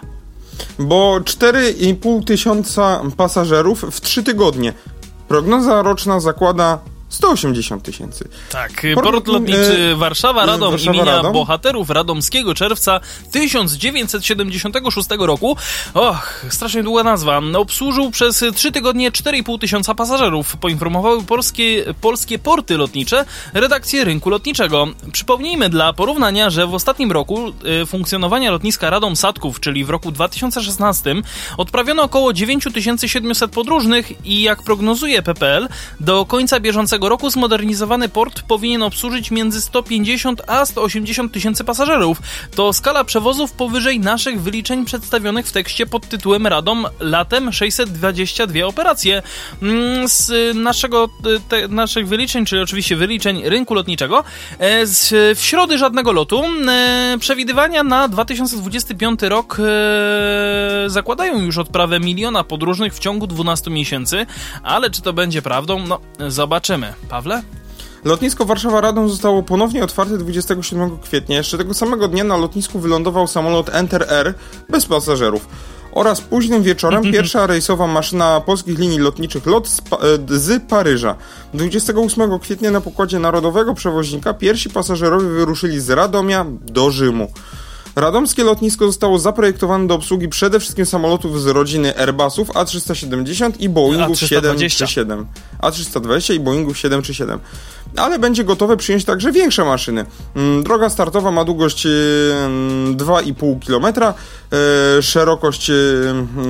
Bo 0.79 1.19
4,5 1.19 2.23
tysiąca 2.23 3.01
pasażerów 3.17 3.85
w 3.91 4.01
3 4.01 4.23
tygodnie. 4.23 4.73
Prognoza 5.27 5.81
roczna 5.81 6.19
zakłada 6.19 6.79
180 7.09 7.83
tysięcy. 7.83 8.29
Tak, 8.51 8.71
port, 8.95 9.07
port 9.07 9.27
lotniczy 9.27 9.89
e, 9.93 9.95
Warszawa 9.95 10.45
Radom 10.45 10.71
Warszawa, 10.71 10.91
imienia 10.95 11.15
Radom. 11.15 11.33
bohaterów 11.33 11.89
radomskiego 11.89 12.53
czerwca 12.53 12.99
1976 13.31 15.09
roku. 15.19 15.57
Och, 15.93 16.45
strasznie 16.49 16.83
długa 16.83 17.03
nazwa. 17.03 17.41
Obsłużył 17.57 18.11
przez 18.11 18.43
3 18.55 18.71
tygodnie 18.71 19.11
4,5 19.11 19.59
tysiąca 19.59 19.95
pasażerów. 19.95 20.57
Poinformowały 20.57 21.23
polskie, 21.23 21.93
polskie 22.01 22.39
porty 22.39 22.77
lotnicze 22.77 23.25
redakcję 23.53 24.03
rynku 24.03 24.29
lotniczego. 24.29 24.87
Przypomnijmy 25.11 25.69
dla 25.69 25.93
porównania, 25.93 26.49
że 26.49 26.67
w 26.67 26.73
ostatnim 26.73 27.11
roku 27.11 27.53
y, 27.81 27.85
funkcjonowania 27.85 28.51
lotniska 28.51 28.89
Radom 28.89 29.15
Sadków, 29.15 29.59
czyli 29.59 29.85
w 29.85 29.89
roku 29.89 30.11
2016, 30.11 31.15
odprawiono 31.57 32.03
około 32.03 32.33
9700 32.33 33.51
podróżnych 33.51 34.25
i 34.25 34.41
jak 34.41 34.63
prognozuje 34.63 35.21
PPL, 35.21 35.67
do 35.99 36.25
końca 36.25 36.59
bieżącego 36.59 36.96
roku 37.03 37.29
zmodernizowany 37.29 38.09
port 38.09 38.41
powinien 38.41 38.83
obsłużyć 38.83 39.31
między 39.31 39.61
150 39.61 40.41
a 40.47 40.65
180 40.65 41.33
tysięcy 41.33 41.63
pasażerów. 41.63 42.21
To 42.55 42.73
skala 42.73 43.03
przewozów 43.03 43.51
powyżej 43.51 43.99
naszych 43.99 44.41
wyliczeń 44.41 44.85
przedstawionych 44.85 45.47
w 45.47 45.51
tekście 45.51 45.85
pod 45.85 46.09
tytułem 46.09 46.47
Radom 46.47 46.85
latem 46.99 47.53
622 47.53 48.65
operacje. 48.65 49.21
Mm, 49.61 50.07
z 50.07 50.55
naszego, 50.55 51.09
te, 51.49 51.67
naszych 51.67 52.07
wyliczeń, 52.07 52.45
czyli 52.45 52.61
oczywiście 52.61 52.95
wyliczeń 52.95 53.41
rynku 53.45 53.73
lotniczego, 53.73 54.23
e, 54.59 54.85
z, 54.85 55.37
w 55.37 55.43
środy 55.43 55.77
żadnego 55.77 56.11
lotu. 56.11 56.43
E, 56.67 57.17
przewidywania 57.19 57.83
na 57.83 58.07
2025 58.07 59.19
rok 59.21 59.57
e, 59.59 60.89
zakładają 60.89 61.41
już 61.41 61.57
odprawę 61.57 61.99
miliona 61.99 62.43
podróżnych 62.43 62.93
w 62.93 62.99
ciągu 62.99 63.27
12 63.27 63.71
miesięcy, 63.71 64.25
ale 64.63 64.89
czy 64.89 65.01
to 65.01 65.13
będzie 65.13 65.41
prawdą? 65.41 65.87
No, 65.87 65.99
zobaczymy. 66.27 66.86
Pawle? 67.09 67.43
Lotnisko 68.05 68.45
Warszawa-Radom 68.45 69.09
zostało 69.09 69.43
ponownie 69.43 69.83
otwarte 69.83 70.17
27 70.17 70.97
kwietnia. 70.97 71.37
Jeszcze 71.37 71.57
tego 71.57 71.73
samego 71.73 72.07
dnia 72.07 72.23
na 72.23 72.37
lotnisku 72.37 72.79
wylądował 72.79 73.27
samolot 73.27 73.69
Enter 73.69 74.13
Air 74.13 74.33
bez 74.69 74.85
pasażerów. 74.85 75.47
Oraz 75.91 76.21
późnym 76.21 76.63
wieczorem 76.63 77.03
pierwsza 77.13 77.47
rejsowa 77.47 77.87
maszyna 77.87 78.41
polskich 78.41 78.79
linii 78.79 78.99
lotniczych 78.99 79.45
LOT 79.45 79.67
z, 79.67 79.81
pa 79.81 79.97
e, 79.97 79.99
z 80.27 80.63
Paryża. 80.69 81.15
28 81.53 82.39
kwietnia 82.39 82.71
na 82.71 82.81
pokładzie 82.81 83.19
narodowego 83.19 83.73
przewoźnika 83.73 84.33
pierwsi 84.33 84.69
pasażerowie 84.69 85.27
wyruszyli 85.27 85.79
z 85.79 85.89
Radomia 85.89 86.45
do 86.61 86.91
Rzymu. 86.91 87.31
Radomskie 87.97 88.43
lotnisko 88.43 88.85
zostało 88.85 89.19
zaprojektowane 89.19 89.87
do 89.87 89.95
obsługi 89.95 90.29
przede 90.29 90.59
wszystkim 90.59 90.85
samolotów 90.85 91.41
z 91.41 91.47
rodziny 91.47 91.97
Airbusów 91.97 92.49
A370 92.49 93.51
i 93.59 93.69
Boeingów 93.69 94.17
A320. 94.17 94.27
737. 94.27 95.25
A320 95.61 96.33
i 96.33 96.39
Boeingów 96.39 96.77
737 96.77 97.39
ale 97.95 98.19
będzie 98.19 98.43
gotowe 98.43 98.77
przyjąć 98.77 99.05
także 99.05 99.31
większe 99.31 99.65
maszyny. 99.65 100.05
Mm, 100.35 100.63
droga 100.63 100.89
startowa 100.89 101.31
ma 101.31 101.43
długość 101.43 101.87
2,5 102.95 103.59
km, 103.67 103.85
e, 103.97 105.01
szerokość 105.01 105.71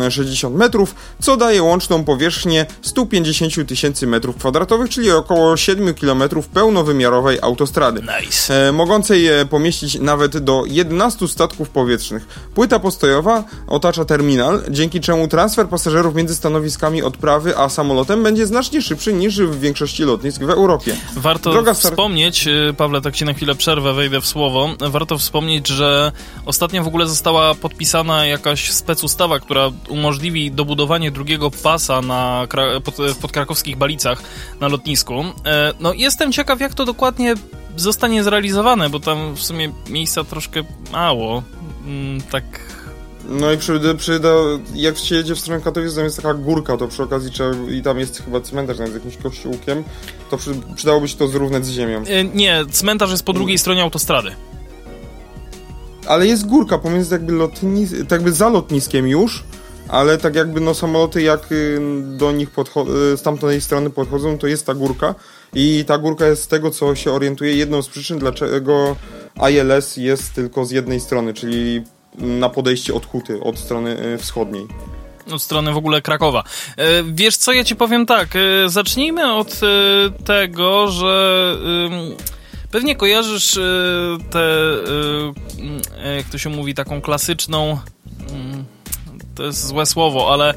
60 0.09 0.55
e, 0.55 0.57
metrów, 0.57 0.95
co 1.21 1.37
daje 1.37 1.63
łączną 1.63 2.03
powierzchnię 2.03 2.65
150 2.81 3.67
tysięcy 3.67 4.07
metrów 4.07 4.35
kwadratowych, 4.35 4.89
czyli 4.89 5.11
około 5.11 5.57
7 5.57 5.93
km 5.93 6.23
pełnowymiarowej 6.53 7.39
autostrady. 7.41 8.01
Nice. 8.21 8.67
E, 8.67 8.71
mogącej 8.71 9.27
pomieścić 9.49 9.99
nawet 9.99 10.37
do 10.37 10.63
11 10.67 11.27
statków 11.27 11.69
powietrznych. 11.69 12.49
Płyta 12.55 12.79
postojowa 12.79 13.43
otacza 13.67 14.05
terminal, 14.05 14.61
dzięki 14.69 15.01
czemu 15.01 15.27
transfer 15.27 15.67
pasażerów 15.67 16.15
między 16.15 16.35
stanowiskami 16.35 17.03
odprawy 17.03 17.57
a 17.57 17.69
samolotem 17.69 18.23
będzie 18.23 18.45
znacznie 18.45 18.81
szybszy 18.81 19.13
niż 19.13 19.41
w 19.41 19.59
większości 19.59 20.03
lotnisk 20.03 20.41
w 20.41 20.49
Europie. 20.49 20.95
Warto 21.27 21.51
Droga 21.51 21.73
wspomnieć, 21.73 22.47
y, 22.47 22.73
Pawle, 22.77 23.01
tak 23.01 23.15
ci 23.15 23.25
na 23.25 23.33
chwilę 23.33 23.55
przerwę, 23.55 23.93
wejdę 23.93 24.21
w 24.21 24.27
słowo. 24.27 24.69
Warto 24.79 25.17
wspomnieć, 25.17 25.67
że 25.67 26.11
ostatnio 26.45 26.83
w 26.83 26.87
ogóle 26.87 27.07
została 27.07 27.55
podpisana 27.55 28.25
jakaś 28.25 28.71
specustawa, 28.71 29.39
która 29.39 29.71
umożliwi 29.89 30.51
dobudowanie 30.51 31.11
drugiego 31.11 31.51
pasa 31.51 32.01
na, 32.01 32.47
pod, 32.83 32.95
w 32.95 33.17
podkrakowskich 33.17 33.77
Balicach 33.77 34.23
na 34.59 34.67
lotnisku. 34.67 35.13
E, 35.45 35.73
no 35.79 35.93
jestem 35.93 36.31
ciekaw, 36.31 36.59
jak 36.59 36.73
to 36.73 36.85
dokładnie 36.85 37.35
zostanie 37.75 38.23
zrealizowane, 38.23 38.89
bo 38.89 38.99
tam 38.99 39.35
w 39.35 39.43
sumie 39.43 39.71
miejsca 39.89 40.23
troszkę 40.23 40.63
mało. 40.91 41.43
Mm, 41.85 42.21
tak 42.21 42.43
no 43.25 43.51
i 43.51 43.57
przy, 43.57 43.79
przy, 43.97 44.19
jak 44.75 44.97
się 44.97 45.15
jedzie 45.15 45.35
w 45.35 45.39
stronę 45.39 45.61
Katowic, 45.63 45.95
tam 45.95 46.03
jest 46.03 46.17
taka 46.17 46.33
górka, 46.33 46.77
to 46.77 46.87
przy 46.87 47.03
okazji 47.03 47.31
trzeba, 47.31 47.71
i 47.71 47.81
tam 47.81 47.99
jest 47.99 48.23
chyba 48.25 48.41
cmentarz 48.41 48.77
z 48.77 48.93
jakimś 48.93 49.17
kościółkiem, 49.17 49.83
to 50.29 50.37
przy, 50.37 50.51
przydałoby 50.75 51.07
się 51.07 51.17
to 51.17 51.27
zrównać 51.27 51.65
z 51.65 51.69
ziemią. 51.69 52.03
E, 52.07 52.23
nie, 52.23 52.65
cmentarz 52.71 53.11
jest 53.11 53.23
po 53.23 53.33
drugiej 53.33 53.57
stronie 53.57 53.83
autostrady. 53.83 54.31
Ale 56.07 56.27
jest 56.27 56.45
górka 56.45 56.77
pomiędzy 56.77 57.15
jakby 57.15 57.33
lotnis, 57.33 57.91
tak 57.91 58.11
jakby 58.11 58.31
za 58.31 58.49
lotniskiem 58.49 59.07
już, 59.07 59.43
ale 59.87 60.17
tak 60.17 60.35
jakby 60.35 60.61
no 60.61 60.73
samoloty 60.73 61.21
jak 61.21 61.51
y, 61.51 61.79
do 62.17 62.31
nich 62.31 62.49
y, 63.13 63.17
z 63.17 63.21
tamtej 63.21 63.61
strony 63.61 63.89
podchodzą, 63.89 64.37
to 64.37 64.47
jest 64.47 64.65
ta 64.65 64.73
górka 64.73 65.15
i 65.53 65.85
ta 65.87 65.97
górka 65.97 66.25
jest 66.25 66.43
z 66.43 66.47
tego, 66.47 66.71
co 66.71 66.95
się 66.95 67.11
orientuje, 67.11 67.55
jedną 67.55 67.81
z 67.81 67.87
przyczyn, 67.87 68.19
dlaczego 68.19 68.95
ILS 69.51 69.97
jest 69.97 70.33
tylko 70.33 70.65
z 70.65 70.71
jednej 70.71 70.99
strony, 70.99 71.33
czyli 71.33 71.83
na 72.17 72.49
podejście 72.49 72.93
od 72.93 73.05
Huty, 73.05 73.41
od 73.43 73.59
strony 73.59 73.97
e, 73.99 74.17
wschodniej 74.17 74.67
od 75.31 75.41
strony 75.41 75.73
w 75.73 75.77
ogóle 75.77 76.01
Krakowa. 76.01 76.43
E, 76.77 77.03
wiesz 77.03 77.37
co, 77.37 77.53
ja 77.53 77.63
ci 77.63 77.75
powiem 77.75 78.05
tak, 78.05 78.35
e, 78.35 78.69
zacznijmy 78.69 79.33
od 79.33 79.59
tego, 80.25 80.87
że 80.87 81.55
pewnie 82.71 82.95
kojarzysz 82.95 83.59
tę, 84.29 84.43
jak 86.17 86.25
to 86.31 86.37
się 86.37 86.49
mówi, 86.49 86.73
taką 86.73 87.01
klasyczną 87.01 87.79
to 89.37 89.43
jest 89.43 89.67
złe 89.67 89.85
słowo, 89.85 90.33
ale 90.33 90.53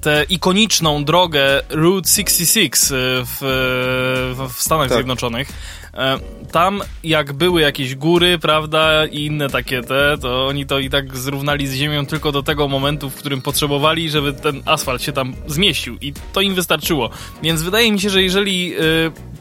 tę 0.00 0.24
ikoniczną 0.28 1.04
drogę 1.04 1.62
Route 1.70 2.08
66 2.08 2.72
w, 3.24 3.38
w 4.54 4.62
Stanach 4.62 4.88
tak. 4.88 4.96
Zjednoczonych. 4.96 5.48
E, 5.94 6.18
tam 6.52 6.82
jak 7.04 7.32
były 7.32 7.60
jakieś 7.60 7.94
góry, 7.94 8.38
prawda, 8.38 9.06
i 9.06 9.24
inne 9.24 9.48
takie 9.48 9.82
te, 9.82 10.18
to 10.20 10.46
oni 10.46 10.66
to 10.66 10.78
i 10.78 10.90
tak 10.90 11.16
zrównali 11.16 11.66
z 11.66 11.74
ziemią 11.74 12.06
tylko 12.06 12.32
do 12.32 12.42
tego 12.42 12.68
momentu, 12.68 13.10
w 13.10 13.14
którym 13.14 13.42
potrzebowali, 13.42 14.10
żeby 14.10 14.32
ten 14.32 14.62
asfalt 14.66 15.02
się 15.02 15.12
tam 15.12 15.34
zmieścił 15.46 15.96
i 16.00 16.12
to 16.32 16.40
im 16.40 16.54
wystarczyło. 16.54 17.10
Więc 17.42 17.62
wydaje 17.62 17.92
mi 17.92 18.00
się, 18.00 18.10
że 18.10 18.22
jeżeli 18.22 18.74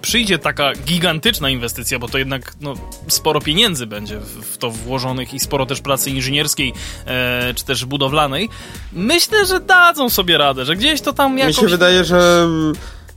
przyjdzie 0.01 0.39
taka 0.39 0.73
gigantyczna 0.73 1.49
inwestycja, 1.49 1.99
bo 1.99 2.07
to 2.07 2.17
jednak 2.17 2.53
no, 2.61 2.73
sporo 3.07 3.41
pieniędzy 3.41 3.87
będzie 3.87 4.19
w, 4.19 4.57
to 4.57 4.71
włożonych 4.71 5.33
i 5.33 5.39
sporo 5.39 5.65
też 5.65 5.81
pracy 5.81 6.09
inżynierskiej 6.09 6.73
e, 7.05 7.53
czy 7.55 7.65
też 7.65 7.85
budowlanej, 7.85 8.49
myślę, 8.93 9.45
że 9.45 9.59
dadzą 9.59 10.09
sobie 10.09 10.37
radę, 10.37 10.65
że 10.65 10.75
gdzieś 10.75 11.01
to 11.01 11.13
tam 11.13 11.37
jakoś... 11.37 11.57
Mi 11.57 11.61
się 11.61 11.67
wydaje, 11.67 12.03
że 12.03 12.47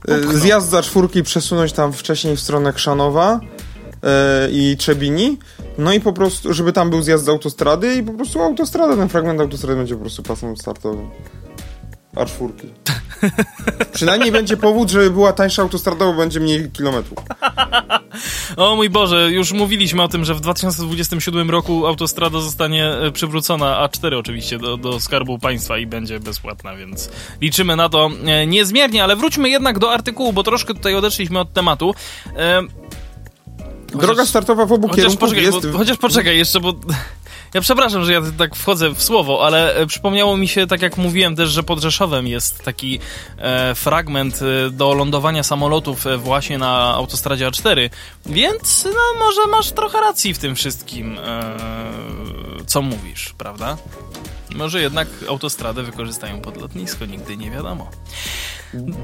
Upchnął. 0.07 0.37
Zjazd 0.37 0.69
za 0.69 0.81
czwórki 0.81 1.23
przesunąć 1.23 1.73
tam 1.73 1.93
wcześniej 1.93 2.35
w 2.35 2.39
stronę 2.39 2.73
Krzanowa 2.73 3.39
yy, 4.03 4.09
i 4.51 4.77
Trzebini. 4.77 5.37
No 5.77 5.93
i 5.93 5.99
po 5.99 6.13
prostu, 6.13 6.53
żeby 6.53 6.73
tam 6.73 6.89
był 6.89 7.01
zjazd 7.01 7.25
z 7.25 7.29
autostrady 7.29 7.95
i 7.95 8.03
po 8.03 8.13
prostu 8.13 8.41
autostrada, 8.41 8.95
ten 8.95 9.09
fragment 9.09 9.41
autostrady 9.41 9.77
będzie 9.77 9.95
po 9.95 10.01
prostu 10.01 10.23
pasem 10.23 10.57
startowym. 10.57 11.09
A 12.15 12.25
czwórki. 12.25 12.67
Przynajmniej 13.93 14.31
będzie 14.31 14.57
powód, 14.57 14.89
żeby 14.89 15.11
była 15.11 15.33
tańsza 15.33 15.61
autostrada, 15.61 16.05
bo 16.05 16.13
będzie 16.13 16.39
mniej 16.39 16.71
kilometrów. 16.71 17.17
o 18.57 18.75
mój 18.75 18.89
Boże, 18.89 19.31
już 19.31 19.51
mówiliśmy 19.51 20.03
o 20.03 20.07
tym, 20.07 20.25
że 20.25 20.33
w 20.33 20.41
2027 20.41 21.49
roku 21.49 21.87
autostrada 21.87 22.39
zostanie 22.39 22.87
e, 22.87 23.11
przywrócona, 23.11 23.87
A4 23.87 24.19
oczywiście, 24.19 24.59
do, 24.59 24.77
do 24.77 24.99
Skarbu 24.99 25.39
Państwa 25.39 25.77
i 25.77 25.87
będzie 25.87 26.19
bezpłatna, 26.19 26.75
więc 26.75 27.09
liczymy 27.41 27.75
na 27.75 27.89
to 27.89 28.09
e, 28.25 28.47
niezmiernie, 28.47 29.03
ale 29.03 29.15
wróćmy 29.15 29.49
jednak 29.49 29.79
do 29.79 29.91
artykułu, 29.91 30.33
bo 30.33 30.43
troszkę 30.43 30.73
tutaj 30.73 30.95
odeszliśmy 30.95 31.39
od 31.39 31.53
tematu. 31.53 31.95
E, 32.37 32.61
chociaż, 33.91 34.01
Droga 34.01 34.25
startowa 34.25 34.65
w 34.65 34.71
obu 34.71 34.87
chociaż 34.87 35.03
kierunkach 35.03 35.29
poczekaj, 35.29 35.43
jest... 35.43 35.67
Bo, 35.71 35.77
chociaż 35.77 35.97
poczekaj 35.97 36.37
jeszcze, 36.37 36.59
bo 36.59 36.73
ja 37.53 37.61
przepraszam, 37.61 38.05
że 38.05 38.13
ja 38.13 38.21
tak 38.37 38.55
wchodzę 38.55 38.89
w 38.89 39.03
słowo, 39.03 39.45
ale 39.45 39.75
e, 39.75 39.85
przypomniało 39.85 40.37
mi 40.37 40.47
się, 40.47 40.67
tak 40.67 40.81
jak 40.81 40.97
mówiłem 40.97 41.35
też, 41.35 41.49
że 41.49 41.63
pod 41.63 41.79
Rzeszowem 41.79 42.27
jest 42.27 42.63
taki 42.63 42.99
e, 43.37 43.75
fragment 43.75 44.39
e, 44.41 44.69
do 44.69 44.93
lądowania 44.93 45.43
samolotów 45.43 46.07
e, 46.07 46.17
właśnie 46.17 46.57
na 46.57 46.93
autostradzie 46.93 47.47
A4, 47.47 47.89
więc 48.25 48.85
no 48.85 49.25
może 49.25 49.47
masz 49.47 49.71
trochę 49.71 50.01
racji 50.01 50.33
w 50.33 50.39
tym 50.39 50.55
wszystkim, 50.55 51.19
e, 51.19 51.55
co 52.65 52.81
mówisz, 52.81 53.33
prawda? 53.37 53.77
Może 54.55 54.81
jednak 54.81 55.07
autostradę 55.29 55.83
wykorzystają 55.83 56.41
pod 56.41 56.61
lotnisko, 56.61 57.05
nigdy 57.05 57.37
nie 57.37 57.51
wiadomo. 57.51 57.89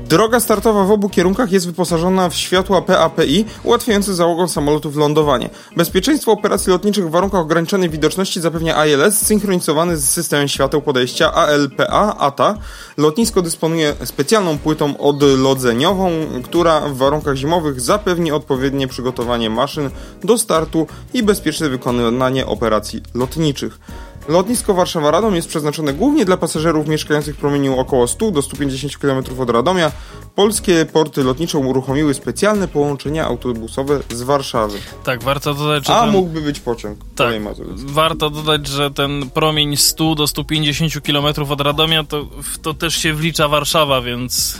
Droga 0.10 0.40
startowa 0.40 0.84
w 0.84 0.92
obu 0.92 1.10
kierunkach 1.10 1.52
jest 1.52 1.66
wyposażona 1.66 2.30
w 2.30 2.36
światła 2.36 2.82
PAPI 2.82 3.46
ułatwiające 3.64 4.16
załogom 4.16 4.50
samolotów 4.50 4.96
lądowanie. 4.96 5.50
Bezpieczeństwo 5.78 6.32
operacji 6.32 6.72
lotniczych 6.72 7.08
w 7.08 7.12
warunkach 7.12 7.42
ograniczonej 7.42 7.90
widoczności 7.90 8.42
zapewnia 8.42 8.86
ILS 8.86 9.16
zsynchronizowany 9.16 9.98
z 9.98 10.10
systemem 10.10 10.48
świateł 10.48 10.82
podejścia 10.82 11.34
ALPA 11.34 12.16
ATA. 12.18 12.58
Lotnisko 12.98 13.42
dysponuje 13.42 13.96
specjalną 14.04 14.58
płytą 14.58 14.98
odlodzeniową, 14.98 16.12
która 16.44 16.80
w 16.82 16.98
warunkach 16.98 17.36
zimowych 17.36 17.82
zapewni 17.82 18.32
odpowiednie 18.32 18.88
przygotowanie 18.88 19.50
maszyn 19.50 19.90
do 20.24 20.38
startu 20.38 20.88
i 21.14 21.24
bezpieczne 21.24 21.70
wykonywanie 21.70 22.46
operacji 22.46 23.02
lotniczych. 23.14 23.80
Lotnisko 24.28 24.74
Warszawa-Radom 24.74 25.34
jest 25.34 25.48
przeznaczone 25.48 25.94
głównie 25.94 26.26
dla 26.26 26.38
pasażerów 26.38 26.88
mieszkających 26.88 27.36
w 27.36 27.40
promieniu 27.40 27.80
około 27.80 28.08
100 28.08 28.32
do 28.32 28.42
150 28.42 28.98
km 28.98 29.24
od 29.40 29.50
Radomia. 29.50 29.92
Polskie 30.36 30.86
porty 30.86 31.24
lotnicze 31.24 31.58
uruchomiły 31.58 32.14
specjalne 32.14 32.68
połączenia 32.68 33.26
autobusowe 33.26 34.00
z 34.10 34.22
Warszawy. 34.22 34.78
Tak, 35.04 35.24
warto 35.24 35.54
dodać, 35.54 35.88
że. 35.88 35.96
A 35.96 36.02
ten... 36.02 36.12
mógłby 36.12 36.42
być 36.42 36.60
pociąg. 36.60 37.00
Tak, 37.16 37.36
warto 37.76 38.30
dodać, 38.30 38.68
że 38.68 38.92
ten 38.92 39.30
promień 39.30 39.78
100 39.78 40.16
do 40.16 40.28
150 40.28 40.94
km 41.02 41.26
od 41.50 41.62
Radomia 41.62 42.04
to, 42.04 42.26
to 42.62 42.74
też 42.74 42.96
się 42.96 43.14
wlicza 43.14 43.48
Warszawa, 43.48 44.02
więc. 44.02 44.60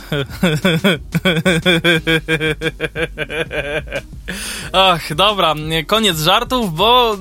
Ach, 4.72 5.14
dobra, 5.14 5.54
koniec 5.86 6.18
żartów, 6.18 6.74
bo 6.74 7.16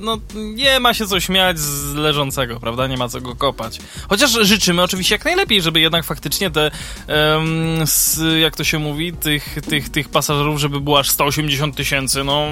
no, 0.00 0.18
nie 0.34 0.80
ma 0.80 0.94
się 0.94 1.06
co 1.06 1.20
śmiać 1.20 1.58
z 1.58 1.83
leżącego, 1.94 2.60
prawda? 2.60 2.86
Nie 2.86 2.96
ma 2.96 3.08
co 3.08 3.20
go 3.20 3.36
kopać. 3.36 3.78
Chociaż 4.08 4.30
życzymy 4.30 4.82
oczywiście 4.82 5.14
jak 5.14 5.24
najlepiej, 5.24 5.62
żeby 5.62 5.80
jednak 5.80 6.04
faktycznie 6.04 6.50
te, 6.50 6.70
um, 7.08 7.82
s, 7.82 8.20
jak 8.40 8.56
to 8.56 8.64
się 8.64 8.78
mówi, 8.78 9.12
tych, 9.12 9.56
tych, 9.68 9.88
tych 9.88 10.08
pasażerów, 10.08 10.60
żeby 10.60 10.80
było 10.80 10.98
aż 10.98 11.10
180 11.10 11.76
tysięcy, 11.76 12.24
no, 12.24 12.46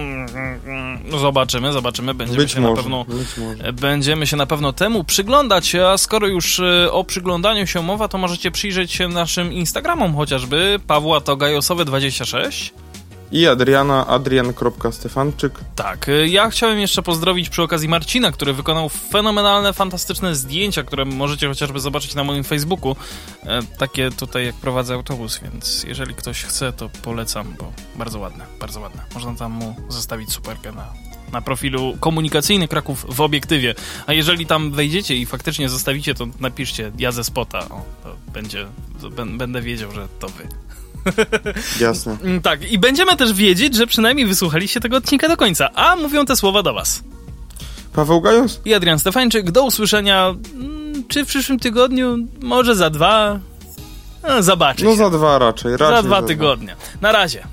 no 1.04 1.18
zobaczymy, 1.18 1.72
zobaczymy, 1.72 2.14
będziemy 2.14 2.38
być 2.38 2.52
się 2.52 2.60
może, 2.60 2.72
na 2.72 2.76
pewno 2.76 3.06
będziemy 3.72 4.26
się 4.26 4.36
na 4.36 4.46
pewno 4.46 4.72
temu 4.72 5.04
przyglądać, 5.04 5.74
a 5.74 5.98
skoro 5.98 6.26
już 6.26 6.60
e, 6.60 6.92
o 6.92 7.04
przyglądaniu 7.04 7.66
się 7.66 7.82
mowa, 7.82 8.08
to 8.08 8.18
możecie 8.18 8.50
przyjrzeć 8.50 8.92
się 8.92 9.08
naszym 9.08 9.52
Instagramom 9.52 10.16
chociażby, 10.16 10.80
Pawła 10.86 11.20
Togajosowy 11.20 11.84
26 11.84 12.74
i 13.32 13.46
Adriana, 13.46 14.06
adrian.stefanczyk. 14.06 15.52
Tak, 15.76 16.08
y, 16.08 16.28
ja 16.28 16.50
chciałem 16.50 16.78
jeszcze 16.78 17.02
pozdrowić 17.02 17.48
przy 17.48 17.62
okazji 17.62 17.88
Marcina, 17.88 18.32
który 18.32 18.52
wykonał 18.52 18.88
fenomenalne, 18.88 19.72
fantastyczne 19.72 20.34
zdjęcia, 20.34 20.82
które 20.82 21.04
możecie 21.04 21.48
chociażby 21.48 21.80
zobaczyć 21.80 22.14
na 22.14 22.24
moim 22.24 22.44
Facebooku. 22.44 22.96
E, 23.42 23.60
takie 23.78 24.10
tutaj 24.10 24.46
jak 24.46 24.54
prowadzę 24.54 24.94
autobus, 24.94 25.40
więc 25.42 25.84
jeżeli 25.84 26.14
ktoś 26.14 26.44
chce, 26.44 26.72
to 26.72 26.90
polecam, 27.02 27.54
bo 27.58 27.72
bardzo 27.96 28.18
ładne, 28.18 28.46
bardzo 28.60 28.80
ładne. 28.80 29.04
Można 29.14 29.34
tam 29.34 29.52
mu 29.52 29.76
zostawić 29.88 30.32
superkę 30.32 30.72
na, 30.72 30.92
na 31.32 31.42
profilu 31.42 31.96
komunikacyjny 32.00 32.68
Kraków 32.68 33.06
w 33.08 33.20
obiektywie. 33.20 33.74
A 34.06 34.12
jeżeli 34.12 34.46
tam 34.46 34.72
wejdziecie 34.72 35.16
i 35.16 35.26
faktycznie 35.26 35.68
zostawicie, 35.68 36.14
to 36.14 36.26
napiszcie 36.40 36.92
ja 36.98 37.12
ze 37.12 37.24
spota. 37.24 37.58
O, 37.58 37.84
to 38.02 38.16
będzie, 38.32 38.66
to 39.00 39.10
będę 39.10 39.62
wiedział, 39.62 39.92
że 39.92 40.08
to 40.18 40.28
wy. 40.28 40.48
Jasne. 41.80 42.16
Mm, 42.22 42.42
tak, 42.42 42.70
i 42.72 42.78
będziemy 42.78 43.16
też 43.16 43.32
wiedzieć, 43.32 43.74
że 43.74 43.86
przynajmniej 43.86 44.26
wysłuchaliście 44.26 44.80
tego 44.80 44.96
odcinka 44.96 45.28
do 45.28 45.36
końca. 45.36 45.70
A 45.74 45.96
mówią 45.96 46.24
te 46.24 46.36
słowa 46.36 46.62
do 46.62 46.74
was. 46.74 47.02
Paweł 47.92 48.20
Gajos 48.20 48.60
i 48.64 48.74
Adrian 48.74 48.98
Stefańczyk. 48.98 49.50
Do 49.50 49.64
usłyszenia 49.64 50.34
mm, 50.54 51.04
czy 51.08 51.24
w 51.24 51.28
przyszłym 51.28 51.58
tygodniu, 51.58 52.16
może 52.42 52.74
za 52.74 52.90
dwa. 52.90 53.40
No, 54.28 54.42
zobaczyć. 54.42 54.84
No 54.84 54.94
za 54.94 55.10
dwa 55.10 55.38
raczej. 55.38 55.76
raczej 55.76 55.96
za 55.96 56.02
dwa 56.02 56.20
za 56.20 56.26
tygodnie. 56.26 56.76
Dwa. 56.76 56.98
Na 57.00 57.12
razie. 57.12 57.44